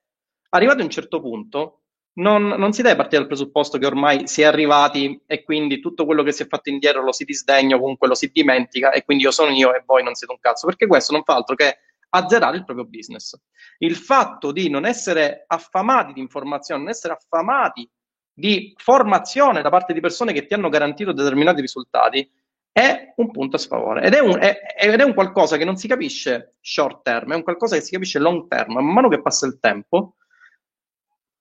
arrivato 0.50 0.80
a 0.80 0.84
un 0.84 0.90
certo 0.90 1.20
punto, 1.20 1.82
non, 2.18 2.46
non, 2.46 2.72
si 2.72 2.82
deve 2.82 2.96
partire 2.96 3.18
dal 3.18 3.28
presupposto 3.28 3.78
che 3.78 3.86
ormai 3.86 4.26
si 4.26 4.42
è 4.42 4.44
arrivati 4.44 5.22
e 5.26 5.44
quindi 5.44 5.80
tutto 5.80 6.04
quello 6.04 6.22
che 6.22 6.32
si 6.32 6.42
è 6.42 6.46
fatto 6.48 6.68
indietro 6.68 7.02
lo 7.02 7.12
si 7.12 7.24
disdegna, 7.24 7.78
comunque 7.78 8.08
lo 8.08 8.14
si 8.14 8.30
dimentica 8.32 8.90
e 8.90 9.04
quindi 9.04 9.24
io 9.24 9.30
sono 9.30 9.50
io 9.50 9.74
e 9.74 9.82
voi 9.86 10.02
non 10.02 10.14
siete 10.14 10.32
un 10.32 10.40
cazzo, 10.40 10.66
perché 10.66 10.86
questo 10.86 11.12
non 11.12 11.22
fa 11.22 11.34
altro 11.34 11.54
che 11.54 11.78
azzerare 12.10 12.56
il 12.56 12.64
proprio 12.64 12.86
business. 12.86 13.38
Il 13.78 13.96
fatto 13.96 14.50
di 14.52 14.68
non 14.68 14.84
essere 14.84 15.44
affamati 15.46 16.12
di 16.12 16.20
informazione, 16.20 16.80
non 16.80 16.90
essere 16.90 17.14
affamati 17.14 17.88
di 18.32 18.72
formazione 18.76 19.62
da 19.62 19.70
parte 19.70 19.92
di 19.92 20.00
persone 20.00 20.32
che 20.32 20.46
ti 20.46 20.54
hanno 20.54 20.68
garantito 20.68 21.12
determinati 21.12 21.60
risultati 21.60 22.28
è 22.70 23.12
un 23.16 23.30
punto 23.32 23.56
a 23.56 23.58
sfavore 23.58 24.02
ed 24.02 24.14
è 24.14 24.20
un, 24.20 24.38
è, 24.38 24.56
ed 24.78 25.00
è 25.00 25.02
un 25.02 25.14
qualcosa 25.14 25.56
che 25.56 25.64
non 25.64 25.76
si 25.76 25.88
capisce 25.88 26.56
short 26.60 27.02
term, 27.02 27.32
è 27.32 27.34
un 27.34 27.42
qualcosa 27.42 27.74
che 27.74 27.82
si 27.82 27.90
capisce 27.90 28.20
long 28.20 28.46
term. 28.46 28.74
Man 28.74 28.86
mano 28.86 29.08
che 29.08 29.20
passa 29.20 29.46
il 29.46 29.58
tempo, 29.58 30.14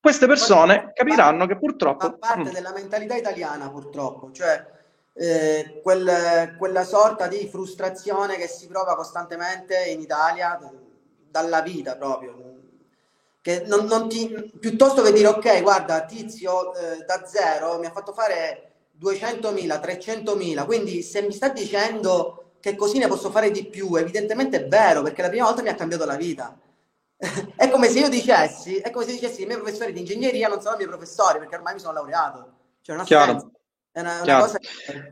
queste 0.08 0.26
persone 0.26 0.93
capiranno 0.93 1.45
che 1.45 1.58
purtroppo... 1.58 2.05
Fa 2.05 2.14
parte 2.14 2.49
mm. 2.49 2.53
della 2.53 2.72
mentalità 2.72 3.16
italiana, 3.16 3.70
purtroppo, 3.70 4.32
cioè 4.32 4.66
eh, 5.12 5.82
quel, 5.84 6.55
quella 6.58 6.86
sorta 6.86 7.28
di 7.28 7.45
frustrazione 7.51 8.38
che 8.38 8.47
si 8.47 8.68
prova 8.68 8.95
costantemente 8.95 9.84
in 9.84 9.99
Italia 9.99 10.58
dalla 11.30 11.62
vita 11.62 11.97
proprio. 11.97 12.55
Che 13.41 13.64
non, 13.66 13.84
non 13.84 14.08
ti, 14.08 14.53
piuttosto 14.58 15.01
che 15.01 15.12
dire 15.12 15.28
ok, 15.28 15.62
guarda, 15.62 16.05
tizio 16.05 16.74
eh, 16.74 17.03
da 17.05 17.26
zero 17.26 17.78
mi 17.78 17.88
ha 17.88 17.91
fatto 17.91 18.14
fare 18.14 18.76
200.000, 19.01 19.43
300.000, 19.78 20.64
quindi 20.64 21.01
se 21.01 21.22
mi 21.22 21.34
sta 21.34 21.49
dicendo 21.49 22.53
che 22.62 22.78
così 22.78 22.97
ne 22.97 23.08
posso 23.08 23.30
fare 23.30 23.51
di 23.51 23.66
più, 23.66 23.93
evidentemente 23.95 24.64
è 24.64 24.68
vero, 24.70 25.01
perché 25.01 25.22
la 25.22 25.30
prima 25.30 25.47
volta 25.47 25.62
mi 25.62 25.70
ha 25.70 25.76
cambiato 25.76 26.05
la 26.05 26.16
vita. 26.16 26.58
è 27.55 27.70
come 27.70 27.88
se 27.88 27.99
io 27.99 28.09
dicessi, 28.09 28.78
è 28.78 28.91
come 28.91 29.05
se 29.05 29.11
dicessi 29.11 29.41
i 29.41 29.45
miei 29.45 29.59
professori 29.59 29.91
di 29.91 29.99
ingegneria 29.99 30.47
non 30.47 30.61
sono 30.61 30.76
i 30.76 30.78
miei 30.78 30.89
professori, 30.89 31.39
perché 31.39 31.55
ormai 31.55 31.74
mi 31.74 31.80
sono 31.80 31.93
laureato. 31.93 32.53
Cioè, 32.82 32.95
non 32.95 33.05
Chiaro. 33.05 33.32
senso. 33.32 33.51
È 33.91 34.01
una, 34.01 34.22
una 34.22 34.39
cosa... 34.39 34.59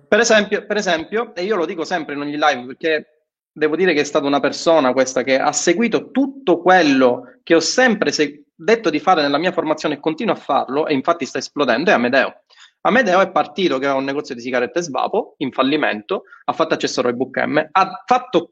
per, 0.08 0.20
esempio, 0.20 0.66
per 0.68 0.78
esempio, 0.78 1.34
e 1.34 1.44
io 1.44 1.56
lo 1.56 1.66
dico 1.66 1.84
sempre 1.84 2.14
in 2.14 2.22
ogni 2.22 2.38
live, 2.38 2.66
perché 2.66 3.24
devo 3.52 3.76
dire 3.76 3.94
che 3.94 4.02
è 4.02 4.04
stata 4.04 4.28
una 4.28 4.40
persona 4.40 4.94
questa 4.94 5.24
che 5.24 5.40
ha 5.40 5.52
seguito 5.52 6.12
tutto 6.12 6.62
quello 6.62 7.40
che 7.42 7.56
ho 7.56 7.60
sempre 7.60 8.12
se- 8.12 8.44
detto 8.54 8.90
di 8.92 9.00
fare 9.00 9.24
nella 9.24 9.40
mia 9.40 9.52
formazione 9.52 9.96
e 9.96 10.00
continua 10.00 10.36
a 10.36 10.38
farlo, 10.38 10.86
e 10.86 10.94
infatti 10.94 11.26
sta 11.26 11.40
esplodendo, 11.40 11.90
è 11.90 11.94
Amedeo. 11.94 12.42
Amedeo 12.82 13.22
è 13.22 13.32
partito 13.32 13.80
che 13.80 13.86
aveva 13.86 14.00
un 14.00 14.06
negozio 14.06 14.36
di 14.36 14.42
sigarette 14.42 14.84
Svapo 14.84 15.34
in 15.38 15.52
fallimento, 15.52 16.26
ha 16.44 16.54
fatto 16.54 16.76
accesso 16.76 17.00
a 17.00 17.04
Roybook 17.04 17.38
M, 17.40 17.68
ha 17.72 18.04
fatto 18.06 18.52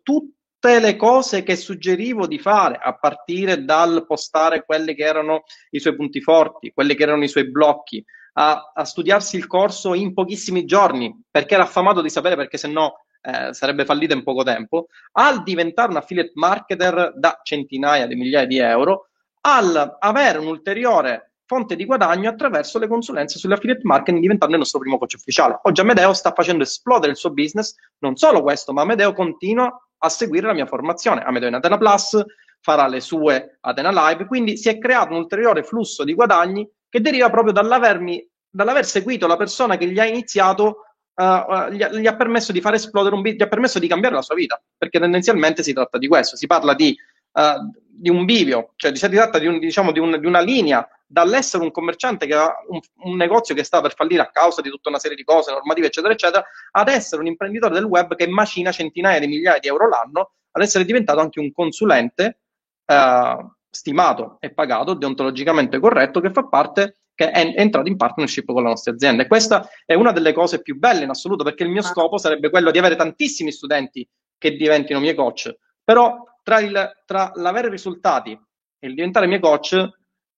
tutte 0.64 0.80
le 0.80 0.96
cose 0.96 1.44
che 1.44 1.58
suggerivo 1.58 2.26
di 2.26 2.40
fare, 2.40 2.80
a 2.82 2.98
partire 2.98 3.66
dal 3.66 4.06
postare 4.08 4.64
quelli 4.64 4.96
che 4.96 5.04
erano 5.04 5.44
i 5.72 5.80
suoi 5.82 5.94
punti 5.94 6.22
forti, 6.22 6.72
quelli 6.74 6.96
che 6.96 7.04
erano 7.04 7.26
i 7.26 7.28
suoi 7.28 7.52
blocchi, 7.52 8.02
a, 8.36 8.72
a 8.74 8.86
studiarsi 8.86 9.36
il 9.36 9.46
corso 9.46 9.94
in 9.94 10.14
pochissimi 10.14 10.64
giorni, 10.64 11.14
perché 11.30 11.56
era 11.56 11.64
affamato 11.64 12.00
di 12.00 12.10
sapere, 12.10 12.38
perché 12.38 12.58
se 12.58 12.70
no 12.70 13.04
eh, 13.24 13.54
sarebbe 13.54 13.84
fallito 13.84 14.14
in 14.14 14.24
poco 14.24 14.44
tempo, 14.44 14.88
al 15.18 15.44
diventare 15.44 15.92
un 15.92 15.98
affiliate 15.98 16.32
marketer 16.36 17.12
da 17.14 17.42
centinaia 17.44 18.08
di 18.08 18.16
migliaia 18.16 18.48
di 18.48 18.60
euro, 18.60 19.10
al 19.42 19.98
avere 20.00 20.38
un 20.38 20.48
ulteriore 20.48 21.34
fonte 21.46 21.76
di 21.76 21.84
guadagno 21.84 22.30
attraverso 22.30 22.80
le 22.80 22.88
consulenze 22.88 23.38
sull'affiliate 23.38 23.82
marketing 23.84 24.22
diventando 24.22 24.54
il 24.54 24.62
nostro 24.62 24.80
primo 24.80 24.98
coach 24.98 25.16
ufficiale. 25.18 25.60
Oggi 25.64 25.82
Amedeo 25.82 26.14
sta 26.14 26.32
facendo 26.32 26.64
esplodere 26.64 27.12
il 27.12 27.18
suo 27.18 27.34
business, 27.34 27.76
non 28.00 28.16
solo 28.16 28.42
questo, 28.42 28.72
ma 28.72 28.84
Amedeo 28.84 29.12
continua 29.12 29.78
a 30.04 30.10
seguire 30.10 30.48
la 30.48 30.54
mia 30.54 30.66
formazione. 30.66 31.24
Amedeo 31.24 31.56
Atena 31.56 31.78
Plus 31.78 32.24
farà 32.60 32.88
le 32.88 33.00
sue 33.00 33.58
Atena 33.62 33.92
Live, 33.92 34.26
quindi 34.26 34.58
si 34.58 34.70
è 34.70 34.78
creato 34.78 35.14
un 35.14 35.20
ulteriore 35.20 35.64
flusso 35.64 36.04
di 36.04 36.14
guadagni 36.14 36.70
che 36.90 37.02
deriva 37.02 37.30
proprio 37.30 37.54
dall'avermi, 37.54 38.28
dall'aver 38.50 38.86
seguito 38.86 39.28
la 39.28 39.38
persona 39.38 39.78
che 39.78 39.88
gli 39.88 40.00
ha 40.00 40.06
iniziato 40.06 40.88
Uh, 41.16 41.70
gli, 41.70 41.84
ha, 41.84 41.90
gli, 41.90 42.08
ha, 42.08 42.16
permesso 42.16 42.52
di 42.52 42.60
far 42.60 42.74
esplodere 42.74 43.14
un 43.14 43.22
business, 43.22 43.40
gli 43.40 43.46
ha 43.46 43.48
permesso 43.48 43.78
di 43.78 43.88
cambiare 43.88 44.16
la 44.16 44.24
sua 44.24 44.34
vita, 44.34 44.60
perché 44.76 45.00
tendenzialmente 45.00 45.62
si 45.62 45.72
tratta 45.72 46.00
di 46.00 46.08
questo, 46.08 46.36
si 46.36 46.48
parla 46.48 46.74
di, 46.74 46.98
uh, 47.34 47.70
di 47.88 48.10
un 48.10 48.26
bivio, 48.26 48.74
cioè 48.78 48.96
si 48.96 49.08
tratta 49.10 49.38
di, 49.38 49.46
un, 49.46 49.60
diciamo, 49.60 49.92
di, 49.92 50.00
un, 50.00 50.20
di, 50.20 50.26
una 50.26 50.40
linea 50.40 50.84
dall'essere 51.14 51.64
un 51.64 51.70
commerciante 51.70 52.26
che 52.26 52.34
ha 52.34 52.52
un, 52.70 52.80
un, 53.04 53.16
negozio 53.16 53.54
che 53.54 53.64
sta 53.64 53.82
per 53.82 53.94
fallire 53.94 54.24
a 54.24 54.32
causa 54.32 54.62
di 54.62 54.70
tutta 54.70 54.90
una 54.90 54.98
serie 54.98 55.16
di 55.16 55.24
cose 55.24 55.52
normative, 55.52 55.88
eccetera, 55.88 56.12
eccetera, 56.12 56.44
ad 56.72 56.88
essere 56.88 57.22
un 57.22 57.28
imprenditore 57.28 57.76
del 57.76 57.84
web 57.84 58.16
che 58.16 58.28
macina 58.28 58.72
centinaia 58.72 59.20
di 59.20 59.28
migliaia 59.28 59.60
di 59.60 59.68
euro 59.68 59.88
l'anno, 59.88 60.32
ad 60.50 60.64
essere 60.64 60.86
diventato 60.86 61.20
anche 61.20 61.40
un 61.40 61.52
consulente 61.52 62.40
eh, 62.86 63.48
stimato 63.70 64.38
e 64.40 64.54
pagato, 64.54 64.96
deontologicamente 64.96 65.80
corretto, 65.80 66.20
che 66.20 66.32
fa 66.32 66.48
parte 66.48 66.98
che 67.14 67.30
è 67.30 67.54
entrato 67.58 67.88
in 67.88 67.96
partnership 67.96 68.46
con 68.48 68.64
la 68.64 68.70
nostra 68.70 68.94
azienda. 68.94 69.22
E 69.22 69.28
questa 69.28 69.70
è 69.86 69.94
una 69.94 70.12
delle 70.12 70.34
cose 70.34 70.64
più 70.64 70.80
belle 70.80 71.04
in 71.04 71.12
assoluto, 71.12 71.44
perché 71.44 71.62
il 71.62 71.70
mio 71.70 71.82
ah. 71.82 71.86
scopo 71.86 72.18
sarebbe 72.18 72.50
quello 72.50 72.72
di 72.72 72.80
avere 72.80 72.96
tantissimi 72.96 73.52
studenti 73.52 74.08
che 74.36 74.56
diventino 74.56 75.00
miei 75.00 75.14
coach, 75.14 75.56
però 75.84 76.24
tra, 76.42 76.60
il, 76.60 77.02
tra 77.06 77.32
l'avere 77.36 77.70
risultati 77.70 78.32
e 78.32 78.88
il 78.88 78.96
diventare 78.96 79.28
miei 79.28 79.40
coach 79.40 79.78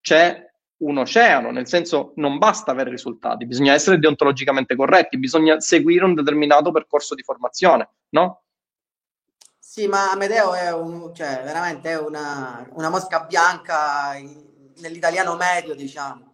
c'è 0.02 0.54
un 0.78 0.98
oceano, 0.98 1.52
nel 1.52 1.68
senso 1.68 2.12
non 2.16 2.38
basta 2.38 2.72
avere 2.72 2.90
risultati, 2.90 3.46
bisogna 3.46 3.74
essere 3.74 3.98
deontologicamente 3.98 4.76
corretti, 4.76 5.18
bisogna 5.18 5.60
seguire 5.60 6.04
un 6.04 6.14
determinato 6.14 6.72
percorso 6.72 7.16
di 7.16 7.24
formazione, 7.24 7.90
no? 8.10 8.42
Sì, 9.58 9.88
ma 9.88 10.12
Amedeo 10.12 10.54
è 10.54 10.72
un, 10.72 11.14
cioè, 11.14 11.42
veramente 11.44 11.92
è 11.92 12.00
una, 12.00 12.66
una 12.74 12.90
mosca 12.90 13.22
bianca 13.22 14.14
nell'italiano 14.78 15.36
medio, 15.36 15.76
diciamo. 15.76 16.34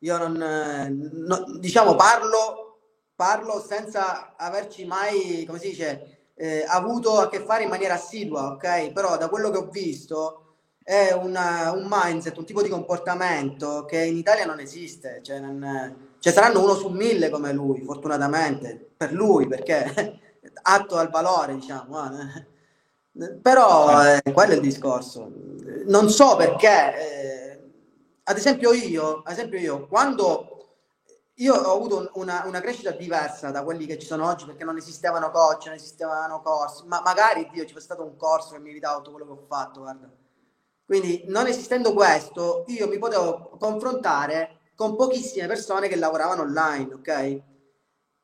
Io 0.00 0.18
non, 0.18 0.34
non 0.34 1.58
diciamo, 1.58 1.96
parlo, 1.96 2.78
parlo 3.14 3.60
senza 3.60 4.36
averci 4.36 4.84
mai, 4.84 5.44
come 5.46 5.58
si 5.58 5.70
dice, 5.70 6.30
eh, 6.34 6.64
avuto 6.68 7.18
a 7.18 7.28
che 7.28 7.40
fare 7.40 7.64
in 7.64 7.70
maniera 7.70 7.94
assidua, 7.94 8.52
ok? 8.52 8.92
Però 8.92 9.16
da 9.16 9.28
quello 9.28 9.50
che 9.50 9.58
ho 9.58 9.68
visto 9.68 10.45
è 10.88 11.10
una, 11.10 11.72
un 11.72 11.84
mindset, 11.90 12.36
un 12.36 12.44
tipo 12.44 12.62
di 12.62 12.68
comportamento 12.68 13.84
che 13.86 14.04
in 14.04 14.16
Italia 14.16 14.46
non 14.46 14.60
esiste. 14.60 15.18
Cioè, 15.20 15.40
non, 15.40 16.14
cioè 16.20 16.32
saranno 16.32 16.62
uno 16.62 16.76
su 16.76 16.86
mille 16.90 17.28
come 17.28 17.52
lui, 17.52 17.82
fortunatamente, 17.82 18.92
per 18.96 19.12
lui, 19.12 19.48
perché 19.48 20.20
atto 20.62 20.96
al 20.96 21.10
valore, 21.10 21.56
diciamo. 21.56 21.98
Eh. 22.04 23.34
Però 23.42 24.14
eh, 24.14 24.22
quello 24.32 24.52
è 24.52 24.54
il 24.54 24.60
discorso. 24.60 25.28
Non 25.86 26.08
so 26.08 26.36
perché, 26.36 26.68
eh, 26.68 27.70
ad 28.22 28.36
esempio 28.36 28.72
io, 28.72 29.22
ad 29.24 29.32
esempio 29.32 29.58
io, 29.58 29.88
quando 29.88 30.68
io 31.34 31.52
ho 31.52 31.74
avuto 31.74 32.12
una, 32.14 32.44
una, 32.46 32.60
crescita 32.60 32.92
diversa 32.92 33.50
da 33.50 33.64
quelli 33.64 33.86
che 33.86 33.98
ci 33.98 34.06
sono 34.06 34.28
oggi 34.28 34.44
perché 34.46 34.62
non 34.62 34.76
esistevano 34.76 35.32
coach, 35.32 35.66
non 35.66 35.74
esistevano 35.74 36.40
corsi, 36.42 36.86
ma 36.86 37.02
magari 37.04 37.48
Dio 37.52 37.64
ci 37.66 37.72
fosse 37.72 37.86
stato 37.86 38.04
un 38.04 38.16
corso 38.16 38.52
che 38.52 38.60
mi 38.60 38.70
evitava 38.70 38.98
tutto 38.98 39.10
quello 39.10 39.26
che 39.26 39.32
ho 39.32 39.46
fatto, 39.48 39.80
guarda 39.80 40.08
quindi, 40.86 41.24
non 41.26 41.48
esistendo 41.48 41.92
questo, 41.92 42.64
io 42.68 42.86
mi 42.86 42.98
potevo 42.98 43.56
confrontare 43.58 44.60
con 44.76 44.94
pochissime 44.94 45.48
persone 45.48 45.88
che 45.88 45.96
lavoravano 45.96 46.42
online, 46.42 46.94
ok? 46.94 47.42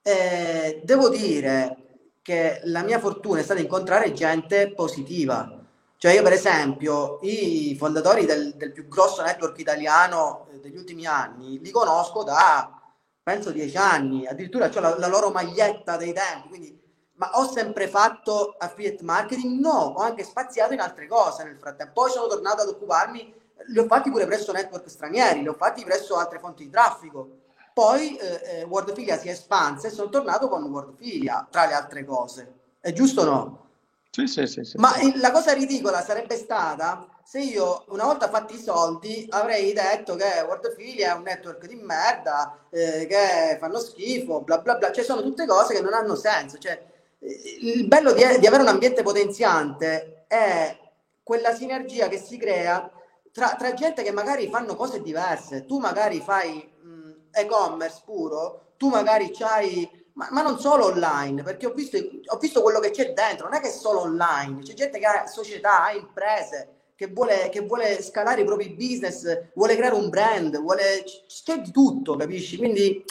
E 0.03 0.81
devo 0.85 1.09
dire 1.09 1.77
che 2.23 2.61
la 2.65 2.83
mia 2.83 3.01
fortuna 3.01 3.41
è 3.41 3.43
stata 3.43 3.61
incontrare 3.61 4.13
gente 4.13 4.73
positiva. 4.73 5.59
Cioè 5.97 6.13
io 6.13 6.23
per 6.23 6.33
esempio 6.33 7.19
i 7.23 7.77
fondatori 7.79 8.27
del, 8.27 8.55
del 8.55 8.73
più 8.73 8.87
grosso 8.89 9.23
network 9.23 9.59
italiano 9.59 10.49
eh, 10.53 10.59
degli 10.59 10.77
ultimi 10.77 11.07
anni 11.07 11.61
li 11.61 11.71
conosco 11.71 12.25
da 12.25 12.83
penso 13.23 13.53
dieci 13.53 13.77
anni, 13.77 14.27
addirittura 14.27 14.69
ho 14.75 14.81
la, 14.81 14.99
la 14.99 15.07
loro 15.07 15.31
maglietta 15.31 15.97
dei 15.97 16.13
tempi, 16.13 16.49
quindi 16.49 16.82
ma 17.23 17.39
ho 17.39 17.49
sempre 17.49 17.87
fatto 17.87 18.57
affiliate 18.59 19.05
marketing? 19.05 19.61
No, 19.61 19.95
ho 19.97 20.01
anche 20.01 20.25
spaziato 20.25 20.73
in 20.73 20.81
altre 20.81 21.07
cose 21.07 21.45
nel 21.45 21.57
frattempo. 21.57 21.93
Poi 22.03 22.11
sono 22.11 22.27
tornato 22.27 22.63
ad 22.63 22.69
occuparmi, 22.69 23.33
li 23.69 23.79
ho 23.79 23.87
fatti 23.87 24.11
pure 24.11 24.27
presso 24.27 24.51
network 24.51 24.91
stranieri, 24.91 25.43
li 25.43 25.47
ho 25.47 25.55
fatti 25.55 25.85
presso 25.85 26.17
altre 26.17 26.41
fonti 26.41 26.65
di 26.65 26.71
traffico. 26.71 27.39
Poi 27.73 28.17
eh, 28.17 28.41
eh 28.45 28.63
Wordfilia 28.65 29.17
si 29.19 29.29
è 29.29 29.31
espansa 29.31 29.87
e 29.87 29.93
sono 29.93 30.09
tornato 30.09 30.49
con 30.49 30.65
Wordfilia, 30.65 31.47
tra 31.49 31.67
le 31.67 31.75
altre 31.75 32.05
cose. 32.05 32.55
È 32.81 32.93
giusto 32.93 33.21
o 33.21 33.25
no? 33.25 33.67
Sì, 34.11 34.27
sì, 34.27 34.45
sì. 34.49 34.65
sì 34.65 34.77
Ma 34.79 34.93
sì. 34.95 35.17
la 35.21 35.31
cosa 35.31 35.53
ridicola 35.53 36.03
sarebbe 36.03 36.37
stata 36.37 37.07
se 37.23 37.39
io 37.39 37.85
una 37.89 38.05
volta 38.05 38.29
fatti 38.29 38.57
i 38.57 38.61
soldi 38.61 39.27
avrei 39.31 39.73
detto 39.73 40.17
che 40.17 40.45
Wordfilia 40.45 41.13
è 41.13 41.17
un 41.17 41.23
network 41.23 41.67
di 41.67 41.77
merda, 41.77 42.67
eh, 42.69 43.07
che 43.07 43.59
fanno 43.61 43.79
schifo, 43.79 44.41
bla 44.41 44.59
bla 44.59 44.75
bla. 44.75 44.91
Cioè 44.91 45.05
sono 45.05 45.23
tutte 45.23 45.47
cose 45.47 45.73
che 45.73 45.83
non 45.83 45.95
hanno 45.95 46.17
senso. 46.17 46.59
Cioè, 46.59 46.91
il 47.23 47.87
bello 47.87 48.13
di, 48.13 48.23
di, 48.39 48.47
avere 48.47 48.63
un 48.63 48.69
ambiente 48.69 49.03
potenziante 49.03 50.25
è 50.27 50.77
quella 51.23 51.55
sinergia 51.55 52.09
che 52.09 52.19
si 52.19 52.37
crea 52.37 52.91
tra, 53.33 53.55
tra 53.57 53.75
gente 53.75 54.03
che 54.03 54.11
magari 54.11 54.49
fanno 54.49 54.75
cose 54.75 55.01
diverse. 55.01 55.65
Tu 55.65 55.79
magari 55.79 56.21
fai 56.21 56.69
mh, 56.83 57.13
e-commerce 57.31 58.03
puro, 58.05 58.73
tu 58.77 58.89
magari 58.89 59.31
c'hai, 59.31 59.89
ma, 60.15 60.29
ma, 60.33 60.43
non 60.43 60.59
solo 60.59 60.87
online, 60.87 61.43
perché 61.43 61.67
ho 61.67 61.73
visto, 61.73 61.97
ho 61.97 62.39
visto 62.39 62.63
quello 62.63 62.81
che 62.81 62.91
c'è 62.91 63.13
dentro, 63.13 63.49
non 63.49 63.57
è 63.57 63.61
che 63.61 63.69
è 63.69 63.73
solo 63.73 64.01
online, 64.01 64.63
c'è 64.63 64.75
gente 64.75 64.99
che 64.99 65.07
ha 65.07 65.27
società, 65.27 65.85
ha 65.85 65.93
imprese 65.93 66.81
che 66.97 67.09
vuole, 67.09 67.49
che 67.49 67.61
vuole 67.61 68.03
scalare 68.03 68.43
i 68.43 68.45
propri 68.45 68.71
business, 68.71 69.51
vuole 69.55 69.77
creare 69.77 69.95
un 69.95 70.09
brand, 70.09 70.61
vuole... 70.61 71.05
c'è 71.27 71.61
di 71.61 71.73
tutto, 71.73 72.17
capisci? 72.17 72.57
Quindi 72.57 73.05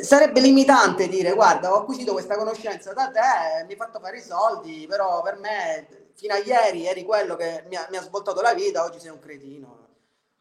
sarebbe 0.00 0.40
limitante 0.40 1.08
dire 1.08 1.32
guarda 1.32 1.72
ho 1.72 1.80
acquisito 1.80 2.12
questa 2.12 2.36
conoscenza 2.36 2.92
da 2.92 3.10
te, 3.10 3.64
mi 3.66 3.72
hai 3.72 3.76
fatto 3.76 3.98
fare 4.00 4.18
i 4.18 4.22
soldi, 4.22 4.86
però 4.88 5.22
per 5.22 5.38
me 5.38 5.86
fino 6.14 6.34
a 6.34 6.38
ieri 6.38 6.86
eri 6.86 7.04
quello 7.04 7.36
che 7.36 7.64
mi 7.68 7.76
ha, 7.76 7.86
mi 7.90 7.96
ha 7.96 8.02
svoltato 8.02 8.40
la 8.40 8.54
vita, 8.54 8.84
oggi 8.84 9.00
sei 9.00 9.10
un 9.10 9.18
cretino. 9.18 9.82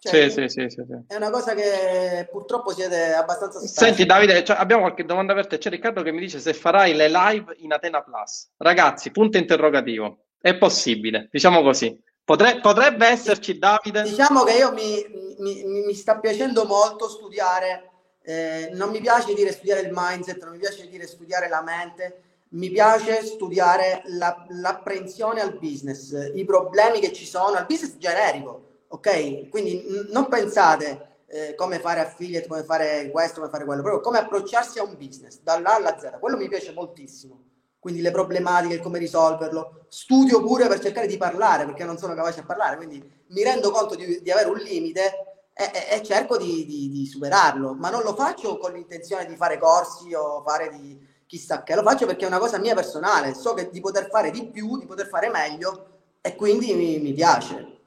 Cioè, 0.04 0.32
sì, 0.32 0.50
sì, 0.50 0.68
sì, 0.68 0.70
sì, 0.70 0.82
È 1.06 1.16
una 1.16 1.30
cosa 1.30 1.54
che 1.54 2.28
purtroppo 2.32 2.72
siete 2.74 3.14
abbastanza 3.14 3.60
stanchi. 3.60 3.78
Senti 3.78 4.06
Davide, 4.08 4.44
cioè, 4.44 4.58
abbiamo 4.58 4.82
qualche 4.82 5.06
domanda 5.06 5.36
per 5.36 5.46
te. 5.46 5.60
C'è 5.60 5.70
Riccardo 5.70 6.02
che 6.02 6.12
mi 6.12 6.20
dice 6.20 6.40
se 6.40 6.56
farai 6.56 6.96
le 6.96 7.08
live 7.08 7.54
in 7.58 7.72
Atena 7.72 8.02
Plus. 8.02 8.50
Ragazzi, 8.58 9.12
punto 9.12 9.38
interrogativo. 9.38 10.24
È 10.40 10.58
possibile, 10.58 11.28
diciamo 11.32 11.62
così. 11.62 11.96
Potre, 12.24 12.60
potrebbe 12.62 13.06
esserci 13.06 13.60
Davide. 13.60 14.02
Diciamo 14.02 14.44
che 14.44 14.54
io 14.54 14.74
mi, 14.74 15.36
mi, 15.38 15.64
mi 15.86 15.94
sta 15.94 16.18
piacendo 16.18 16.66
molto 16.66 17.08
studiare. 17.08 17.91
Eh, 18.24 18.70
non 18.74 18.90
mi 18.92 19.00
piace 19.00 19.34
dire 19.34 19.52
studiare 19.52 19.82
il 19.82 19.92
mindset, 19.94 20.44
non 20.44 20.54
mi 20.54 20.60
piace 20.60 20.88
dire 20.88 21.08
studiare 21.08 21.50
la 21.50 21.62
mente, 21.62 22.22
mi 22.50 22.70
piace 22.70 23.24
studiare 23.24 24.04
la, 24.06 24.46
l'apprensione 24.50 25.42
al 25.42 25.58
business, 25.58 26.32
i 26.34 26.46
problemi 26.46 27.00
che 27.00 27.14
ci 27.14 27.26
sono, 27.26 27.56
al 27.56 27.66
business 27.66 27.98
generico 27.98 28.70
ok? 28.92 29.50
Quindi 29.50 29.86
n- 29.88 30.08
non 30.12 30.28
pensate 30.28 31.20
eh, 31.28 31.56
come 31.56 31.80
fare 31.80 32.02
affiliate, 32.02 32.48
come 32.48 32.64
fare 32.64 33.10
questo, 33.12 33.40
come 33.40 33.52
fare 33.52 33.66
quello, 33.66 33.82
proprio 33.82 34.02
come 34.02 34.20
approcciarsi 34.20 34.80
a 34.80 34.84
un 34.84 34.96
business 34.98 35.40
dall'A 35.42 35.76
alla 35.76 35.98
Z. 35.98 36.20
Quello 36.20 36.38
mi 36.38 36.48
piace 36.48 36.72
moltissimo. 36.74 37.50
Quindi 37.80 38.02
le 38.02 38.12
problematiche, 38.12 38.80
come 38.80 39.00
risolverlo. 39.00 39.86
Studio 39.88 40.42
pure 40.42 40.68
per 40.68 40.80
cercare 40.80 41.08
di 41.08 41.18
parlare, 41.18 41.66
perché 41.66 41.84
non 41.84 41.98
sono 41.98 42.14
capace 42.14 42.42
a 42.42 42.44
parlare, 42.44 42.76
quindi 42.76 43.04
mi 43.28 43.44
rendo 43.44 43.72
conto 43.72 43.96
di, 43.96 44.22
di 44.22 44.32
avere 44.32 44.50
un 44.50 44.58
limite 44.58 45.31
e, 45.54 45.98
e, 45.98 46.04
cerco 46.04 46.38
di, 46.38 46.66
di, 46.66 46.90
di, 46.90 47.06
superarlo, 47.06 47.74
ma 47.74 47.90
non 47.90 48.04
lo 48.04 48.16
faccio 48.16 48.58
con 48.58 48.74
l'intenzione 48.74 49.26
di 49.26 49.36
fare 49.36 49.58
corsi 49.60 50.14
o 50.14 50.42
fare 50.46 50.70
di 50.70 51.10
chissà 51.26 51.64
che, 51.64 51.76
lo 51.76 51.84
faccio 51.84 52.06
perché 52.06 52.26
è 52.26 52.28
una 52.28 52.40
cosa 52.40 52.58
mia 52.58 52.76
personale, 52.76 53.34
so 53.34 53.54
che 53.54 53.70
di 53.70 53.80
poter 53.80 54.10
fare 54.10 54.32
di 54.32 54.48
più, 54.48 54.78
di 54.78 54.86
poter 54.86 55.08
fare 55.08 55.30
meglio 55.30 55.88
e 56.22 56.36
quindi 56.36 56.74
mi, 56.74 57.00
mi 57.00 57.14
piace. 57.14 57.80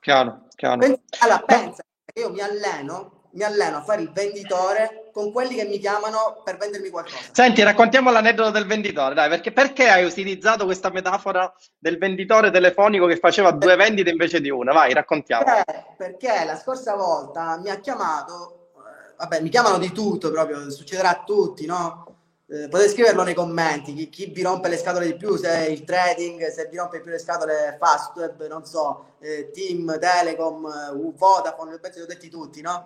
Chiaro, 0.00 0.46
chiaro. 0.54 0.98
Allora, 1.20 1.40
pensa 1.40 1.82
che 2.04 2.20
io 2.20 2.30
mi 2.30 2.40
alleno, 2.40 3.23
mi 3.34 3.42
alleno 3.42 3.78
a 3.78 3.82
fare 3.82 4.02
il 4.02 4.10
venditore 4.12 5.10
con 5.12 5.30
quelli 5.32 5.54
che 5.54 5.64
mi 5.64 5.78
chiamano 5.78 6.40
per 6.44 6.56
vendermi 6.56 6.88
qualcosa. 6.88 7.16
Senti, 7.32 7.62
raccontiamo 7.62 8.10
l'aneddoto 8.10 8.50
del 8.50 8.66
venditore, 8.66 9.14
dai, 9.14 9.28
perché, 9.28 9.52
perché 9.52 9.88
hai 9.88 10.04
utilizzato 10.04 10.64
questa 10.64 10.90
metafora 10.90 11.52
del 11.78 11.98
venditore 11.98 12.50
telefonico 12.50 13.06
che 13.06 13.16
faceva 13.16 13.50
due 13.50 13.76
vendite 13.76 14.10
invece 14.10 14.40
di 14.40 14.50
una? 14.50 14.72
Vai, 14.72 14.92
raccontiamo. 14.92 15.44
Perché, 15.44 15.84
perché 15.96 16.44
la 16.44 16.56
scorsa 16.56 16.94
volta 16.94 17.58
mi 17.58 17.70
ha 17.70 17.78
chiamato, 17.78 18.70
eh, 18.76 19.14
vabbè, 19.18 19.40
mi 19.40 19.48
chiamano 19.48 19.78
di 19.78 19.92
tutto 19.92 20.30
proprio, 20.30 20.70
succederà 20.70 21.10
a 21.10 21.22
tutti, 21.24 21.66
no? 21.66 22.08
Eh, 22.46 22.68
potete 22.68 22.90
scriverlo 22.90 23.22
nei 23.22 23.32
commenti 23.32 23.94
chi, 23.94 24.10
chi, 24.10 24.26
vi 24.26 24.42
rompe 24.42 24.68
le 24.68 24.76
scatole 24.76 25.06
di 25.06 25.16
più 25.16 25.34
se 25.36 25.66
il 25.70 25.82
trading 25.82 26.46
se 26.48 26.68
vi 26.70 26.76
rompe 26.76 27.00
più 27.00 27.10
le 27.10 27.18
scatole 27.18 27.74
Fastweb 27.80 28.46
non 28.48 28.66
so 28.66 29.14
eh, 29.20 29.50
Team, 29.50 29.98
Telecom, 29.98 30.90
uh, 30.92 31.14
Vodafone 31.16 31.78
penso 31.78 32.00
li 32.00 32.04
ho 32.04 32.06
detti 32.06 32.28
tutti 32.28 32.60
no? 32.60 32.84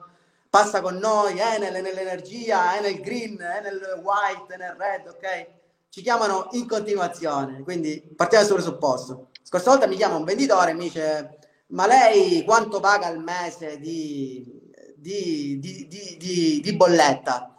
Passa 0.49 0.81
con 0.81 0.97
noi 0.97 1.39
Enel, 1.39 1.77
Enel 1.77 1.99
Energia, 1.99 2.77
Enel 2.77 3.01
Green, 3.01 3.41
Enel 3.41 4.03
White, 4.03 4.55
Enel 4.55 4.77
Red 4.77 5.07
ok? 5.09 5.47
ci 5.89 6.03
chiamano 6.03 6.49
in 6.53 6.67
continuazione 6.67 7.63
quindi 7.63 8.03
partiamo 8.15 8.45
dal 8.45 8.55
presupposto 8.55 9.29
scorsa 9.43 9.71
volta 9.71 9.87
mi 9.87 9.97
chiama 9.97 10.17
un 10.17 10.25
venditore 10.25 10.71
e 10.71 10.75
mi 10.75 10.85
dice 10.85 11.39
ma 11.69 11.87
lei 11.87 12.45
quanto 12.45 12.81
paga 12.81 13.07
al 13.07 13.19
mese 13.19 13.79
di, 13.79 14.71
di, 14.97 15.59
di, 15.59 16.61
di 16.63 16.77
bolletta? 16.77 17.55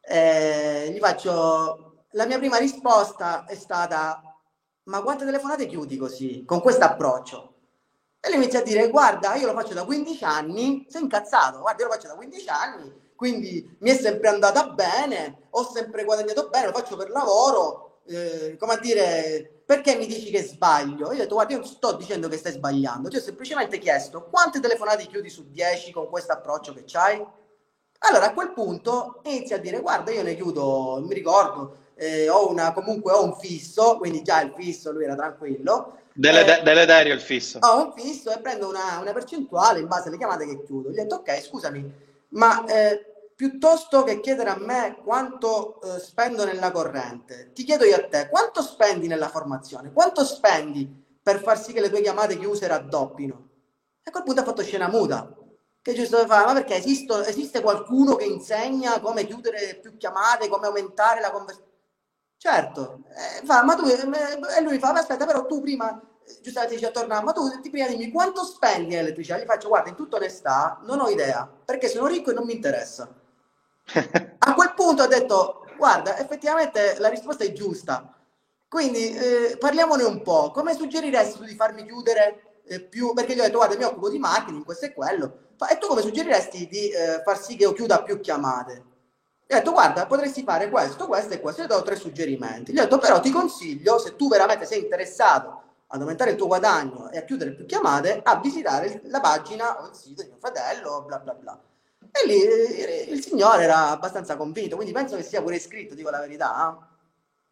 eh, 0.00 0.90
gli 0.92 0.98
faccio 0.98 2.04
la 2.12 2.26
mia 2.26 2.38
prima 2.38 2.58
risposta 2.58 3.44
è 3.44 3.54
stata 3.54 4.22
ma 4.84 5.02
quante 5.02 5.24
telefonate 5.24 5.66
chiudi 5.66 5.96
così 5.96 6.44
con 6.46 6.60
questo 6.60 6.84
approccio 6.84 7.55
e 8.26 8.30
lui 8.30 8.42
inizia 8.42 8.58
a 8.58 8.62
dire 8.62 8.88
guarda 8.90 9.36
io 9.36 9.46
lo 9.46 9.54
faccio 9.54 9.74
da 9.74 9.84
15 9.84 10.24
anni 10.24 10.84
sei 10.88 11.02
incazzato 11.02 11.60
guarda 11.60 11.82
io 11.82 11.88
lo 11.88 11.94
faccio 11.94 12.08
da 12.08 12.14
15 12.14 12.48
anni 12.48 12.92
quindi 13.14 13.76
mi 13.80 13.90
è 13.90 13.94
sempre 13.94 14.28
andata 14.28 14.68
bene 14.68 15.46
ho 15.50 15.70
sempre 15.70 16.04
guadagnato 16.04 16.48
bene 16.48 16.66
lo 16.66 16.72
faccio 16.72 16.96
per 16.96 17.10
lavoro 17.10 18.00
eh, 18.06 18.56
come 18.58 18.72
a 18.74 18.78
dire 18.78 19.62
perché 19.64 19.94
mi 19.94 20.06
dici 20.06 20.30
che 20.30 20.42
sbaglio 20.42 21.12
io 21.12 21.18
ho 21.18 21.22
detto 21.22 21.34
guarda 21.34 21.52
io 21.52 21.60
non 21.60 21.68
sto 21.68 21.92
dicendo 21.92 22.28
che 22.28 22.36
stai 22.36 22.52
sbagliando 22.52 23.08
ti 23.08 23.16
ho 23.16 23.20
semplicemente 23.20 23.78
chiesto 23.78 24.24
quante 24.28 24.58
telefonate 24.58 25.06
chiudi 25.06 25.30
su 25.30 25.48
10 25.48 25.92
con 25.92 26.08
questo 26.08 26.32
approccio 26.32 26.74
che 26.74 26.82
c'hai 26.84 27.24
allora 28.00 28.26
a 28.26 28.34
quel 28.34 28.52
punto 28.52 29.20
inizia 29.24 29.56
a 29.56 29.58
dire 29.58 29.80
guarda 29.80 30.12
io 30.12 30.22
ne 30.22 30.36
chiudo, 30.36 31.02
mi 31.04 31.14
ricordo, 31.14 31.76
eh, 31.94 32.28
ho 32.28 32.50
una, 32.50 32.72
comunque 32.72 33.12
ho 33.12 33.24
un 33.24 33.36
fisso, 33.36 33.96
quindi 33.96 34.22
già 34.22 34.40
il 34.42 34.52
fisso 34.54 34.92
lui 34.92 35.04
era 35.04 35.14
tranquillo. 35.14 35.98
Dele, 36.16 36.60
eh, 36.60 36.62
deleterio 36.62 37.12
il 37.12 37.20
fisso. 37.20 37.58
Ho 37.60 37.84
un 37.84 37.92
fisso 37.92 38.32
e 38.32 38.40
prendo 38.40 38.68
una, 38.68 38.98
una, 39.00 39.12
percentuale 39.12 39.80
in 39.80 39.86
base 39.86 40.08
alle 40.08 40.16
chiamate 40.16 40.46
che 40.46 40.62
chiudo. 40.64 40.90
Gli 40.90 40.98
ho 40.98 41.02
detto 41.02 41.16
ok 41.16 41.42
scusami, 41.42 41.92
ma 42.28 42.64
eh, 42.64 43.30
piuttosto 43.34 44.02
che 44.02 44.20
chiedere 44.20 44.48
a 44.48 44.56
me 44.58 44.96
quanto 45.04 45.80
eh, 45.82 45.98
spendo 46.00 46.44
nella 46.46 46.70
corrente, 46.70 47.52
ti 47.52 47.64
chiedo 47.64 47.84
io 47.84 47.96
a 47.96 48.06
te 48.08 48.28
quanto 48.30 48.62
spendi 48.62 49.06
nella 49.06 49.28
formazione, 49.28 49.92
quanto 49.92 50.24
spendi 50.24 50.88
per 51.22 51.42
far 51.42 51.60
sì 51.60 51.72
che 51.72 51.80
le 51.80 51.90
tue 51.90 52.00
chiamate 52.00 52.38
chiuse 52.38 52.66
raddoppino? 52.66 53.48
E 54.02 54.08
a 54.08 54.10
quel 54.10 54.22
punto 54.22 54.40
ha 54.40 54.44
fatto 54.44 54.62
scena 54.62 54.88
muta 54.88 55.36
che 55.86 55.94
giusto 55.94 56.26
fa? 56.26 56.46
Ma 56.46 56.52
perché 56.52 56.74
esisto, 56.74 57.22
esiste 57.22 57.60
qualcuno 57.60 58.16
che 58.16 58.24
insegna 58.24 58.98
come 58.98 59.24
chiudere 59.24 59.78
più 59.80 59.96
chiamate, 59.96 60.48
come 60.48 60.66
aumentare 60.66 61.20
la 61.20 61.30
conversione? 61.30 61.74
Certo, 62.38 63.00
eh, 63.40 63.44
fa, 63.46 63.64
ma 63.64 63.74
tu, 63.74 63.86
eh, 63.86 64.58
e 64.58 64.60
lui 64.62 64.78
fa, 64.78 64.92
ma 64.92 65.00
aspetta, 65.00 65.24
però 65.26 65.46
tu 65.46 65.60
prima, 65.60 66.00
giustamente 66.42 66.76
dice 66.76 66.90
torna, 66.90 67.22
ma 67.22 67.32
tu 67.32 67.60
ti 67.60 67.70
prima 67.70 67.88
dimmi 67.88 68.10
quanto 68.10 68.44
spendi 68.44 68.92
in 68.94 69.00
elettricità? 69.00 69.38
Gli 69.38 69.44
faccio, 69.46 69.68
guarda, 69.68 69.88
in 69.88 69.96
tutta 69.96 70.16
onestà, 70.16 70.78
non 70.82 71.00
ho 71.00 71.08
idea, 71.08 71.48
perché 71.64 71.88
sono 71.88 72.06
ricco 72.06 72.30
e 72.30 72.34
non 72.34 72.44
mi 72.44 72.54
interessa. 72.54 73.08
A 74.38 74.54
quel 74.54 74.74
punto 74.74 75.02
ha 75.02 75.06
detto, 75.06 75.64
guarda, 75.76 76.18
effettivamente 76.18 76.96
la 76.98 77.08
risposta 77.08 77.44
è 77.44 77.52
giusta. 77.52 78.12
Quindi 78.68 79.14
eh, 79.14 79.56
parliamone 79.58 80.02
un 80.04 80.22
po'. 80.22 80.50
Come 80.50 80.74
suggeriresti 80.74 81.38
tu 81.38 81.44
di 81.44 81.54
farmi 81.54 81.84
chiudere 81.84 82.60
eh, 82.66 82.80
più? 82.80 83.12
Perché 83.14 83.34
gli 83.34 83.40
ho 83.40 83.44
detto, 83.44 83.56
guarda, 83.58 83.76
mi 83.76 83.84
occupo 83.84 84.10
di 84.10 84.18
marketing, 84.18 84.64
questo 84.64 84.86
e 84.86 84.92
quello 84.92 85.46
e 85.70 85.78
tu 85.78 85.86
come 85.86 86.02
suggeriresti 86.02 86.66
di 86.68 86.90
eh, 86.90 87.22
far 87.24 87.40
sì 87.40 87.56
che 87.56 87.62
io 87.62 87.72
chiuda 87.72 88.02
più 88.02 88.20
chiamate? 88.20 88.84
Gli 89.48 89.54
ho 89.54 89.58
detto, 89.58 89.72
guarda, 89.72 90.06
potresti 90.06 90.42
fare 90.42 90.68
questo, 90.68 91.06
questo 91.06 91.34
e 91.34 91.40
questo. 91.40 91.62
Gli 91.62 91.64
ho 91.66 91.68
dato 91.68 91.82
tre 91.82 91.94
suggerimenti. 91.94 92.72
Gli 92.72 92.78
ho 92.78 92.82
detto, 92.82 92.98
però 92.98 93.20
ti 93.20 93.30
consiglio, 93.30 93.98
se 93.98 94.16
tu 94.16 94.28
veramente 94.28 94.66
sei 94.66 94.82
interessato 94.82 95.62
ad 95.88 96.00
aumentare 96.00 96.32
il 96.32 96.36
tuo 96.36 96.48
guadagno 96.48 97.10
e 97.10 97.18
a 97.18 97.22
chiudere 97.22 97.52
più 97.52 97.64
chiamate, 97.64 98.20
a 98.24 98.40
visitare 98.40 99.02
la 99.04 99.20
pagina 99.20 99.80
o 99.80 99.88
il 99.88 99.94
sito 99.94 100.22
di 100.22 100.28
mio 100.28 100.38
fratello, 100.38 101.04
bla 101.06 101.18
bla 101.18 101.34
bla. 101.34 101.60
E 102.10 102.26
lì 102.26 102.42
eh, 102.42 103.06
il 103.08 103.22
signore 103.22 103.62
era 103.62 103.90
abbastanza 103.90 104.36
convinto, 104.36 104.74
quindi 104.74 104.92
penso 104.92 105.14
che 105.14 105.22
sia 105.22 105.40
pure 105.40 105.56
iscritto, 105.56 105.94
dico 105.94 106.10
la 106.10 106.18
verità. 106.18 106.76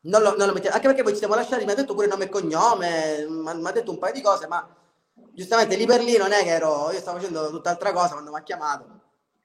Non 0.07 0.21
lo, 0.21 0.37
non 0.37 0.49
lo 0.49 0.55
anche 0.55 0.81
perché 0.81 1.03
poi 1.03 1.13
ci 1.13 1.19
siamo 1.19 1.35
lasciati, 1.37 1.65
mi 1.65 1.71
ha 1.71 1.77
detto 1.77 1.95
pure 1.95 2.09
nome 2.09 2.25
e 2.25 2.29
cognome, 2.29 3.25
mi 3.29 3.67
ha 3.67 3.73
detto 3.73 3.93
un 3.93 3.99
paio 3.99 4.13
di 4.13 4.21
cose, 4.21 4.49
ma 4.49 4.67
giustamente 5.33 5.77
lì 5.77 5.87
per 5.87 6.03
lì 6.03 6.17
non 6.17 6.33
è 6.33 6.43
che 6.43 6.51
ero, 6.51 6.91
io 6.91 6.99
stavo 6.99 7.19
facendo 7.19 7.51
tutt'altra 7.51 7.93
cosa 7.93 8.13
quando 8.13 8.31
mi 8.31 8.37
ha 8.39 8.43
chiamato. 8.43 8.87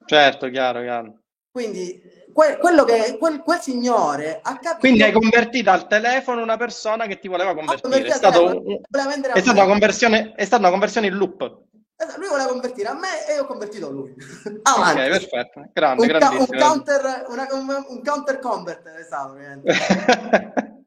Certo, 0.05 0.49
chiaro, 0.49 0.81
chiaro. 0.81 1.18
Quindi 1.51 2.01
que- 2.33 2.57
quello 2.57 2.83
che 2.83 3.17
quel, 3.17 3.41
quel, 3.41 3.59
signore 3.59 4.39
ha 4.41 4.53
capito. 4.59 4.79
Quindi 4.79 5.03
hai 5.03 5.11
convertito 5.11 5.71
al 5.71 5.87
telefono 5.87 6.41
una 6.41 6.57
persona 6.57 7.07
che 7.07 7.19
ti 7.19 7.27
voleva 7.27 7.55
convertire. 7.55 8.07
È, 8.07 8.11
stato 8.11 8.63
è, 8.63 9.39
stata 9.39 9.63
una 9.63 9.65
conversione, 9.65 10.33
è 10.35 10.45
stata 10.45 10.61
una 10.61 10.71
conversione 10.71 11.07
in 11.07 11.15
loop. 11.15 11.67
Esatto, 12.01 12.19
lui 12.19 12.29
voleva 12.29 12.47
convertire 12.47 12.87
a 12.87 12.93
me 12.93 13.27
e 13.27 13.33
io 13.33 13.41
ho 13.41 13.45
convertito 13.45 13.89
lui. 13.91 14.15
Avanti. 14.63 15.01
Ok, 15.01 15.07
perfetto. 15.09 15.69
Grande, 15.73 16.05
un, 16.05 16.19
ca- 16.19 16.29
un 16.29 16.47
counter, 16.47 17.25
una, 17.27 17.47
un, 17.51 17.85
un 17.89 18.03
counter 18.03 18.39
converter 18.39 18.95
è 18.95 19.03
stato. 19.03 19.33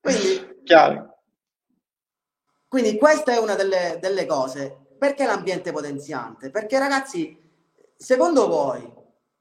Quindi, 0.00 0.58
Chiaro. 0.64 1.18
Quindi 2.68 2.98
questa 2.98 3.32
è 3.32 3.38
una 3.38 3.54
delle, 3.54 3.98
delle 4.00 4.26
cose. 4.26 4.76
Perché 4.98 5.24
l'ambiente 5.24 5.72
potenziante? 5.72 6.50
Perché 6.50 6.78
ragazzi, 6.78 7.36
secondo 7.96 8.46
voi, 8.46 8.99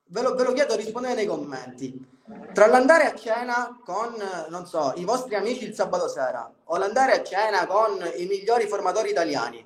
ve 0.10 0.22
lo, 0.22 0.36
ve 0.36 0.44
lo 0.44 0.54
chiedo, 0.54 0.76
rispondete 0.76 1.16
nei 1.16 1.26
commenti, 1.26 2.18
tra 2.54 2.68
l'andare 2.68 3.06
a 3.06 3.16
cena 3.16 3.80
con, 3.84 4.16
non 4.50 4.66
so, 4.66 4.94
i 4.98 5.04
vostri 5.04 5.36
amici 5.36 5.66
il 5.66 5.74
sabato 5.74 6.08
sera 6.08 6.52
o 6.66 6.78
l'andare 6.78 7.14
a 7.14 7.24
cena 7.24 7.66
con 7.66 8.00
i 8.18 8.26
migliori 8.26 8.68
formatori 8.68 9.10
italiani, 9.10 9.66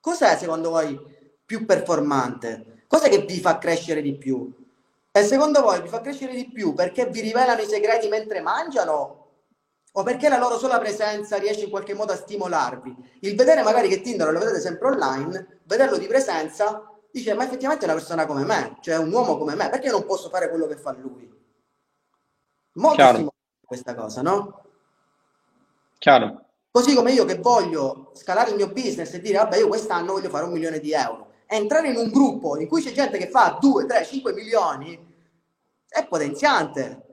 cos'è 0.00 0.36
secondo 0.36 0.70
voi 0.70 0.98
più 1.44 1.64
performante? 1.64 2.84
Cos'è 2.86 3.08
che 3.08 3.20
vi 3.20 3.38
fa 3.40 3.58
crescere 3.58 4.02
di 4.02 4.16
più? 4.16 4.50
E 5.10 5.22
secondo 5.22 5.62
voi 5.62 5.82
vi 5.82 5.88
fa 5.88 6.00
crescere 6.00 6.32
di 6.32 6.48
più 6.50 6.74
perché 6.74 7.06
vi 7.06 7.20
rivelano 7.20 7.60
i 7.60 7.66
segreti 7.66 8.08
mentre 8.08 8.40
mangiano 8.40 9.26
o 9.92 10.02
perché 10.02 10.28
la 10.28 10.38
loro 10.38 10.58
sola 10.58 10.78
presenza 10.78 11.38
riesce 11.38 11.64
in 11.64 11.70
qualche 11.70 11.94
modo 11.94 12.12
a 12.12 12.16
stimolarvi. 12.16 13.18
Il 13.20 13.34
vedere 13.34 13.62
magari 13.62 13.88
che 13.88 14.00
Tinder 14.00 14.30
lo 14.30 14.38
vedete 14.38 14.60
sempre 14.60 14.88
online, 14.88 15.60
vederlo 15.64 15.96
di 15.96 16.06
presenza, 16.06 16.97
dice 17.10 17.34
ma 17.34 17.44
effettivamente 17.44 17.84
è 17.84 17.88
una 17.88 17.96
persona 17.96 18.26
come 18.26 18.44
me, 18.44 18.78
cioè 18.80 18.96
un 18.96 19.12
uomo 19.12 19.36
come 19.36 19.54
me, 19.54 19.68
perché 19.68 19.90
non 19.90 20.04
posso 20.04 20.28
fare 20.28 20.48
quello 20.48 20.66
che 20.66 20.76
fa 20.76 20.92
lui? 20.92 21.30
Molto 22.74 23.02
stimolante 23.02 23.36
questa 23.64 23.94
cosa, 23.94 24.22
no? 24.22 24.62
Chiaro. 25.98 26.44
Così 26.70 26.94
come 26.94 27.12
io 27.12 27.24
che 27.24 27.38
voglio 27.38 28.12
scalare 28.14 28.50
il 28.50 28.56
mio 28.56 28.68
business 28.68 29.12
e 29.14 29.20
dire 29.20 29.38
vabbè 29.38 29.56
io 29.56 29.68
quest'anno 29.68 30.12
voglio 30.12 30.28
fare 30.28 30.44
un 30.44 30.52
milione 30.52 30.80
di 30.80 30.92
euro, 30.92 31.32
entrare 31.46 31.88
in 31.88 31.96
un 31.96 32.10
gruppo 32.10 32.58
in 32.58 32.68
cui 32.68 32.82
c'è 32.82 32.92
gente 32.92 33.18
che 33.18 33.28
fa 33.28 33.58
2, 33.60 33.86
3, 33.86 34.04
5 34.04 34.32
milioni 34.32 35.06
è 35.88 36.06
potenziante 36.06 37.08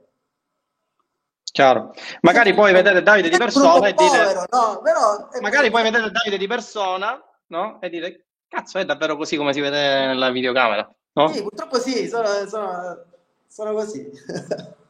Chiaro. 1.56 1.94
Magari 2.20 2.54
puoi 2.54 2.74
vedere 2.74 3.02
Davide 3.02 3.30
di 3.30 3.38
persona 3.38 3.88
e 3.88 3.94
dire... 3.94 4.46
no, 4.52 4.82
però 4.84 5.30
magari 5.40 5.70
puoi 5.70 5.84
vedere 5.84 6.12
Davide 6.12 6.38
di 6.38 6.48
persona 6.48 7.18
no? 7.48 7.80
e 7.80 7.88
dire, 7.88 8.25
cazzo, 8.48 8.78
è 8.78 8.86
davvero 8.86 9.16
così 9.18 9.38
come 9.38 9.54
si 9.54 9.62
vede 9.62 10.08
nella 10.08 10.32
videocamera, 10.32 10.90
no? 11.14 11.28
Sì, 11.30 11.42
purtroppo 11.42 11.80
sì, 11.80 12.08
sono, 12.08 12.28
sono, 12.48 13.04
sono 13.48 13.74
così. 13.74 14.10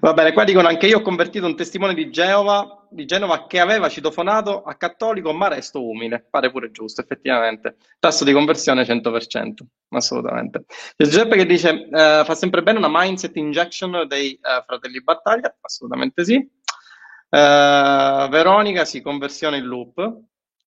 Va 0.00 0.12
bene, 0.12 0.32
qua 0.32 0.42
dicono 0.42 0.66
anche 0.66 0.88
io 0.88 0.98
ho 0.98 1.02
convertito 1.02 1.46
un 1.46 1.54
testimone 1.54 1.94
di 1.94 2.10
Geova, 2.10 2.88
di 2.90 3.04
Genova 3.04 3.46
che 3.46 3.60
aveva 3.60 3.88
citofonato 3.88 4.64
a 4.64 4.74
cattolico 4.74 5.32
ma 5.32 5.46
resto 5.46 5.86
umile, 5.86 6.26
pare 6.28 6.50
pure 6.50 6.72
giusto 6.72 7.00
effettivamente. 7.00 7.76
Tasso 8.00 8.24
di 8.24 8.32
conversione 8.32 8.82
100%, 8.82 9.54
assolutamente. 9.90 10.64
C'è 10.66 11.04
Giuseppe 11.04 11.36
che 11.36 11.46
dice 11.46 11.86
uh, 11.88 12.24
fa 12.24 12.34
sempre 12.34 12.64
bene 12.64 12.78
una 12.78 12.88
mindset 12.90 13.36
injection 13.36 14.04
dei 14.08 14.36
uh, 14.42 14.64
fratelli 14.66 15.00
battaglia, 15.00 15.56
assolutamente 15.60 16.24
sì. 16.24 16.34
Uh, 16.34 18.28
Veronica, 18.28 18.84
sì, 18.84 19.00
conversione 19.00 19.58
in 19.58 19.64
loop. 19.64 20.18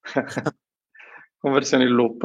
conversione 1.44 1.84
in 1.84 1.90
loop. 1.90 2.24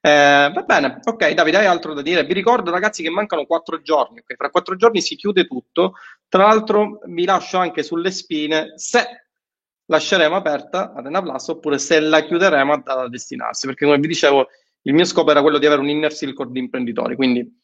Eh, 0.00 0.50
va 0.52 0.62
bene, 0.66 0.98
ok, 1.04 1.30
Davide, 1.30 1.58
hai 1.58 1.66
altro 1.66 1.94
da 1.94 2.02
dire? 2.02 2.24
Vi 2.24 2.34
ricordo, 2.34 2.72
ragazzi, 2.72 3.04
che 3.04 3.10
mancano 3.10 3.46
quattro 3.46 3.80
giorni. 3.80 4.18
Okay? 4.18 4.36
Fra 4.36 4.50
quattro 4.50 4.74
giorni 4.74 5.00
si 5.00 5.14
chiude 5.14 5.46
tutto. 5.46 5.92
Tra 6.28 6.46
l'altro, 6.48 6.98
vi 7.06 7.24
lascio 7.24 7.58
anche 7.58 7.84
sulle 7.84 8.10
spine 8.10 8.72
se 8.74 9.06
lasceremo 9.84 10.34
aperta 10.34 10.92
Arena 10.92 11.22
Plus 11.22 11.46
oppure 11.48 11.78
se 11.78 12.00
la 12.00 12.20
chiuderemo 12.22 12.82
a, 12.84 13.08
destinarsi. 13.08 13.66
Perché, 13.66 13.84
come 13.84 13.98
vi 13.98 14.08
dicevo, 14.08 14.48
il 14.82 14.92
mio 14.92 15.04
scopo 15.04 15.30
era 15.30 15.40
quello 15.40 15.58
di 15.58 15.66
avere 15.66 15.80
un 15.80 15.88
inner 15.88 16.12
circle 16.12 16.50
di 16.50 16.58
imprenditori. 16.58 17.14
Quindi 17.14 17.60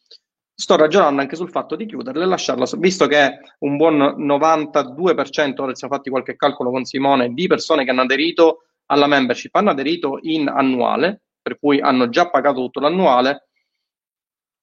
sto 0.55 0.77
ragionando 0.77 1.21
anche 1.21 1.35
sul 1.35 1.51
fatto 1.51 1.75
di 1.75 1.87
chiuderla 1.87 2.23
e 2.23 2.27
lasciarla, 2.27 2.67
visto 2.79 3.09
che 3.09 3.41
un 3.59 3.77
buon 3.77 3.97
92%, 3.97 5.61
ora 5.61 5.75
siamo 5.75 5.95
fatti 5.95 6.09
qualche 6.09 6.37
calcolo 6.37 6.71
con 6.71 6.85
Simone, 6.85 7.35
di 7.35 7.49
persone 7.49 7.83
che 7.83 7.91
hanno 7.91 8.03
aderito 8.03 8.67
alla 8.87 9.07
membership 9.07 9.55
hanno 9.55 9.71
aderito 9.71 10.19
in 10.23 10.49
annuale, 10.49 11.23
per 11.41 11.59
cui 11.59 11.81
hanno 11.81 12.09
già 12.09 12.31
pagato 12.31 12.61
tutto 12.61 12.81
l'annuale, 12.81 13.49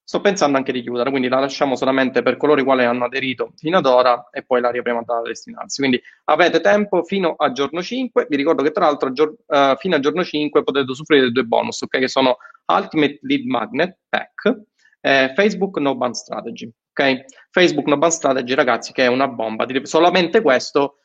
sto 0.04 0.20
pensando 0.20 0.58
anche 0.58 0.74
di 0.74 0.82
chiudere, 0.82 1.10
quindi 1.10 1.30
la 1.30 1.40
lasciamo 1.40 1.78
solamente 1.78 2.22
per 2.22 2.36
coloro 2.36 2.60
i 2.60 2.66
quali 2.66 2.84
hanno 2.84 3.06
aderito 3.06 3.54
fino 3.56 3.78
ad 3.78 3.86
ora 3.86 4.28
e 4.30 4.44
poi 4.44 4.60
la 4.60 4.70
riapriamo 4.70 5.04
da 5.06 5.22
destinarsi. 5.22 5.80
Quindi 5.80 6.02
avete 6.26 6.60
tempo 6.60 7.04
fino 7.04 7.36
a 7.38 7.54
giorno 7.54 7.82
5, 7.82 8.26
vi 8.28 8.36
ricordo 8.36 8.62
che 8.62 8.72
tra 8.72 8.86
l'altro 8.86 9.14
gior- 9.14 9.36
uh, 9.46 9.76
fino 9.78 9.96
a 9.96 10.00
giorno 10.00 10.22
5 10.22 10.64
potete 10.64 10.92
usufruire 10.92 11.24
dei 11.24 11.32
due 11.32 11.44
bonus, 11.44 11.82
okay, 11.82 12.02
che 12.02 12.10
sono 12.10 12.38
Ultimate 12.66 13.20
Lead 13.22 13.46
Magnet 13.46 14.00
Pack 14.10 14.62
e 15.00 15.32
Facebook 15.34 15.78
No 15.78 15.96
Band 15.96 16.14
Strategy. 16.14 16.70
Okay? 16.92 17.24
Facebook 17.50 17.88
No 17.88 17.98
Band 17.98 18.12
Strategy, 18.12 18.54
ragazzi, 18.54 18.92
che 18.92 19.06
è 19.06 19.08
una 19.08 19.30
bomba, 19.30 19.66
solamente 19.84 20.42
questo 20.42 20.98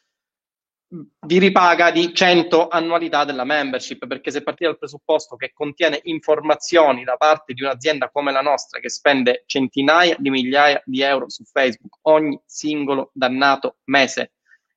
vi 0.89 1.39
ripaga 1.39 1.91
di 1.91 2.15
100 2.15 2.69
annualità 2.69 3.25
della 3.25 3.45
membership, 3.45 4.07
perché 4.07 4.31
se 4.31 4.43
partite 4.43 4.67
dal 4.67 4.79
presupposto 4.79 5.37
che 5.37 5.53
contiene 5.53 6.01
informazioni 6.05 7.03
da 7.03 7.17
parte 7.17 7.55
di 7.55 7.63
un'azienda 7.63 8.11
come 8.11 8.31
la 8.31 8.41
nostra 8.41 8.79
che 8.79 8.89
spende 8.89 9.43
centinaia 9.47 10.17
di 10.19 10.31
migliaia 10.31 10.81
di 10.85 11.01
euro 11.03 11.29
su 11.29 11.43
Facebook 11.45 11.99
ogni 12.03 12.41
singolo 12.45 13.11
dannato 13.13 13.79
mese 13.85 14.33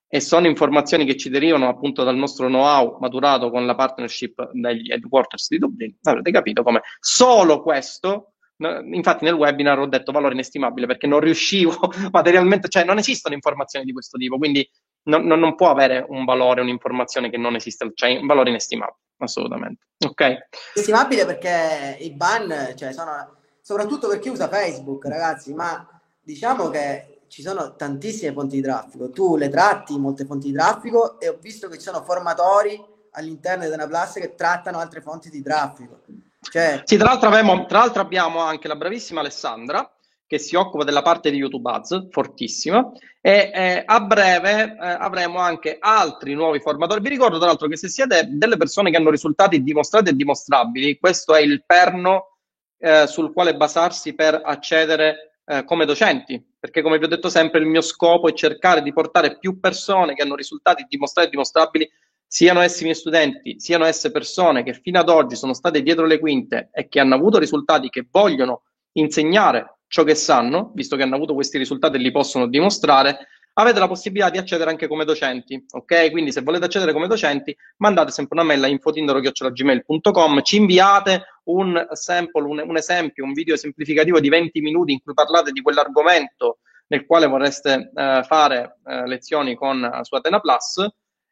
e 0.07 0.19
sono 0.19 0.47
informazioni 0.47 1.05
che 1.05 1.15
ci 1.15 1.29
derivano 1.29 1.67
appunto 1.67 2.03
dal 2.03 2.15
nostro 2.15 2.47
know-how 2.47 2.97
maturato 2.99 3.51
con 3.51 3.67
la 3.67 3.75
partnership 3.75 4.49
degli 4.53 4.91
headquarters 4.91 5.49
di 5.49 5.59
Dublino, 5.59 5.93
avrete 6.01 6.31
capito 6.31 6.63
come. 6.63 6.81
Solo 6.99 7.61
questo 7.61 8.33
Infatti 8.61 9.23
nel 9.23 9.35
webinar 9.35 9.79
ho 9.79 9.85
detto 9.85 10.11
valore 10.11 10.33
inestimabile 10.33 10.85
perché 10.85 11.07
non 11.07 11.21
riuscivo 11.21 11.79
materialmente, 12.11 12.67
cioè 12.67 12.83
non 12.83 12.97
esistono 12.97 13.33
informazioni 13.33 13.85
di 13.85 13.93
questo 13.93 14.17
tipo, 14.17 14.37
quindi 14.37 14.69
non, 15.09 15.39
non, 15.39 15.55
può 15.55 15.69
avere 15.69 16.05
un 16.07 16.25
valore, 16.25 16.61
un'informazione 16.61 17.29
che 17.29 17.37
non 17.37 17.55
esiste, 17.55 17.91
cioè 17.93 18.17
un 18.17 18.27
valore 18.27 18.49
inestimabile, 18.49 18.99
assolutamente. 19.17 19.87
Ok? 20.05 20.37
Inestimabile 20.75 21.25
perché 21.25 21.97
i 21.99 22.11
ban, 22.11 22.73
cioè 22.75 22.93
sono, 22.93 23.35
soprattutto 23.61 24.07
per 24.07 24.19
chi 24.19 24.29
usa 24.29 24.47
Facebook, 24.47 25.05
ragazzi, 25.05 25.53
ma 25.53 25.85
diciamo 26.21 26.69
che 26.69 27.21
ci 27.27 27.41
sono 27.41 27.75
tantissime 27.75 28.33
fonti 28.33 28.55
di 28.55 28.61
traffico, 28.61 29.09
tu 29.11 29.35
le 29.37 29.49
tratti 29.49 29.97
molte 29.97 30.25
fonti 30.25 30.47
di 30.47 30.53
traffico 30.53 31.19
e 31.19 31.29
ho 31.29 31.37
visto 31.39 31.67
che 31.67 31.75
ci 31.75 31.83
sono 31.83 32.03
formatori 32.03 32.83
all'interno 33.11 33.65
di 33.65 33.71
una 33.71 33.87
Plus 33.87 34.13
che 34.13 34.35
trattano 34.35 34.79
altre 34.79 35.01
fonti 35.01 35.29
di 35.29 35.41
traffico. 35.41 36.01
Cioè... 36.41 36.81
Sì, 36.85 36.97
tra 36.97 37.09
l'altro, 37.09 37.29
abbiamo, 37.29 37.65
tra 37.65 37.79
l'altro 37.79 38.01
abbiamo 38.01 38.39
anche 38.39 38.67
la 38.67 38.75
bravissima 38.75 39.19
Alessandra 39.19 39.89
che 40.29 40.37
si 40.37 40.55
occupa 40.55 40.83
della 40.83 41.01
parte 41.01 41.31
di 41.31 41.37
YouTube 41.37 41.71
Ads, 41.71 42.09
fortissima, 42.11 42.91
e 43.19 43.49
eh, 43.51 43.83
a 43.83 43.99
breve 43.99 44.61
eh, 44.61 44.75
avremo 44.77 45.39
anche 45.39 45.77
altri 45.79 46.35
nuovi 46.35 46.59
formatori. 46.59 47.01
Vi 47.01 47.09
ricordo 47.09 47.37
tra 47.37 47.47
l'altro 47.47 47.67
che 47.67 47.75
se 47.75 47.89
siete 47.89 48.27
delle 48.29 48.55
persone 48.55 48.91
che 48.91 48.97
hanno 48.97 49.09
risultati 49.09 49.63
dimostrati 49.63 50.11
e 50.11 50.13
dimostrabili, 50.13 50.99
questo 50.99 51.33
è 51.33 51.41
il 51.41 51.63
perno 51.65 52.37
eh, 52.77 53.07
sul 53.07 53.33
quale 53.33 53.55
basarsi 53.55 54.13
per 54.13 54.39
accedere 54.45 55.39
eh, 55.45 55.63
come 55.63 55.85
docenti, 55.85 56.39
perché 56.59 56.83
come 56.83 56.99
vi 56.99 57.05
ho 57.05 57.07
detto 57.07 57.27
sempre 57.27 57.59
il 57.59 57.65
mio 57.65 57.81
scopo 57.81 58.29
è 58.29 58.33
cercare 58.33 58.83
di 58.83 58.93
portare 58.93 59.39
più 59.39 59.59
persone 59.59 60.13
che 60.13 60.21
hanno 60.21 60.35
risultati 60.35 60.85
dimostrati 60.87 61.29
e 61.29 61.31
dimostrabili 61.31 61.89
siano 62.27 62.59
essi 62.59 62.83
miei 62.83 62.93
studenti, 62.93 63.59
siano 63.59 63.85
esse 63.85 64.11
persone 64.11 64.61
che 64.61 64.75
fino 64.75 64.99
ad 64.99 65.09
oggi 65.09 65.35
sono 65.35 65.55
state 65.55 65.81
dietro 65.81 66.05
le 66.05 66.19
quinte 66.19 66.69
e 66.71 66.87
che 66.87 66.99
hanno 66.99 67.15
avuto 67.15 67.39
risultati 67.39 67.89
che 67.89 68.05
vogliono 68.11 68.61
insegnare 68.91 69.78
ciò 69.89 70.03
che 70.03 70.15
sanno, 70.15 70.71
visto 70.73 70.95
che 70.95 71.03
hanno 71.03 71.15
avuto 71.15 71.33
questi 71.33 71.57
risultati 71.57 71.97
e 71.97 71.99
li 71.99 72.11
possono 72.11 72.47
dimostrare, 72.47 73.27
avete 73.53 73.79
la 73.79 73.87
possibilità 73.87 74.29
di 74.29 74.37
accedere 74.37 74.69
anche 74.69 74.87
come 74.87 75.03
docenti, 75.03 75.65
ok? 75.69 76.11
Quindi 76.11 76.31
se 76.31 76.41
volete 76.41 76.65
accedere 76.65 76.93
come 76.93 77.07
docenti, 77.07 77.55
mandate 77.77 78.11
sempre 78.11 78.39
una 78.39 78.47
mail 78.47 78.63
a 78.63 78.67
infotindero.gmail.com, 78.67 80.41
ci 80.43 80.57
inviate 80.57 81.23
un 81.45 81.87
sample, 81.91 82.43
un, 82.43 82.63
un, 82.65 82.77
esempio, 82.77 83.25
un 83.25 83.33
video 83.33 83.55
esemplificativo 83.55 84.19
di 84.19 84.29
20 84.29 84.61
minuti 84.61 84.93
in 84.93 85.01
cui 85.01 85.13
parlate 85.13 85.51
di 85.51 85.61
quell'argomento 85.61 86.59
nel 86.87 87.05
quale 87.05 87.27
vorreste 87.27 87.91
eh, 87.93 88.23
fare 88.25 88.77
eh, 88.85 89.07
lezioni 89.07 89.55
con 89.55 89.81
uh, 89.81 90.03
su 90.03 90.15
Atena 90.15 90.39
Plus 90.39 90.87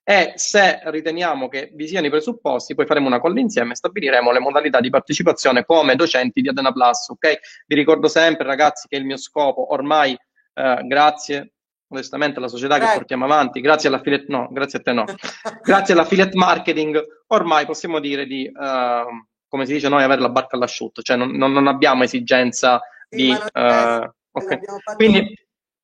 e 0.10 0.32
se 0.36 0.80
riteniamo 0.86 1.50
che 1.50 1.70
vi 1.74 1.86
siano 1.86 2.08
i 2.08 2.10
presupposti, 2.10 2.74
poi 2.76 2.86
faremo 2.86 3.08
una 3.08 3.20
call 3.20 3.36
insieme 3.36 3.74
e 3.74 3.76
stabiliremo 3.76 4.32
le 4.32 4.40
modalità 4.40 4.80
di 4.80 4.90
partecipazione 4.90 5.66
come 5.66 5.98
docenti 5.98 6.40
di 6.40 6.48
Adena 6.48 6.72
Plus, 6.72 7.10
ok? 7.10 7.40
Vi 7.66 7.76
ricordo 7.76 8.08
sempre, 8.08 8.48
ragazzi, 8.48 8.88
che 8.88 8.96
il 8.96 9.04
mio 9.04 9.18
scopo 9.18 9.74
ormai, 9.74 10.18
eh, 10.54 10.82
grazie 10.86 11.56
onestamente 11.90 12.38
alla 12.38 12.48
società 12.48 12.80
che 12.80 12.86
portiamo 12.94 13.26
avanti, 13.26 13.60
grazie 13.60 13.90
all'affiliate, 13.90 14.26
no, 14.30 14.48
grazie 14.50 14.80
a 14.80 14.82
te 14.82 14.94
no, 14.94 15.04
grazie 15.62 15.94
all'affiliate 15.94 16.38
marketing, 16.38 17.06
ormai 17.28 17.66
possiamo 17.66 18.00
dire 18.00 18.26
di, 18.26 18.50
uh, 18.50 19.26
come 19.50 19.66
si 19.66 19.74
dice 19.74 19.90
noi, 19.90 20.04
avere 20.04 20.22
la 20.22 20.30
barca 20.30 20.56
all'asciutto, 20.56 21.02
cioè 21.02 21.18
non, 21.18 21.32
non, 21.32 21.68
abbiamo 21.68 22.04
esigenza 22.04 22.80
sì, 23.10 23.18
di... 23.18 23.32
Uh, 23.32 24.10
okay. 24.32 24.60
Quindi 24.96 25.38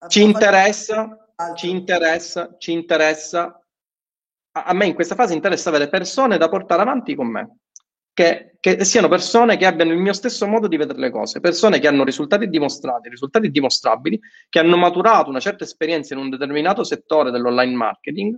ci 0.08 0.24
interessa, 0.24 1.28
ci 1.58 1.70
interessa, 1.70 2.56
ci 2.58 2.72
interessa 2.72 3.58
a 4.54 4.74
me 4.74 4.86
in 4.86 4.94
questa 4.94 5.16
fase 5.16 5.34
interessa 5.34 5.70
avere 5.70 5.90
persone 5.90 6.38
da 6.38 6.50
portare 6.50 6.82
avanti 6.82 7.16
con 7.16 7.28
me, 7.28 7.58
che, 8.14 8.58
che, 8.60 8.84
siano 8.86 9.08
persone 9.08 9.58
che 9.58 9.66
abbiano 9.66 9.92
il 9.92 9.98
mio 9.98 10.14
stesso 10.14 10.46
modo 10.46 10.68
di 10.68 10.78
vedere 10.78 11.00
le 11.00 11.10
cose, 11.10 11.40
persone 11.40 11.80
che 11.80 11.88
hanno 11.88 12.04
risultati 12.04 12.48
dimostrati, 12.48 13.10
risultati 13.10 13.50
dimostrabili, 13.50 14.20
che 14.50 14.60
hanno 14.60 14.78
maturato 14.78 15.30
una 15.30 15.40
certa 15.40 15.64
esperienza 15.64 16.14
in 16.14 16.20
un 16.20 16.30
determinato 16.30 16.84
settore 16.84 17.32
dell'online 17.32 17.76
marketing 17.76 18.36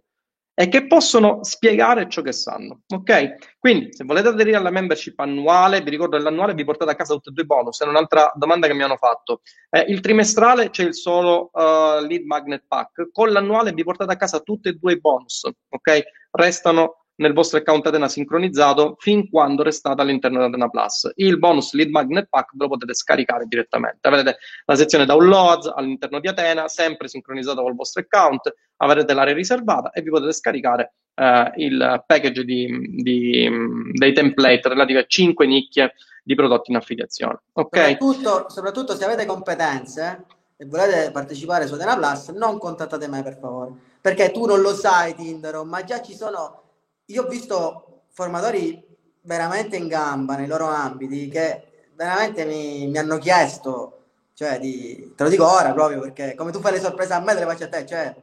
e 0.58 0.70
che 0.70 0.88
possono 0.88 1.44
spiegare 1.44 2.08
ciò 2.10 2.22
che 2.22 2.32
sanno. 2.32 2.84
Ok? 2.88 3.58
Quindi, 3.60 3.94
se 3.94 4.06
volete 4.06 4.30
aderire 4.30 4.56
alla 4.56 4.72
membership 4.72 5.20
annuale, 5.20 5.82
vi 5.82 5.90
ricordo 5.90 6.16
che 6.16 6.24
l'annuale 6.24 6.54
vi 6.54 6.64
portate 6.64 6.92
a 6.92 6.96
casa 6.96 7.16
tutti 7.16 7.30
e 7.30 7.34
due 7.34 7.44
i 7.44 7.46
bonus. 7.46 7.82
È 7.82 7.86
un'altra 7.86 8.32
domanda 8.36 8.66
che 8.68 8.74
mi 8.74 8.84
hanno 8.84 8.96
fatto. 8.96 9.42
Eh, 9.70 9.86
il 9.90 10.00
trimestrale 10.00 10.70
c'è 10.70 10.84
il 10.84 10.96
solo 10.96 11.50
uh, 11.52 12.00
lead 12.06 12.24
magnet 12.24 12.64
pack. 12.68 13.10
Con 13.12 13.32
l'annuale 13.32 13.74
vi 13.74 13.84
portate 13.84 14.14
a 14.14 14.18
casa 14.18 14.40
tutti 14.40 14.70
e 14.70 14.74
due 14.74 14.94
i 14.94 15.00
bonus. 15.00 15.44
Ok? 15.44 16.04
Restano 16.32 17.05
nel 17.18 17.34
vostro 17.34 17.60
account 17.60 17.86
Atena 17.88 18.08
sincronizzato 18.08 18.96
fin 19.00 19.30
quando 19.30 19.64
restate 19.64 20.02
all'interno 20.02 20.40
di 20.40 20.46
Atena 20.46 20.70
Plus. 20.70 21.12
Il 21.16 21.38
bonus 21.38 21.74
Lead 21.74 21.90
Magnet 21.90 22.28
Pack 22.30 22.52
ve 22.54 22.64
lo 22.64 22.70
potete 22.70 22.94
scaricare 22.94 23.46
direttamente. 23.48 24.08
Avrete 24.08 24.38
la 24.66 24.76
sezione 24.76 25.06
downloads 25.06 25.72
all'interno 25.74 26.20
di 26.20 26.28
Atena, 26.28 26.68
sempre 26.68 27.08
sincronizzato 27.08 27.62
col 27.62 27.76
vostro 27.76 28.02
account, 28.02 28.54
avrete 28.78 29.14
l'area 29.14 29.34
riservata 29.34 29.92
e 29.92 30.02
vi 30.02 30.10
potete 30.10 30.34
scaricare 30.34 30.94
eh, 31.16 31.52
il 31.58 32.04
package 32.06 32.44
di, 32.44 32.68
di, 33.02 33.50
dei 33.94 34.14
template 34.14 34.68
relativi 34.68 35.00
a 35.00 35.06
5 35.06 35.46
nicchie 35.46 35.94
di 36.24 36.36
prodotti 36.36 36.72
in 36.72 36.78
affiliazione. 36.78 37.40
Okay? 37.54 37.98
Soprattutto, 38.00 38.50
soprattutto 38.50 38.96
se 38.96 39.06
avete 39.06 39.26
competenze 39.26 40.26
e 40.58 40.66
volete 40.66 41.12
partecipare 41.12 41.68
su 41.68 41.76
Atena 41.76 41.96
Plus, 41.96 42.30
non 42.30 42.58
contattate 42.58 43.08
me 43.08 43.24
per 43.24 43.38
favore, 43.38 43.72
perché 44.02 44.32
tu 44.32 44.46
non 44.46 44.62
lo 44.62 44.74
sai 44.74 45.14
Tinder, 45.14 45.64
ma 45.64 45.84
già 45.84 46.02
ci 46.02 46.14
sono 46.14 46.64
io 47.06 47.24
ho 47.24 47.28
visto 47.28 48.04
formatori 48.10 48.84
veramente 49.22 49.76
in 49.76 49.88
gamba 49.88 50.36
nei 50.36 50.48
loro 50.48 50.66
ambiti 50.68 51.28
che 51.28 51.90
veramente 51.96 52.46
mi, 52.46 52.88
mi 52.88 52.98
hanno 52.98 53.18
chiesto, 53.18 54.04
cioè 54.34 54.60
di, 54.60 55.14
te 55.16 55.24
lo 55.24 55.30
dico 55.30 55.50
ora 55.50 55.74
proprio 55.74 56.00
perché 56.02 56.36
come 56.36 56.52
tu 56.52 56.60
fai 56.60 56.74
le 56.74 56.80
sorprese 56.80 57.14
a 57.14 57.20
me 57.20 57.34
te 57.34 57.40
le 57.40 57.46
faccio 57.46 57.64
a 57.66 57.70
te, 57.70 57.86
cioè 57.86 58.16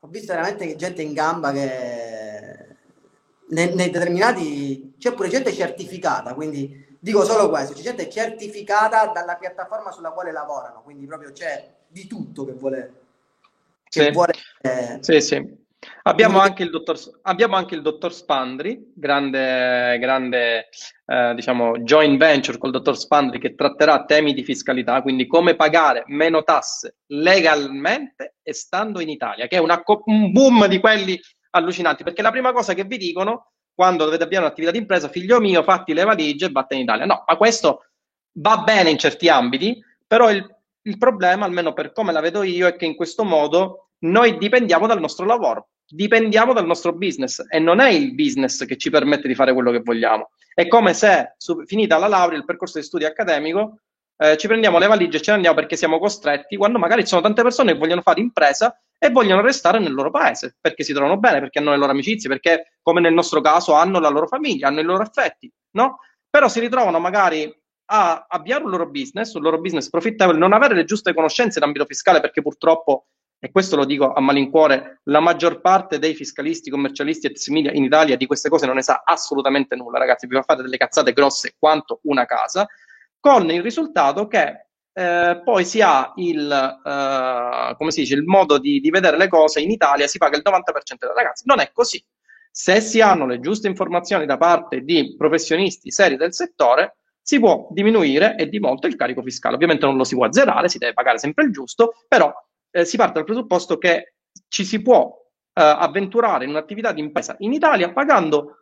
ho 0.00 0.08
visto 0.08 0.32
veramente 0.32 0.76
gente 0.76 1.02
in 1.02 1.12
gamba 1.12 1.52
che 1.52 2.76
nei, 3.48 3.74
nei 3.74 3.90
determinati 3.90 4.94
c'è 4.98 5.12
pure 5.12 5.28
gente 5.28 5.52
certificata, 5.52 6.34
quindi 6.34 6.96
dico 6.98 7.24
solo 7.24 7.48
questo, 7.48 7.74
c'è 7.74 7.82
gente 7.82 8.08
certificata 8.08 9.06
dalla 9.06 9.36
piattaforma 9.36 9.90
sulla 9.90 10.10
quale 10.10 10.32
lavorano, 10.32 10.82
quindi 10.82 11.06
proprio 11.06 11.32
c'è 11.32 11.72
di 11.86 12.06
tutto 12.06 12.44
che 12.44 12.52
vuole, 12.52 12.94
che 13.88 14.04
sì. 14.04 14.10
vuole 14.10 14.32
eh, 14.62 14.98
sì, 15.00 15.20
sì. 15.20 15.63
Abbiamo 16.02 16.38
anche 16.38 16.62
il 16.62 16.70
dottor, 16.70 16.98
abbiamo 17.22 17.56
anche 17.56 17.74
il 17.74 17.82
dottor 17.82 18.12
Spandri, 18.12 18.92
grande, 18.94 19.98
grande 19.98 20.68
eh, 21.06 21.32
diciamo, 21.34 21.78
joint 21.78 22.18
venture 22.18 22.58
col 22.58 22.70
dottor 22.70 22.96
Spandri 22.96 23.38
che 23.38 23.54
tratterà 23.54 24.04
temi 24.04 24.34
di 24.34 24.44
fiscalità, 24.44 25.00
quindi 25.02 25.26
come 25.26 25.56
pagare 25.56 26.04
meno 26.06 26.42
tasse 26.42 26.96
legalmente 27.06 28.36
e 28.42 28.52
stando 28.52 29.00
in 29.00 29.08
Italia, 29.08 29.46
che 29.46 29.56
è 29.56 29.60
una, 29.60 29.82
un 30.04 30.32
boom 30.32 30.66
di 30.66 30.78
quelli 30.78 31.18
allucinanti, 31.50 32.04
perché 32.04 32.22
la 32.22 32.30
prima 32.30 32.52
cosa 32.52 32.74
che 32.74 32.84
vi 32.84 32.98
dicono 32.98 33.52
quando 33.74 34.04
dovete 34.04 34.24
avviare 34.24 34.44
un'attività 34.44 34.72
di 34.72 34.78
impresa, 34.78 35.08
figlio 35.08 35.40
mio, 35.40 35.62
fatti 35.62 35.94
le 35.94 36.04
valigie 36.04 36.46
e 36.46 36.50
vattene 36.50 36.80
in 36.80 36.86
Italia. 36.86 37.06
No, 37.06 37.24
ma 37.26 37.36
questo 37.36 37.86
va 38.34 38.58
bene 38.58 38.90
in 38.90 38.98
certi 38.98 39.28
ambiti, 39.28 39.82
però 40.06 40.30
il, 40.30 40.46
il 40.82 40.98
problema, 40.98 41.44
almeno 41.44 41.72
per 41.72 41.92
come 41.92 42.12
la 42.12 42.20
vedo 42.20 42.42
io, 42.42 42.68
è 42.68 42.76
che 42.76 42.84
in 42.84 42.94
questo 42.94 43.24
modo 43.24 43.88
noi 44.04 44.38
dipendiamo 44.38 44.86
dal 44.86 45.00
nostro 45.00 45.24
lavoro 45.26 45.70
dipendiamo 45.94 46.52
dal 46.52 46.66
nostro 46.66 46.92
business 46.92 47.42
e 47.48 47.58
non 47.58 47.78
è 47.78 47.88
il 47.90 48.14
business 48.14 48.64
che 48.64 48.76
ci 48.76 48.90
permette 48.90 49.28
di 49.28 49.34
fare 49.34 49.52
quello 49.52 49.70
che 49.70 49.80
vogliamo. 49.80 50.30
È 50.52 50.66
come 50.66 50.92
se, 50.92 51.34
su, 51.36 51.64
finita 51.64 51.98
la 51.98 52.08
laurea, 52.08 52.36
il 52.36 52.44
percorso 52.44 52.78
di 52.78 52.84
studio 52.84 53.06
accademico, 53.06 53.78
eh, 54.16 54.36
ci 54.36 54.46
prendiamo 54.46 54.78
le 54.78 54.86
valigie 54.86 55.18
e 55.18 55.20
ce 55.20 55.30
ne 55.30 55.36
andiamo 55.36 55.56
perché 55.56 55.76
siamo 55.76 55.98
costretti, 55.98 56.56
quando 56.56 56.78
magari 56.78 57.02
ci 57.02 57.08
sono 57.08 57.22
tante 57.22 57.42
persone 57.42 57.72
che 57.72 57.78
vogliono 57.78 58.02
fare 58.02 58.20
impresa 58.20 58.76
e 58.98 59.10
vogliono 59.10 59.40
restare 59.40 59.78
nel 59.78 59.92
loro 59.92 60.10
paese, 60.10 60.56
perché 60.60 60.82
si 60.82 60.92
trovano 60.92 61.18
bene, 61.18 61.40
perché 61.40 61.58
hanno 61.58 61.70
le 61.70 61.76
loro 61.76 61.92
amicizie, 61.92 62.28
perché, 62.28 62.74
come 62.82 63.00
nel 63.00 63.12
nostro 63.12 63.40
caso, 63.40 63.74
hanno 63.74 64.00
la 64.00 64.08
loro 64.08 64.26
famiglia, 64.26 64.68
hanno 64.68 64.80
i 64.80 64.84
loro 64.84 65.02
affetti, 65.02 65.50
no? 65.72 65.98
Però 66.28 66.48
si 66.48 66.60
ritrovano 66.60 66.98
magari 66.98 67.52
a 67.86 68.26
avviare 68.28 68.64
un 68.64 68.70
loro 68.70 68.88
business, 68.88 69.34
un 69.34 69.42
loro 69.42 69.60
business 69.60 69.90
profittevole, 69.90 70.38
non 70.38 70.52
avere 70.52 70.74
le 70.74 70.84
giuste 70.84 71.12
conoscenze 71.12 71.58
in 71.58 71.64
ambito 71.64 71.84
fiscale, 71.84 72.20
perché 72.20 72.40
purtroppo 72.40 73.06
e 73.44 73.50
questo 73.50 73.76
lo 73.76 73.84
dico 73.84 74.10
a 74.10 74.20
malincuore, 74.20 75.00
la 75.02 75.20
maggior 75.20 75.60
parte 75.60 75.98
dei 75.98 76.14
fiscalisti, 76.14 76.70
commercialisti 76.70 77.26
e 77.26 77.32
media 77.52 77.72
in 77.72 77.84
Italia 77.84 78.16
di 78.16 78.24
queste 78.24 78.48
cose 78.48 78.64
non 78.64 78.76
ne 78.76 78.80
sa 78.80 79.02
assolutamente 79.04 79.76
nulla, 79.76 79.98
ragazzi, 79.98 80.26
vi 80.26 80.34
fa 80.34 80.40
fare 80.40 80.62
delle 80.62 80.78
cazzate 80.78 81.12
grosse 81.12 81.54
quanto 81.58 82.00
una 82.04 82.24
casa, 82.24 82.66
con 83.20 83.50
il 83.50 83.60
risultato 83.60 84.28
che 84.28 84.68
eh, 84.94 85.42
poi 85.44 85.66
si 85.66 85.82
ha 85.82 86.14
il, 86.16 86.50
eh, 86.50 87.74
come 87.76 87.90
si 87.90 88.00
dice, 88.00 88.14
il 88.14 88.24
modo 88.24 88.56
di, 88.56 88.80
di, 88.80 88.88
vedere 88.88 89.18
le 89.18 89.28
cose 89.28 89.60
in 89.60 89.70
Italia, 89.70 90.06
si 90.06 90.16
paga 90.16 90.38
il 90.38 90.42
90% 90.42 90.60
dei 91.00 91.10
ragazzi. 91.14 91.42
Non 91.44 91.60
è 91.60 91.70
così. 91.70 92.02
Se 92.50 92.80
si 92.80 93.02
hanno 93.02 93.26
le 93.26 93.40
giuste 93.40 93.68
informazioni 93.68 94.24
da 94.24 94.38
parte 94.38 94.80
di 94.80 95.16
professionisti 95.18 95.90
seri 95.90 96.16
del 96.16 96.32
settore, 96.32 96.96
si 97.20 97.38
può 97.38 97.68
diminuire 97.72 98.36
e 98.36 98.48
di 98.48 98.58
molto 98.58 98.86
il 98.86 98.96
carico 98.96 99.20
fiscale. 99.20 99.56
Ovviamente 99.56 99.84
non 99.84 99.98
lo 99.98 100.04
si 100.04 100.14
può 100.14 100.24
azzerare, 100.24 100.70
si 100.70 100.78
deve 100.78 100.94
pagare 100.94 101.18
sempre 101.18 101.44
il 101.44 101.52
giusto, 101.52 101.96
però 102.08 102.32
eh, 102.74 102.84
si 102.84 102.96
parte 102.96 103.14
dal 103.14 103.24
presupposto 103.24 103.78
che 103.78 104.14
ci 104.48 104.64
si 104.64 104.82
può 104.82 105.08
eh, 105.52 105.62
avventurare 105.62 106.44
in 106.44 106.50
un'attività 106.50 106.92
di 106.92 107.00
impresa 107.00 107.36
in 107.38 107.52
Italia 107.52 107.92
pagando 107.92 108.56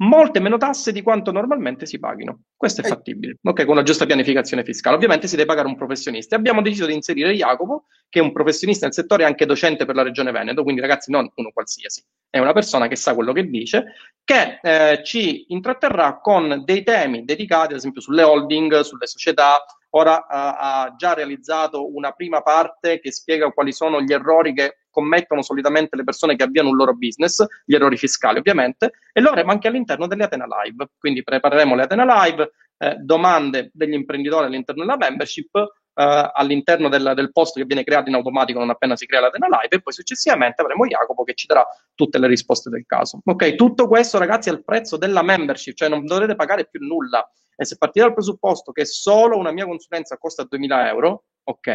molte 0.00 0.38
meno 0.38 0.58
tasse 0.58 0.92
di 0.92 1.02
quanto 1.02 1.32
normalmente 1.32 1.84
si 1.84 1.98
paghino. 1.98 2.42
Questo 2.56 2.82
è 2.82 2.84
eh. 2.84 2.88
fattibile, 2.88 3.36
ok? 3.42 3.64
Con 3.64 3.72
una 3.72 3.82
giusta 3.82 4.06
pianificazione 4.06 4.64
fiscale. 4.64 4.96
Ovviamente 4.96 5.26
si 5.26 5.34
deve 5.34 5.48
pagare 5.48 5.66
un 5.66 5.76
professionista. 5.76 6.36
Abbiamo 6.36 6.62
deciso 6.62 6.86
di 6.86 6.94
inserire 6.94 7.34
Jacopo, 7.34 7.86
che 8.08 8.20
è 8.20 8.22
un 8.22 8.32
professionista 8.32 8.86
nel 8.86 8.94
settore 8.94 9.24
e 9.24 9.26
anche 9.26 9.44
docente 9.44 9.84
per 9.84 9.96
la 9.96 10.02
Regione 10.02 10.30
Veneto, 10.30 10.62
quindi 10.62 10.80
ragazzi 10.80 11.10
non 11.10 11.28
uno 11.34 11.50
qualsiasi, 11.52 12.02
è 12.30 12.38
una 12.38 12.52
persona 12.52 12.86
che 12.86 12.96
sa 12.96 13.14
quello 13.14 13.32
che 13.32 13.48
dice, 13.48 13.94
che 14.24 14.60
eh, 14.62 15.02
ci 15.04 15.46
intratterrà 15.48 16.20
con 16.20 16.62
dei 16.64 16.84
temi 16.84 17.24
dedicati, 17.24 17.72
ad 17.72 17.78
esempio, 17.78 18.00
sulle 18.00 18.22
holding, 18.22 18.80
sulle 18.80 19.06
società, 19.06 19.64
ora 19.90 20.16
uh, 20.16 20.24
ha 20.28 20.94
già 20.96 21.14
realizzato 21.14 21.94
una 21.94 22.12
prima 22.12 22.42
parte 22.42 23.00
che 23.00 23.12
spiega 23.12 23.50
quali 23.50 23.72
sono 23.72 24.00
gli 24.00 24.12
errori 24.12 24.52
che 24.52 24.78
commettono 24.90 25.42
solitamente 25.42 25.96
le 25.96 26.04
persone 26.04 26.34
che 26.34 26.42
avviano 26.42 26.70
un 26.70 26.76
loro 26.76 26.94
business, 26.94 27.44
gli 27.64 27.74
errori 27.74 27.96
fiscali 27.96 28.38
ovviamente, 28.38 28.92
e 29.12 29.20
lo 29.20 29.28
avremo 29.28 29.52
anche 29.52 29.68
all'interno 29.68 30.06
delle 30.06 30.24
Atena 30.24 30.46
Live. 30.64 30.88
Quindi 30.98 31.22
prepareremo 31.22 31.74
le 31.74 31.82
Atena 31.82 32.24
Live, 32.24 32.50
eh, 32.78 32.96
domande 32.96 33.70
degli 33.72 33.92
imprenditori 33.94 34.46
all'interno 34.46 34.84
della 34.84 34.96
membership, 34.96 35.50
eh, 35.98 36.30
all'interno 36.32 36.88
del, 36.88 37.12
del, 37.16 37.32
post 37.32 37.56
che 37.56 37.64
viene 37.64 37.82
creato 37.82 38.08
in 38.08 38.14
automatico 38.14 38.60
non 38.60 38.70
appena 38.70 38.94
si 38.94 39.04
crea 39.04 39.20
l'Atena 39.20 39.48
Live 39.48 39.76
e 39.76 39.82
poi 39.82 39.92
successivamente 39.92 40.62
avremo 40.62 40.86
Jacopo 40.86 41.24
che 41.24 41.34
ci 41.34 41.46
darà 41.46 41.66
tutte 41.96 42.18
le 42.20 42.28
risposte 42.28 42.70
del 42.70 42.84
caso. 42.86 43.20
Ok, 43.24 43.56
tutto 43.56 43.88
questo 43.88 44.16
ragazzi 44.18 44.48
al 44.48 44.62
prezzo 44.62 44.96
della 44.96 45.22
membership, 45.22 45.74
cioè 45.74 45.88
non 45.88 46.04
dovrete 46.04 46.36
pagare 46.36 46.68
più 46.70 46.80
nulla. 46.80 47.28
E 47.56 47.64
se 47.64 47.76
partite 47.76 48.04
dal 48.04 48.14
presupposto 48.14 48.70
che 48.70 48.84
solo 48.84 49.36
una 49.36 49.50
mia 49.50 49.66
consulenza 49.66 50.16
costa 50.18 50.44
2000 50.44 50.88
euro, 50.88 51.24
ok, 51.42 51.66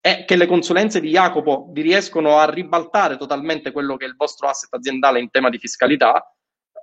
e 0.00 0.24
che 0.24 0.36
le 0.36 0.46
consulenze 0.46 1.00
di 1.00 1.10
Jacopo 1.10 1.70
vi 1.72 1.82
riescono 1.82 2.38
a 2.38 2.48
ribaltare 2.48 3.16
totalmente 3.16 3.72
quello 3.72 3.96
che 3.96 4.04
è 4.04 4.08
il 4.08 4.14
vostro 4.16 4.46
asset 4.46 4.72
aziendale 4.72 5.18
in 5.18 5.30
tema 5.30 5.48
di 5.48 5.58
fiscalità, 5.58 6.24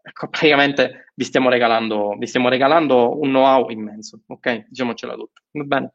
ecco, 0.01 0.27
praticamente 0.27 1.11
vi 1.15 1.23
stiamo 1.23 1.49
regalando, 1.49 2.15
vi 2.17 2.27
stiamo 2.27 2.49
regalando 2.49 3.19
un 3.19 3.29
know-how 3.29 3.69
immenso, 3.69 4.21
ok? 4.27 4.65
Diciamocela 4.69 5.13
tutta, 5.15 5.41
va 5.51 5.63
bene? 5.63 5.93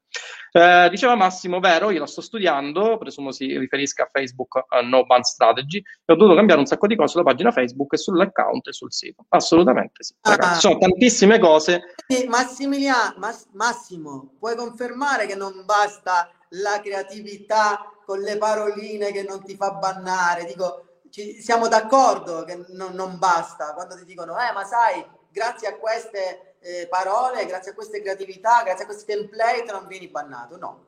Eh, 0.53 0.89
diceva 0.89 1.15
Massimo, 1.17 1.61
vero, 1.61 1.91
io 1.91 2.01
la 2.01 2.07
sto 2.07 2.21
studiando, 2.21 2.97
presumo 2.97 3.33
si 3.33 3.59
riferisca 3.59 4.05
a 4.05 4.11
Facebook 4.11 4.55
uh, 4.55 4.87
No 4.87 5.05
Ban 5.05 5.23
Strategy, 5.23 5.79
e 5.79 6.13
ho 6.13 6.17
dovuto 6.17 6.37
cambiare 6.37 6.61
un 6.61 6.67
sacco 6.67 6.87
di 6.87 6.97
cose 6.97 7.13
sulla 7.13 7.25
pagina 7.25 7.51
Facebook 7.51 7.93
e 7.93 7.97
sull'account 7.99 8.69
e 8.69 8.73
sul 8.73 8.93
sito. 8.93 9.27
Assolutamente 9.29 10.03
sì. 10.03 10.15
Ragazzi, 10.21 10.49
ah, 10.49 10.55
sono 10.55 10.79
tantissime 10.79 11.39
cose. 11.39 11.83
Massimiliano, 12.29 13.15
Mass- 13.19 13.49
Massimo, 13.53 14.35
puoi 14.39 14.57
confermare 14.57 15.27
che 15.27 15.35
non 15.35 15.65
basta 15.65 16.31
la 16.51 16.81
creatività 16.81 17.91
con 18.05 18.21
le 18.21 18.39
paroline 18.39 19.11
che 19.13 19.25
non 19.29 19.43
ti 19.45 19.57
fa 19.57 19.73
bannare. 19.73 20.45
Dico, 20.45 20.95
ci, 21.11 21.41
siamo 21.41 21.69
d'accordo 21.69 22.45
che 22.45 22.65
non, 22.69 22.95
non, 22.95 23.19
basta 23.19 23.73
quando 23.75 23.97
ti 23.97 24.05
dicono, 24.05 24.33
eh, 24.39 24.53
ma 24.53 24.65
sai, 24.65 25.05
grazie 25.31 25.69
a 25.69 25.77
queste 25.77 26.57
eh, 26.61 26.87
parole, 26.89 27.47
grazie 27.47 27.73
a 27.73 27.75
queste 27.75 28.01
creatività, 28.01 28.63
grazie 28.65 28.85
a 28.85 28.87
questi 28.87 29.05
template 29.05 29.71
non 29.71 29.87
vieni 29.87 30.09
bannato. 30.09 30.57
No, 30.57 30.85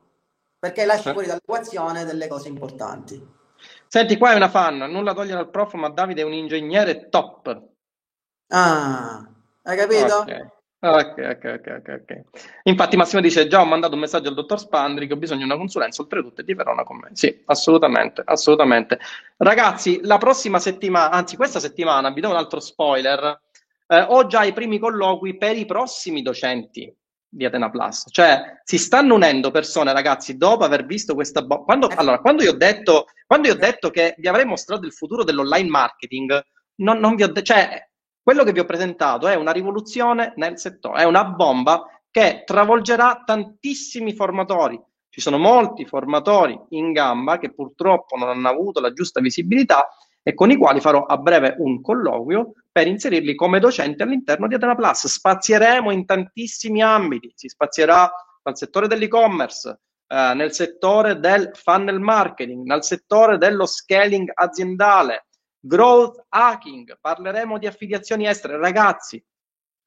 perché 0.59 0.85
lasci 0.85 1.09
eh. 1.09 1.13
fuori 1.13 1.27
dall'equazione 1.27 2.05
delle 2.05 2.27
cose 2.27 2.47
importanti. 2.47 3.37
Senti, 3.87 4.17
qua 4.17 4.33
è 4.33 4.35
una 4.35 4.49
fan, 4.49 4.77
nulla 4.77 5.13
togliere 5.13 5.39
al 5.39 5.49
prof, 5.49 5.73
ma 5.73 5.89
Davide 5.89 6.21
è 6.21 6.25
un 6.25 6.33
ingegnere 6.33 7.09
top. 7.09 7.61
Ah, 8.47 9.27
hai 9.63 9.77
capito? 9.77 10.19
Okay. 10.19 10.47
Ok, 10.81 11.15
ok, 11.17 11.59
ok, 11.59 12.01
ok. 12.01 12.21
Infatti 12.63 12.95
Massimo 12.95 13.19
dice, 13.19 13.47
già 13.47 13.59
ho 13.59 13.65
mandato 13.65 13.95
un 13.95 13.99
messaggio 13.99 14.29
al 14.29 14.35
dottor 14.35 14.59
Spandri 14.59 15.07
che 15.07 15.13
ho 15.13 15.17
bisogno 15.17 15.39
di 15.39 15.45
una 15.45 15.57
consulenza, 15.57 16.01
oltretutto 16.01 16.41
di 16.41 16.53
Verona 16.53 16.83
con 16.83 16.97
me. 16.97 17.09
Sì, 17.11 17.41
assolutamente, 17.47 18.21
assolutamente. 18.23 18.97
Ragazzi, 19.35 19.99
la 20.03 20.17
prossima 20.17 20.57
settimana, 20.57 21.11
anzi 21.11 21.35
questa 21.35 21.59
settimana, 21.59 22.11
vi 22.11 22.21
do 22.21 22.29
un 22.29 22.37
altro 22.37 22.61
spoiler, 22.61 23.41
eh, 23.87 24.05
ho 24.07 24.25
già 24.27 24.45
i 24.45 24.53
primi 24.53 24.79
colloqui 24.79 25.35
per 25.35 25.57
i 25.57 25.65
prossimi 25.65 26.21
docenti 26.21 26.95
di 27.27 27.43
Atena 27.43 27.69
Plus. 27.69 28.05
Cioè, 28.09 28.61
si 28.63 28.77
stanno 28.77 29.15
unendo 29.15 29.51
persone, 29.51 29.91
ragazzi, 29.91 30.37
dopo 30.37 30.63
aver 30.63 30.85
visto 30.85 31.13
questa... 31.13 31.41
Bo- 31.41 31.65
quando, 31.65 31.89
allora, 31.93 32.19
quando 32.19 32.41
io, 32.41 32.51
ho 32.51 32.57
detto, 32.57 33.07
quando 33.27 33.49
io 33.49 33.55
ho 33.55 33.57
detto 33.57 33.89
che 33.89 34.15
vi 34.17 34.29
avrei 34.29 34.45
mostrato 34.45 34.85
il 34.85 34.93
futuro 34.93 35.25
dell'online 35.25 35.67
marketing, 35.67 36.41
non, 36.75 36.99
non 36.99 37.15
vi 37.15 37.23
ho 37.23 37.27
detto... 37.27 37.41
Cioè, 37.41 37.88
quello 38.21 38.43
che 38.43 38.51
vi 38.51 38.59
ho 38.59 38.65
presentato 38.65 39.27
è 39.27 39.35
una 39.35 39.51
rivoluzione 39.51 40.33
nel 40.35 40.59
settore, 40.59 41.01
è 41.01 41.05
una 41.05 41.25
bomba 41.25 41.85
che 42.11 42.43
travolgerà 42.45 43.23
tantissimi 43.25 44.13
formatori. 44.13 44.79
Ci 45.09 45.21
sono 45.21 45.37
molti 45.37 45.85
formatori 45.85 46.59
in 46.69 46.91
gamba 46.91 47.39
che 47.39 47.53
purtroppo 47.53 48.15
non 48.15 48.29
hanno 48.29 48.47
avuto 48.49 48.79
la 48.79 48.93
giusta 48.93 49.19
visibilità 49.19 49.87
e 50.21 50.33
con 50.33 50.51
i 50.51 50.57
quali 50.57 50.79
farò 50.79 51.05
a 51.05 51.17
breve 51.17 51.55
un 51.57 51.81
colloquio 51.81 52.53
per 52.71 52.87
inserirli 52.87 53.35
come 53.35 53.59
docenti 53.59 54.03
all'interno 54.03 54.47
di 54.47 54.55
Atena 54.55 54.75
Plus. 54.75 55.07
Spazieremo 55.07 55.91
in 55.91 56.05
tantissimi 56.05 56.81
ambiti, 56.81 57.31
si 57.35 57.47
spazierà 57.47 58.09
dal 58.41 58.57
settore 58.57 58.87
dell'e-commerce, 58.87 59.79
eh, 60.07 60.33
nel 60.35 60.53
settore 60.53 61.19
del 61.19 61.51
funnel 61.53 61.99
marketing, 61.99 62.65
nel 62.65 62.83
settore 62.83 63.37
dello 63.37 63.65
scaling 63.65 64.29
aziendale, 64.33 65.27
growth 65.59 66.25
hacking, 66.29 66.97
parleremo 66.99 67.57
di 67.57 67.67
affiliazioni 67.67 68.27
estere. 68.27 68.57
Ragazzi, 68.57 69.23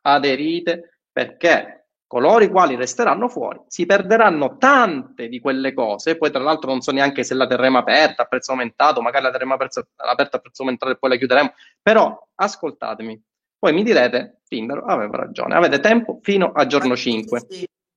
aderite 0.03 0.99
perché 1.11 1.87
coloro 2.07 2.45
i 2.45 2.51
quali 2.51 2.75
resteranno 2.75 3.27
fuori 3.27 3.59
si 3.69 3.87
perderanno 3.87 4.59
tante 4.59 5.29
di 5.29 5.41
quelle 5.41 5.73
cose, 5.73 6.19
poi 6.19 6.31
tra 6.31 6.43
l'altro 6.43 6.71
non 6.71 6.83
so 6.83 6.93
neanche 6.93 7.25
se 7.25 7.33
la 7.33 7.47
terremo 7.47 7.79
aperta 7.79 8.23
a 8.23 8.27
prezzo 8.27 8.51
aumentato, 8.51 9.01
magari 9.01 9.25
la 9.25 9.31
terremo 9.31 9.55
aperta 9.55 9.81
a 10.37 10.39
prezzo 10.41 10.63
aumentato 10.63 10.93
e 10.93 10.99
poi 10.99 11.09
la 11.09 11.17
chiuderemo, 11.17 11.55
però 11.81 12.29
ascoltatemi, 12.35 13.23
poi 13.59 13.73
mi 13.73 13.83
direte, 13.83 14.41
Timbero 14.47 14.85
aveva 14.85 15.17
ragione, 15.17 15.55
avete 15.55 15.81
tempo 15.81 16.19
fino 16.21 16.53
a 16.53 16.67
giorno 16.67 16.95
5. 16.95 17.47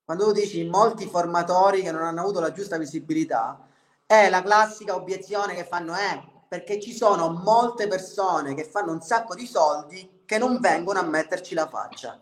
Quando 0.05 0.25
tu 0.25 0.31
dici 0.31 0.63
molti 0.63 1.07
formatori 1.07 1.81
che 1.81 1.91
non 1.91 2.03
hanno 2.03 2.21
avuto 2.21 2.39
la 2.39 2.53
giusta 2.53 2.77
visibilità, 2.77 3.67
è 4.05 4.29
la 4.29 4.43
classica 4.43 4.95
obiezione 4.95 5.55
che 5.55 5.65
fanno, 5.65 5.93
eh, 5.95 6.23
perché 6.47 6.79
ci 6.79 6.93
sono 6.93 7.29
molte 7.29 7.87
persone 7.87 8.53
che 8.53 8.63
fanno 8.63 8.91
un 8.91 9.01
sacco 9.01 9.35
di 9.35 9.45
soldi 9.45 10.21
che 10.25 10.37
non 10.37 10.59
vengono 10.59 10.99
a 10.99 11.03
metterci 11.03 11.53
la 11.53 11.67
faccia. 11.67 12.19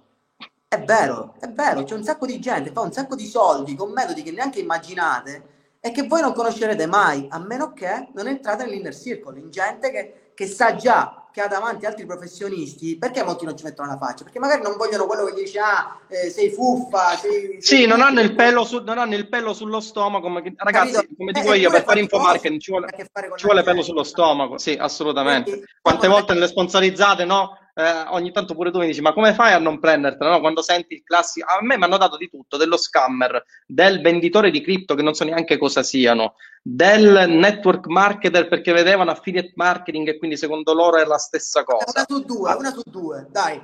È 0.68 0.84
vero, 0.84 1.36
è 1.40 1.48
vero, 1.50 1.84
c'è 1.84 1.94
un 1.94 2.04
sacco 2.04 2.26
di 2.26 2.40
gente, 2.40 2.72
fa 2.72 2.82
un 2.82 2.92
sacco 2.92 3.16
di 3.16 3.28
soldi 3.28 3.76
con 3.76 3.92
metodi 3.92 4.24
che 4.24 4.32
neanche 4.32 4.60
immaginate 4.60 5.52
e 5.80 5.92
che 5.92 6.08
voi 6.08 6.22
non 6.22 6.34
conoscerete 6.34 6.86
mai, 6.86 7.28
a 7.30 7.40
meno 7.40 7.74
che 7.74 8.10
non 8.14 8.28
entrate 8.28 8.64
nell'inner 8.64 8.96
circle, 8.96 9.40
in 9.40 9.52
gente 9.52 9.92
che, 9.92 10.32
che 10.34 10.48
sa 10.48 10.76
già 10.76 11.23
che 11.34 11.42
ha 11.42 11.48
davanti 11.48 11.88
altri 11.88 12.06
professionisti, 12.06 12.96
perché 12.96 13.24
molti 13.24 13.44
non 13.44 13.58
ci 13.58 13.64
mettono 13.64 13.88
la 13.88 13.98
faccia? 13.98 14.24
Perché 14.24 14.38
magari 14.38 14.62
non 14.62 14.78
vogliono 14.78 15.08
quello 15.08 15.26
che 15.26 15.34
gli 15.34 15.44
dice, 15.46 15.58
ah, 15.58 15.98
eh, 16.08 16.30
sei 16.30 16.52
fuffa, 16.52 17.16
sei... 17.18 17.58
Sì, 17.60 17.78
sei 17.78 17.88
non, 17.88 18.02
hanno 18.02 18.22
il 18.22 18.36
pelo 18.36 18.64
su, 18.64 18.84
non 18.84 19.00
hanno 19.00 19.16
il 19.16 19.28
pelo 19.28 19.52
sullo 19.54 19.80
stomaco, 19.80 20.30
ma 20.30 20.42
che, 20.42 20.54
ragazzi, 20.56 20.92
Capito? 20.92 21.14
come 21.18 21.32
dico 21.32 21.54
eh, 21.54 21.58
io, 21.58 21.72
per 21.72 21.84
fare 21.84 22.02
infomarketing 22.02 22.60
ci 22.60 22.70
vuole, 22.70 22.88
ci 23.36 23.46
vuole 23.46 23.64
pelo 23.64 23.82
sullo 23.82 24.04
stomaco, 24.04 24.60
sì, 24.60 24.78
assolutamente. 24.80 25.50
Quindi, 25.50 25.68
Quante 25.82 26.08
volte 26.08 26.34
nelle 26.34 26.48
sponsorizzate, 26.48 27.26
no? 27.26 27.58
Eh, 27.76 28.06
ogni 28.10 28.32
tanto 28.32 28.54
pure 28.54 28.70
tu 28.70 28.78
mi 28.78 28.86
dici 28.86 29.02
ma 29.02 29.14
come 29.14 29.34
fai 29.34 29.54
a 29.54 29.58
non 29.58 29.80
prendertela? 29.80 30.32
No? 30.32 30.40
Quando 30.40 30.62
senti 30.62 30.94
il 30.94 31.04
classico, 31.04 31.48
a 31.50 31.58
me 31.62 31.78
mi 31.78 31.84
hanno 31.84 31.98
dato 31.98 32.18
di 32.18 32.30
tutto, 32.30 32.58
dello 32.58 32.78
scammer, 32.78 33.44
del 33.66 34.02
venditore 34.02 34.52
di 34.52 34.62
cripto 34.62 34.94
che 34.94 35.02
non 35.02 35.16
so 35.16 35.24
neanche 35.24 35.58
cosa 35.58 35.82
siano, 35.82 36.36
del 36.62 37.26
network 37.30 37.88
marketer 37.88 38.48
perché 38.48 38.72
vedevano 38.74 39.12
affiliate 39.12 39.54
marketing 39.56 40.08
e 40.10 40.18
quindi 40.18 40.38
secondo 40.38 40.74
loro 40.74 40.98
è 40.98 41.06
la 41.06 41.18
stessa 41.18 41.64
cosa. 41.64 41.86
Una 41.94 42.06
su 42.08 42.24
due, 42.24 42.54
una 42.54 42.72
su 42.72 42.82
due, 42.86 43.28
dai. 43.30 43.56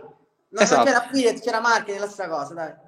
Non 0.52 0.64
esatto. 0.64 0.86
c'era 0.86 1.06
affiliate, 1.06 1.40
c'era 1.42 1.60
marketing, 1.60 2.00
la 2.00 2.08
stessa 2.08 2.28
cosa, 2.28 2.54
dai. 2.54 2.88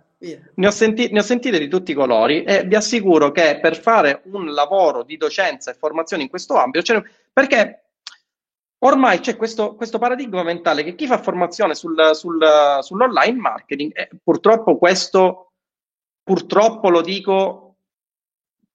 Ne 0.55 0.67
ho, 0.67 0.71
senti- 0.71 1.09
ne 1.11 1.19
ho, 1.19 1.23
sentite 1.23 1.57
di 1.57 1.67
tutti 1.67 1.91
i 1.91 1.95
colori 1.95 2.43
e 2.43 2.63
vi 2.63 2.75
assicuro 2.75 3.31
che 3.31 3.57
per 3.59 3.75
fare 3.75 4.21
un 4.25 4.51
lavoro 4.53 5.01
di 5.01 5.17
docenza 5.17 5.71
e 5.71 5.75
formazione 5.75 6.21
in 6.21 6.29
questo 6.29 6.55
ambito, 6.57 7.03
perché 7.33 7.81
Ormai 8.83 9.19
c'è 9.19 9.35
questo, 9.35 9.75
questo, 9.75 9.99
paradigma 9.99 10.41
mentale 10.41 10.83
che 10.83 10.95
chi 10.95 11.05
fa 11.05 11.19
formazione 11.19 11.75
sul, 11.75 12.11
sul, 12.13 12.79
sull'online 12.81 13.37
marketing, 13.37 13.91
eh, 13.93 14.09
purtroppo 14.23 14.77
questo, 14.77 15.51
purtroppo 16.23 16.89
lo 16.89 17.01
dico, 17.01 17.75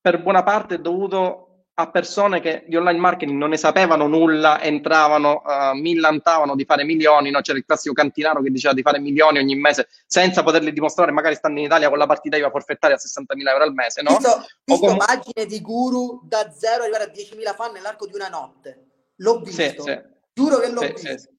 per 0.01 0.23
buona 0.23 0.45
parte 0.45 0.77
è 0.77 0.79
dovuto 0.79 1.47
a 1.79 1.91
persone 1.91 2.41
che 2.41 2.65
di 2.69 2.77
online 2.77 3.01
marketing 3.01 3.37
non 3.37 3.51
ne 3.51 3.57
sapevano 3.57 4.07
nulla, 4.07 4.63
entravano, 4.63 5.43
uh, 5.45 5.77
millantavano 5.77 6.55
di 6.55 6.65
fare 6.65 6.85
milioni, 6.85 7.31
no? 7.31 7.41
c'era 7.41 7.59
il 7.59 7.67
classico 7.67 7.93
cantinaro 7.93 8.41
che 8.41 8.51
diceva 8.51 8.73
di 8.73 8.83
fare 8.83 9.01
milioni 9.01 9.39
ogni 9.39 9.57
mese 9.57 9.89
senza 10.07 10.45
poterli 10.45 10.73
dimostrare, 10.73 11.11
magari 11.11 11.35
stando 11.35 11.59
in 11.59 11.67
Italia 11.67 11.89
con 11.89 11.99
la 11.99 12.07
partita 12.07 12.37
IVA 12.37 12.49
forfettaria 12.49 12.97
a 12.97 13.01
60.000 13.01 13.49
euro 13.51 13.65
al 13.65 13.75
mese. 13.75 14.03
No? 14.03 14.17
Visto, 14.17 14.47
visto 14.65 14.87
com- 14.87 14.97
pagine 14.97 15.47
di 15.47 15.61
guru 15.61 16.21
da 16.23 16.51
zero 16.51 16.85
arrivare 16.85 17.05
a 17.05 17.13
10.000 17.13 17.55
fan 17.55 17.73
nell'arco 17.73 18.07
di 18.07 18.15
una 18.15 18.29
notte. 18.29 18.86
L'ho 19.17 19.41
visto. 19.41 19.63
Sì, 19.63 19.91
sì. 19.91 20.01
Giuro 20.33 20.59
che 20.59 20.71
l'ho 20.71 20.81
sì, 20.81 20.93
visto. 20.93 21.33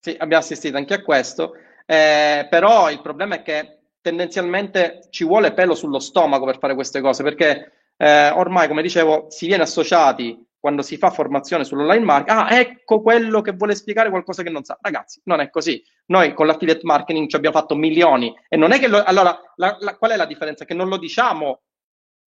Sì, 0.00 0.16
abbiamo 0.18 0.42
assistito 0.42 0.76
anche 0.76 0.94
a 0.94 1.02
questo. 1.02 1.54
Eh, 1.86 2.46
però 2.50 2.90
il 2.90 3.00
problema 3.00 3.36
è 3.36 3.42
che 3.42 3.78
tendenzialmente 4.00 5.06
ci 5.10 5.24
vuole 5.24 5.52
pelo 5.52 5.74
sullo 5.74 5.98
stomaco 5.98 6.44
per 6.44 6.58
fare 6.58 6.74
queste 6.74 7.00
cose, 7.00 7.22
perché 7.22 7.72
eh, 7.96 8.30
ormai, 8.30 8.68
come 8.68 8.82
dicevo, 8.82 9.26
si 9.30 9.46
viene 9.46 9.62
associati 9.62 10.44
quando 10.58 10.82
si 10.82 10.96
fa 10.96 11.10
formazione 11.10 11.64
sull'online 11.64 12.04
marketing, 12.04 12.38
ah, 12.38 12.58
ecco 12.58 13.00
quello 13.00 13.40
che 13.40 13.52
vuole 13.52 13.76
spiegare 13.76 14.10
qualcosa 14.10 14.42
che 14.42 14.50
non 14.50 14.64
sa. 14.64 14.76
Ragazzi, 14.80 15.20
non 15.24 15.40
è 15.40 15.48
così. 15.48 15.80
Noi 16.06 16.34
con 16.34 16.46
l'affiliate 16.46 16.80
marketing 16.82 17.28
ci 17.28 17.36
abbiamo 17.36 17.56
fatto 17.56 17.76
milioni 17.76 18.34
e 18.48 18.56
non 18.56 18.72
è 18.72 18.80
che 18.80 18.88
lo, 18.88 19.02
allora 19.04 19.38
la, 19.56 19.76
la, 19.78 19.96
qual 19.96 20.10
è 20.10 20.16
la 20.16 20.26
differenza? 20.26 20.64
Che 20.64 20.74
non 20.74 20.88
lo 20.88 20.96
diciamo 20.98 21.60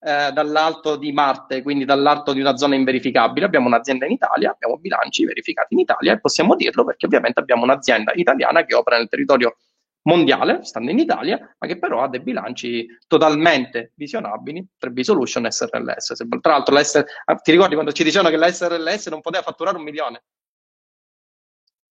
eh, 0.00 0.30
dall'alto 0.32 0.96
di 0.96 1.12
Marte, 1.12 1.62
quindi 1.62 1.84
dall'alto 1.84 2.32
di 2.32 2.40
una 2.40 2.56
zona 2.56 2.74
inverificabile. 2.74 3.46
Abbiamo 3.46 3.66
un'azienda 3.66 4.06
in 4.06 4.12
Italia, 4.12 4.52
abbiamo 4.52 4.78
bilanci 4.78 5.24
verificati 5.24 5.74
in 5.74 5.80
Italia 5.80 6.12
e 6.12 6.20
possiamo 6.20 6.54
dirlo 6.54 6.84
perché 6.84 7.06
ovviamente 7.06 7.40
abbiamo 7.40 7.64
un'azienda 7.64 8.12
italiana 8.14 8.64
che 8.64 8.74
opera 8.74 8.96
nel 8.96 9.08
territorio 9.08 9.56
mondiale, 10.02 10.64
stando 10.64 10.90
in 10.90 10.98
Italia, 10.98 11.54
ma 11.58 11.66
che 11.66 11.78
però 11.78 12.02
ha 12.02 12.08
dei 12.08 12.20
bilanci 12.20 12.86
totalmente 13.06 13.92
visionabili, 13.94 14.66
3B 14.80 15.00
Solution 15.00 15.50
SRLS. 15.50 16.14
Tra 16.40 16.52
l'altro, 16.52 16.74
la 16.74 16.82
SR... 16.82 17.04
Ah, 17.26 17.34
ti 17.36 17.50
ricordi 17.50 17.74
quando 17.74 17.92
ci 17.92 18.04
dicevano 18.04 18.30
che 18.30 18.36
la 18.36 18.50
SRLS 18.50 19.08
non 19.08 19.20
poteva 19.20 19.42
fatturare 19.42 19.76
un 19.76 19.82
milione? 19.82 20.22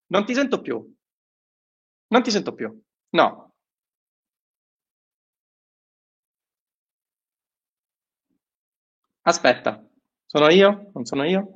Non 0.07 0.25
ti 0.25 0.33
sento 0.33 0.61
più. 0.61 0.95
Non 2.07 2.23
ti 2.23 2.31
sento 2.31 2.53
più. 2.53 2.81
No, 3.09 3.46
Aspetta, 9.27 9.85
sono 10.25 10.49
io? 10.49 10.89
Non 10.95 11.05
sono 11.05 11.23
io? 11.23 11.51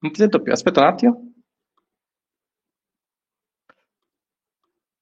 Non 0.00 0.12
ti 0.12 0.18
sento 0.20 0.42
più, 0.42 0.52
aspetta 0.52 0.80
un 0.80 0.86
attimo. 0.86 1.32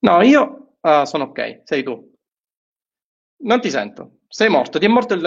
No, 0.03 0.21
io 0.23 0.75
uh, 0.81 1.05
sono 1.05 1.25
ok, 1.25 1.63
sei 1.65 1.83
tu. 1.83 1.95
Non 3.43 3.61
ti 3.61 3.71
sento, 3.71 4.19
sei 4.29 4.49
morto, 4.49 4.79
ti 4.79 4.85
è 4.85 4.89
morto 4.89 5.15
il... 5.15 5.25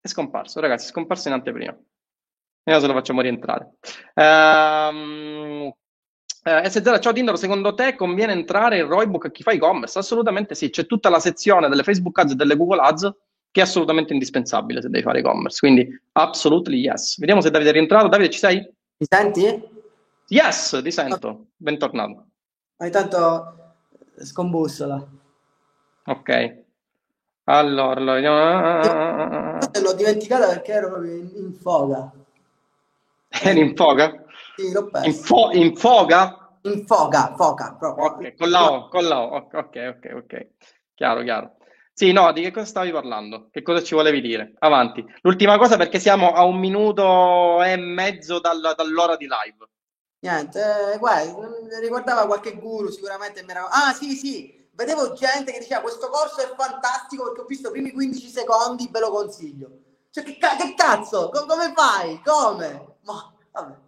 è 0.00 0.08
scomparso, 0.08 0.60
ragazzi, 0.60 0.86
è 0.86 0.90
scomparso 0.90 1.28
in 1.28 1.34
anteprima. 1.34 1.76
Se 2.64 2.86
lo 2.86 2.92
facciamo 2.92 3.20
rientrare. 3.20 3.76
Um, 4.14 5.72
eh, 6.44 6.68
S0, 6.68 7.00
ciao 7.00 7.12
Tindaro, 7.12 7.36
secondo 7.36 7.74
te 7.74 7.96
conviene 7.96 8.32
entrare 8.32 8.78
in 8.78 8.86
Roybook 8.86 9.24
a 9.24 9.30
chi 9.30 9.42
fa 9.42 9.52
e-commerce? 9.52 9.98
Assolutamente 9.98 10.54
sì, 10.54 10.70
c'è 10.70 10.86
tutta 10.86 11.08
la 11.08 11.18
sezione 11.18 11.68
delle 11.68 11.82
Facebook 11.82 12.18
Ads 12.18 12.32
e 12.32 12.36
delle 12.36 12.56
Google 12.56 12.80
Ads 12.80 13.14
che 13.50 13.60
è 13.60 13.62
assolutamente 13.62 14.12
indispensabile 14.12 14.82
se 14.82 14.88
devi 14.88 15.02
fare 15.02 15.20
e-commerce, 15.20 15.58
quindi 15.60 15.88
absolutely 16.12 16.80
yes. 16.80 17.18
Vediamo 17.18 17.40
se 17.40 17.50
Davide 17.50 17.70
è 17.70 17.72
rientrato. 17.72 18.08
Davide, 18.08 18.30
ci 18.30 18.38
sei? 18.40 18.56
Mi 18.58 19.06
senti? 19.08 19.62
Yes, 20.28 20.80
ti 20.82 20.90
sento. 20.90 21.46
Bentornato. 21.56 22.26
Ogni 22.78 22.90
tanto 22.90 23.74
scombussola. 24.18 25.06
Ok. 26.06 26.62
Allora, 27.44 28.14
vediamo. 28.14 29.58
L'ho 29.82 29.92
dimenticata 29.94 30.48
perché 30.48 30.72
ero 30.72 30.88
proprio 30.88 31.12
in, 31.14 31.30
in 31.36 31.54
foga. 31.54 32.10
Eri 33.28 33.60
in 33.60 33.76
foga? 33.76 34.23
Sì, 34.56 34.70
l'ho 34.72 34.88
perso. 34.88 35.08
In, 35.08 35.14
fo- 35.14 35.50
in 35.52 35.76
foga? 35.76 36.58
In 36.62 36.86
foga, 36.86 37.34
foca, 37.36 37.74
proprio. 37.78 38.04
Ok, 38.04 38.34
con 38.36 38.50
la 38.50 38.72
O, 38.72 38.88
con 38.88 39.04
la 39.04 39.20
O. 39.20 39.36
Ok, 39.36 39.96
ok, 39.96 40.12
ok. 40.14 40.48
Chiaro, 40.94 41.22
chiaro. 41.22 41.56
Sì, 41.92 42.10
no, 42.12 42.32
di 42.32 42.42
che 42.42 42.50
cosa 42.50 42.66
stavi 42.66 42.90
parlando? 42.90 43.48
Che 43.50 43.62
cosa 43.62 43.82
ci 43.82 43.94
volevi 43.94 44.20
dire? 44.20 44.54
Avanti. 44.58 45.04
L'ultima 45.22 45.58
cosa 45.58 45.76
perché 45.76 46.00
siamo 46.00 46.32
a 46.32 46.44
un 46.44 46.58
minuto 46.58 47.62
e 47.62 47.76
mezzo 47.76 48.40
dal, 48.40 48.74
dall'ora 48.76 49.16
di 49.16 49.26
live. 49.26 49.68
Niente, 50.20 50.92
eh, 50.94 50.98
guarda, 50.98 51.48
riguardava 51.80 52.26
qualche 52.26 52.54
guru 52.56 52.90
sicuramente. 52.90 53.44
Era... 53.46 53.68
Ah, 53.68 53.92
sì, 53.92 54.16
sì, 54.16 54.68
vedevo 54.72 55.12
gente 55.12 55.52
che 55.52 55.60
diceva 55.60 55.82
questo 55.82 56.08
corso 56.08 56.40
è 56.40 56.52
fantastico 56.56 57.24
perché 57.24 57.40
ho 57.42 57.46
visto 57.46 57.68
i 57.68 57.72
primi 57.72 57.92
15 57.92 58.28
secondi, 58.28 58.88
ve 58.90 59.00
lo 59.00 59.10
consiglio. 59.10 59.70
Cioè, 60.10 60.24
che, 60.24 60.36
che 60.38 60.74
cazzo? 60.76 61.30
come 61.30 61.72
fai? 61.76 62.20
Come? 62.24 62.96
Ma, 63.02 63.32
vabbè. 63.52 63.83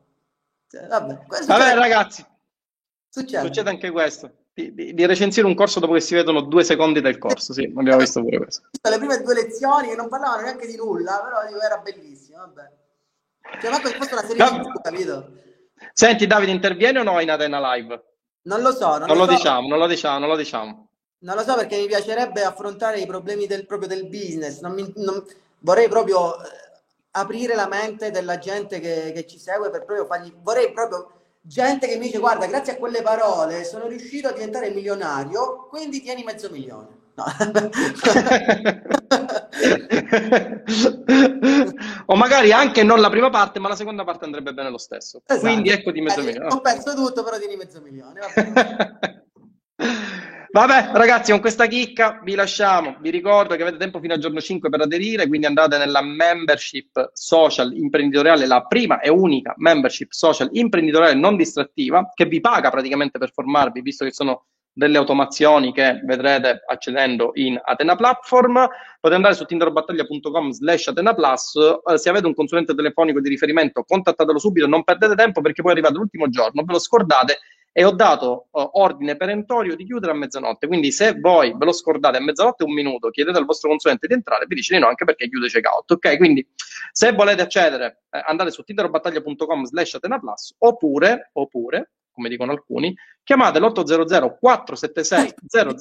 Cioè, 0.68 0.86
vabbè, 0.86 1.26
vabbè 1.46 1.74
ragazzi, 1.74 2.24
succede. 3.08 3.46
succede 3.46 3.70
anche 3.70 3.90
questo. 3.90 4.32
Di, 4.52 4.72
di, 4.74 4.94
di, 4.94 5.06
recensire 5.06 5.46
un 5.46 5.54
corso 5.54 5.80
dopo 5.80 5.92
che 5.92 6.00
si 6.00 6.14
vedono 6.14 6.40
due 6.40 6.64
secondi 6.64 7.02
del 7.02 7.18
corso, 7.18 7.52
sì, 7.52 7.70
abbiamo 7.76 7.98
visto 7.98 8.22
pure 8.22 8.38
questo. 8.38 8.68
Le 8.88 8.96
prime 8.96 9.20
due 9.20 9.34
lezioni 9.34 9.88
che 9.88 9.94
non 9.96 10.08
parlavano 10.08 10.42
neanche 10.42 10.66
di 10.66 10.76
nulla, 10.76 11.20
però 11.22 11.58
era 11.58 11.76
bellissimo, 11.78 12.38
vabbè. 12.38 12.70
Cioè, 13.60 13.70
ma 13.70 13.78
fosse 13.78 14.12
una 14.12 14.24
serie 14.24 14.60
di 14.60 14.80
capito? 14.82 15.32
Senti, 15.92 16.26
Davide, 16.26 16.52
interviene 16.52 17.00
o 17.00 17.02
no 17.02 17.20
in 17.20 17.30
Atena 17.30 17.74
Live? 17.74 18.04
Non 18.42 18.60
lo 18.60 18.72
so. 18.72 18.98
Non, 18.98 19.06
non 19.06 19.16
lo, 19.16 19.24
lo 19.24 19.30
so. 19.30 19.36
diciamo, 19.36 19.68
non 19.68 19.78
lo 19.78 19.86
diciamo, 19.86 20.18
non 20.18 20.28
lo 20.28 20.36
diciamo. 20.36 20.88
Non 21.18 21.36
lo 21.36 21.42
so 21.42 21.54
perché 21.54 21.78
mi 21.78 21.86
piacerebbe 21.86 22.42
affrontare 22.42 23.00
i 23.00 23.06
problemi 23.06 23.46
del, 23.46 23.66
proprio 23.66 23.88
del 23.88 24.06
business. 24.08 24.60
Non 24.60 24.72
mi, 24.72 24.90
non, 24.96 25.24
vorrei 25.60 25.88
proprio 25.88 26.40
eh, 26.42 26.48
aprire 27.16 27.54
la 27.54 27.66
mente 27.66 28.10
della 28.10 28.38
gente 28.38 28.78
che, 28.80 29.12
che 29.14 29.26
ci 29.26 29.38
segue 29.38 29.70
per 29.70 29.84
proprio 29.84 30.06
fargli, 30.06 30.34
vorrei 30.42 30.72
proprio 30.72 31.10
gente 31.40 31.86
che 31.86 31.96
mi 31.96 32.06
dice 32.06 32.18
guarda 32.18 32.46
grazie 32.46 32.72
a 32.74 32.76
quelle 32.76 33.00
parole 33.02 33.64
sono 33.64 33.86
riuscito 33.86 34.28
a 34.28 34.32
diventare 34.32 34.70
milionario 34.70 35.66
quindi 35.68 36.02
tieni 36.02 36.24
mezzo 36.24 36.50
milione 36.50 37.04
no. 37.14 37.24
o 42.06 42.16
magari 42.16 42.50
anche 42.50 42.82
non 42.82 43.00
la 43.00 43.10
prima 43.10 43.30
parte 43.30 43.60
ma 43.60 43.68
la 43.68 43.76
seconda 43.76 44.02
parte 44.02 44.24
andrebbe 44.24 44.52
bene 44.52 44.70
lo 44.70 44.78
stesso 44.78 45.22
esatto. 45.24 45.46
quindi 45.46 45.70
ecco 45.70 45.92
di 45.92 46.00
mezzo 46.00 46.18
eh, 46.20 46.24
milione 46.24 46.48
ho 46.48 46.60
perso 46.60 46.94
tutto 46.94 47.22
però 47.22 47.38
tieni 47.38 47.54
mezzo 47.54 47.80
milione 47.80 48.22
Vabbè, 50.56 50.92
ragazzi, 50.94 51.32
con 51.32 51.40
questa 51.40 51.66
chicca 51.66 52.18
vi 52.24 52.34
lasciamo. 52.34 52.96
Vi 53.00 53.10
ricordo 53.10 53.54
che 53.56 53.60
avete 53.60 53.76
tempo 53.76 54.00
fino 54.00 54.14
al 54.14 54.20
giorno 54.20 54.40
5 54.40 54.70
per 54.70 54.80
aderire, 54.80 55.28
quindi 55.28 55.44
andate 55.44 55.76
nella 55.76 56.00
membership 56.00 57.10
social 57.12 57.76
imprenditoriale, 57.76 58.46
la 58.46 58.62
prima 58.62 59.00
e 59.00 59.10
unica 59.10 59.52
membership 59.58 60.12
social 60.12 60.48
imprenditoriale 60.52 61.12
non 61.12 61.36
distrattiva, 61.36 62.10
che 62.14 62.24
vi 62.24 62.40
paga 62.40 62.70
praticamente 62.70 63.18
per 63.18 63.32
formarvi, 63.32 63.82
visto 63.82 64.06
che 64.06 64.14
sono 64.14 64.46
delle 64.72 64.96
automazioni 64.96 65.74
che 65.74 66.00
vedrete 66.04 66.62
accedendo 66.66 67.32
in 67.34 67.60
Atena 67.62 67.94
Platform. 67.94 68.54
Potete 68.98 69.14
andare 69.14 69.34
su 69.34 69.44
tinderbattaglia.com 69.44 70.52
slash 70.52 70.86
Atena 70.86 71.12
Plus. 71.12 71.54
Eh, 71.84 71.98
se 71.98 72.08
avete 72.08 72.26
un 72.26 72.34
consulente 72.34 72.74
telefonico 72.74 73.20
di 73.20 73.28
riferimento, 73.28 73.84
contattatelo 73.86 74.38
subito, 74.38 74.66
non 74.66 74.84
perdete 74.84 75.16
tempo 75.16 75.42
perché 75.42 75.60
poi 75.60 75.72
arrivate 75.72 75.96
l'ultimo 75.96 76.30
giorno, 76.30 76.62
ve 76.64 76.72
lo 76.72 76.78
scordate 76.78 77.40
e 77.78 77.84
ho 77.84 77.90
dato 77.90 78.46
uh, 78.52 78.70
ordine 78.80 79.16
perentorio 79.16 79.76
di 79.76 79.84
chiudere 79.84 80.12
a 80.12 80.14
mezzanotte. 80.14 80.66
Quindi 80.66 80.90
se 80.90 81.12
voi 81.20 81.54
ve 81.54 81.66
lo 81.66 81.72
scordate 81.72 82.16
a 82.16 82.22
mezzanotte 82.22 82.64
un 82.64 82.72
minuto, 82.72 83.10
chiedete 83.10 83.36
al 83.36 83.44
vostro 83.44 83.68
consulente 83.68 84.06
di 84.06 84.14
entrare, 84.14 84.46
vi 84.46 84.54
dice 84.54 84.74
di 84.74 84.80
no 84.80 84.88
anche 84.88 85.04
perché 85.04 85.28
chiude 85.28 85.48
checkout. 85.48 85.90
Ok? 85.90 86.16
Quindi 86.16 86.48
se 86.90 87.12
volete 87.12 87.42
accedere, 87.42 88.04
eh, 88.08 88.22
andate 88.26 88.50
su 88.50 88.62
tinderbattaglia.com 88.62 89.64
slash 89.64 89.92
atenaplus 89.92 90.54
oppure, 90.56 91.28
oppure, 91.34 91.90
come 92.12 92.30
dicono 92.30 92.52
alcuni, 92.52 92.96
chiamate 93.22 93.58
l'800 93.58 94.38
476 94.40 95.34
000 95.46 95.74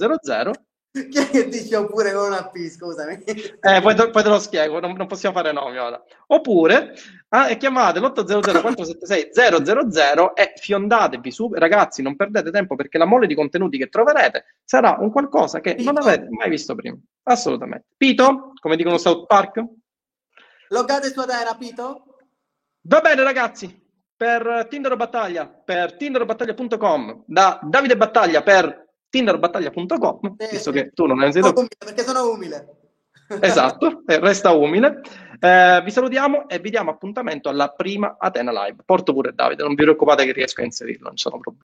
chi 1.09 1.17
è 1.17 1.29
che 1.29 1.49
dice 1.49 1.75
oppure 1.75 2.13
con 2.13 2.27
una 2.27 2.47
P, 2.47 2.69
scusami? 2.69 3.23
Eh, 3.25 3.81
poi, 3.81 3.95
te, 3.95 4.09
poi 4.09 4.23
te 4.23 4.29
lo 4.29 4.39
spiego, 4.39 4.79
non, 4.79 4.93
non, 4.93 5.07
possiamo 5.07 5.35
fare 5.35 5.51
nomi 5.51 5.77
ora. 5.77 6.01
Oppure 6.27 6.93
eh, 7.29 7.57
chiamate 7.57 7.99
l'800 7.99 8.61
476 8.61 9.29
000 9.91 10.35
e 10.35 10.53
fiondatevi 10.55 11.31
su. 11.31 11.51
Ragazzi, 11.53 12.01
non 12.01 12.15
perdete 12.15 12.49
tempo 12.49 12.75
perché 12.75 12.97
la 12.97 13.05
mole 13.05 13.27
di 13.27 13.35
contenuti 13.35 13.77
che 13.77 13.89
troverete 13.89 14.45
sarà 14.63 14.95
un 14.99 15.11
qualcosa 15.11 15.59
che 15.59 15.75
Pito. 15.75 15.91
non 15.91 16.01
avete 16.01 16.27
mai 16.29 16.49
visto 16.49 16.73
prima. 16.75 16.97
Assolutamente. 17.23 17.87
Pito, 17.97 18.53
come 18.61 18.77
dicono 18.77 18.97
South 18.97 19.25
Park? 19.25 19.63
Loggate 20.69 21.11
su 21.11 21.19
Adera, 21.19 21.55
Pito? 21.55 22.05
Va 22.83 23.01
bene, 23.01 23.21
ragazzi. 23.23 23.83
Per 24.17 24.67
Tinder 24.69 24.95
Battaglia, 24.95 25.45
per 25.45 25.97
tinderbattaglia.com, 25.97 27.23
da 27.27 27.59
Davide 27.61 27.97
Battaglia 27.97 28.41
per 28.43 28.84
tinderbattaglia.com, 29.15 30.35
visto 30.51 30.71
che 30.71 30.91
tu 30.93 31.05
non 31.05 31.21
hai 31.21 31.31
sentito... 31.31 31.65
Perché 31.77 32.03
sono 32.03 32.29
umile. 32.29 32.79
Esatto, 33.41 34.03
resta 34.05 34.51
umile. 34.51 35.01
Eh, 35.39 35.81
vi 35.83 35.89
salutiamo 35.89 36.47
e 36.47 36.59
vi 36.59 36.69
diamo 36.69 36.91
appuntamento 36.91 37.49
alla 37.49 37.69
prima 37.69 38.17
Atena 38.19 38.51
Live. 38.51 38.83
Porto 38.85 39.13
pure 39.13 39.33
Davide, 39.33 39.63
non 39.63 39.73
vi 39.73 39.83
preoccupate 39.83 40.25
che 40.25 40.31
riesco 40.31 40.61
a 40.61 40.65
inserirlo, 40.65 41.07
non 41.07 41.17
sono 41.17 41.39
problemi. 41.39 41.63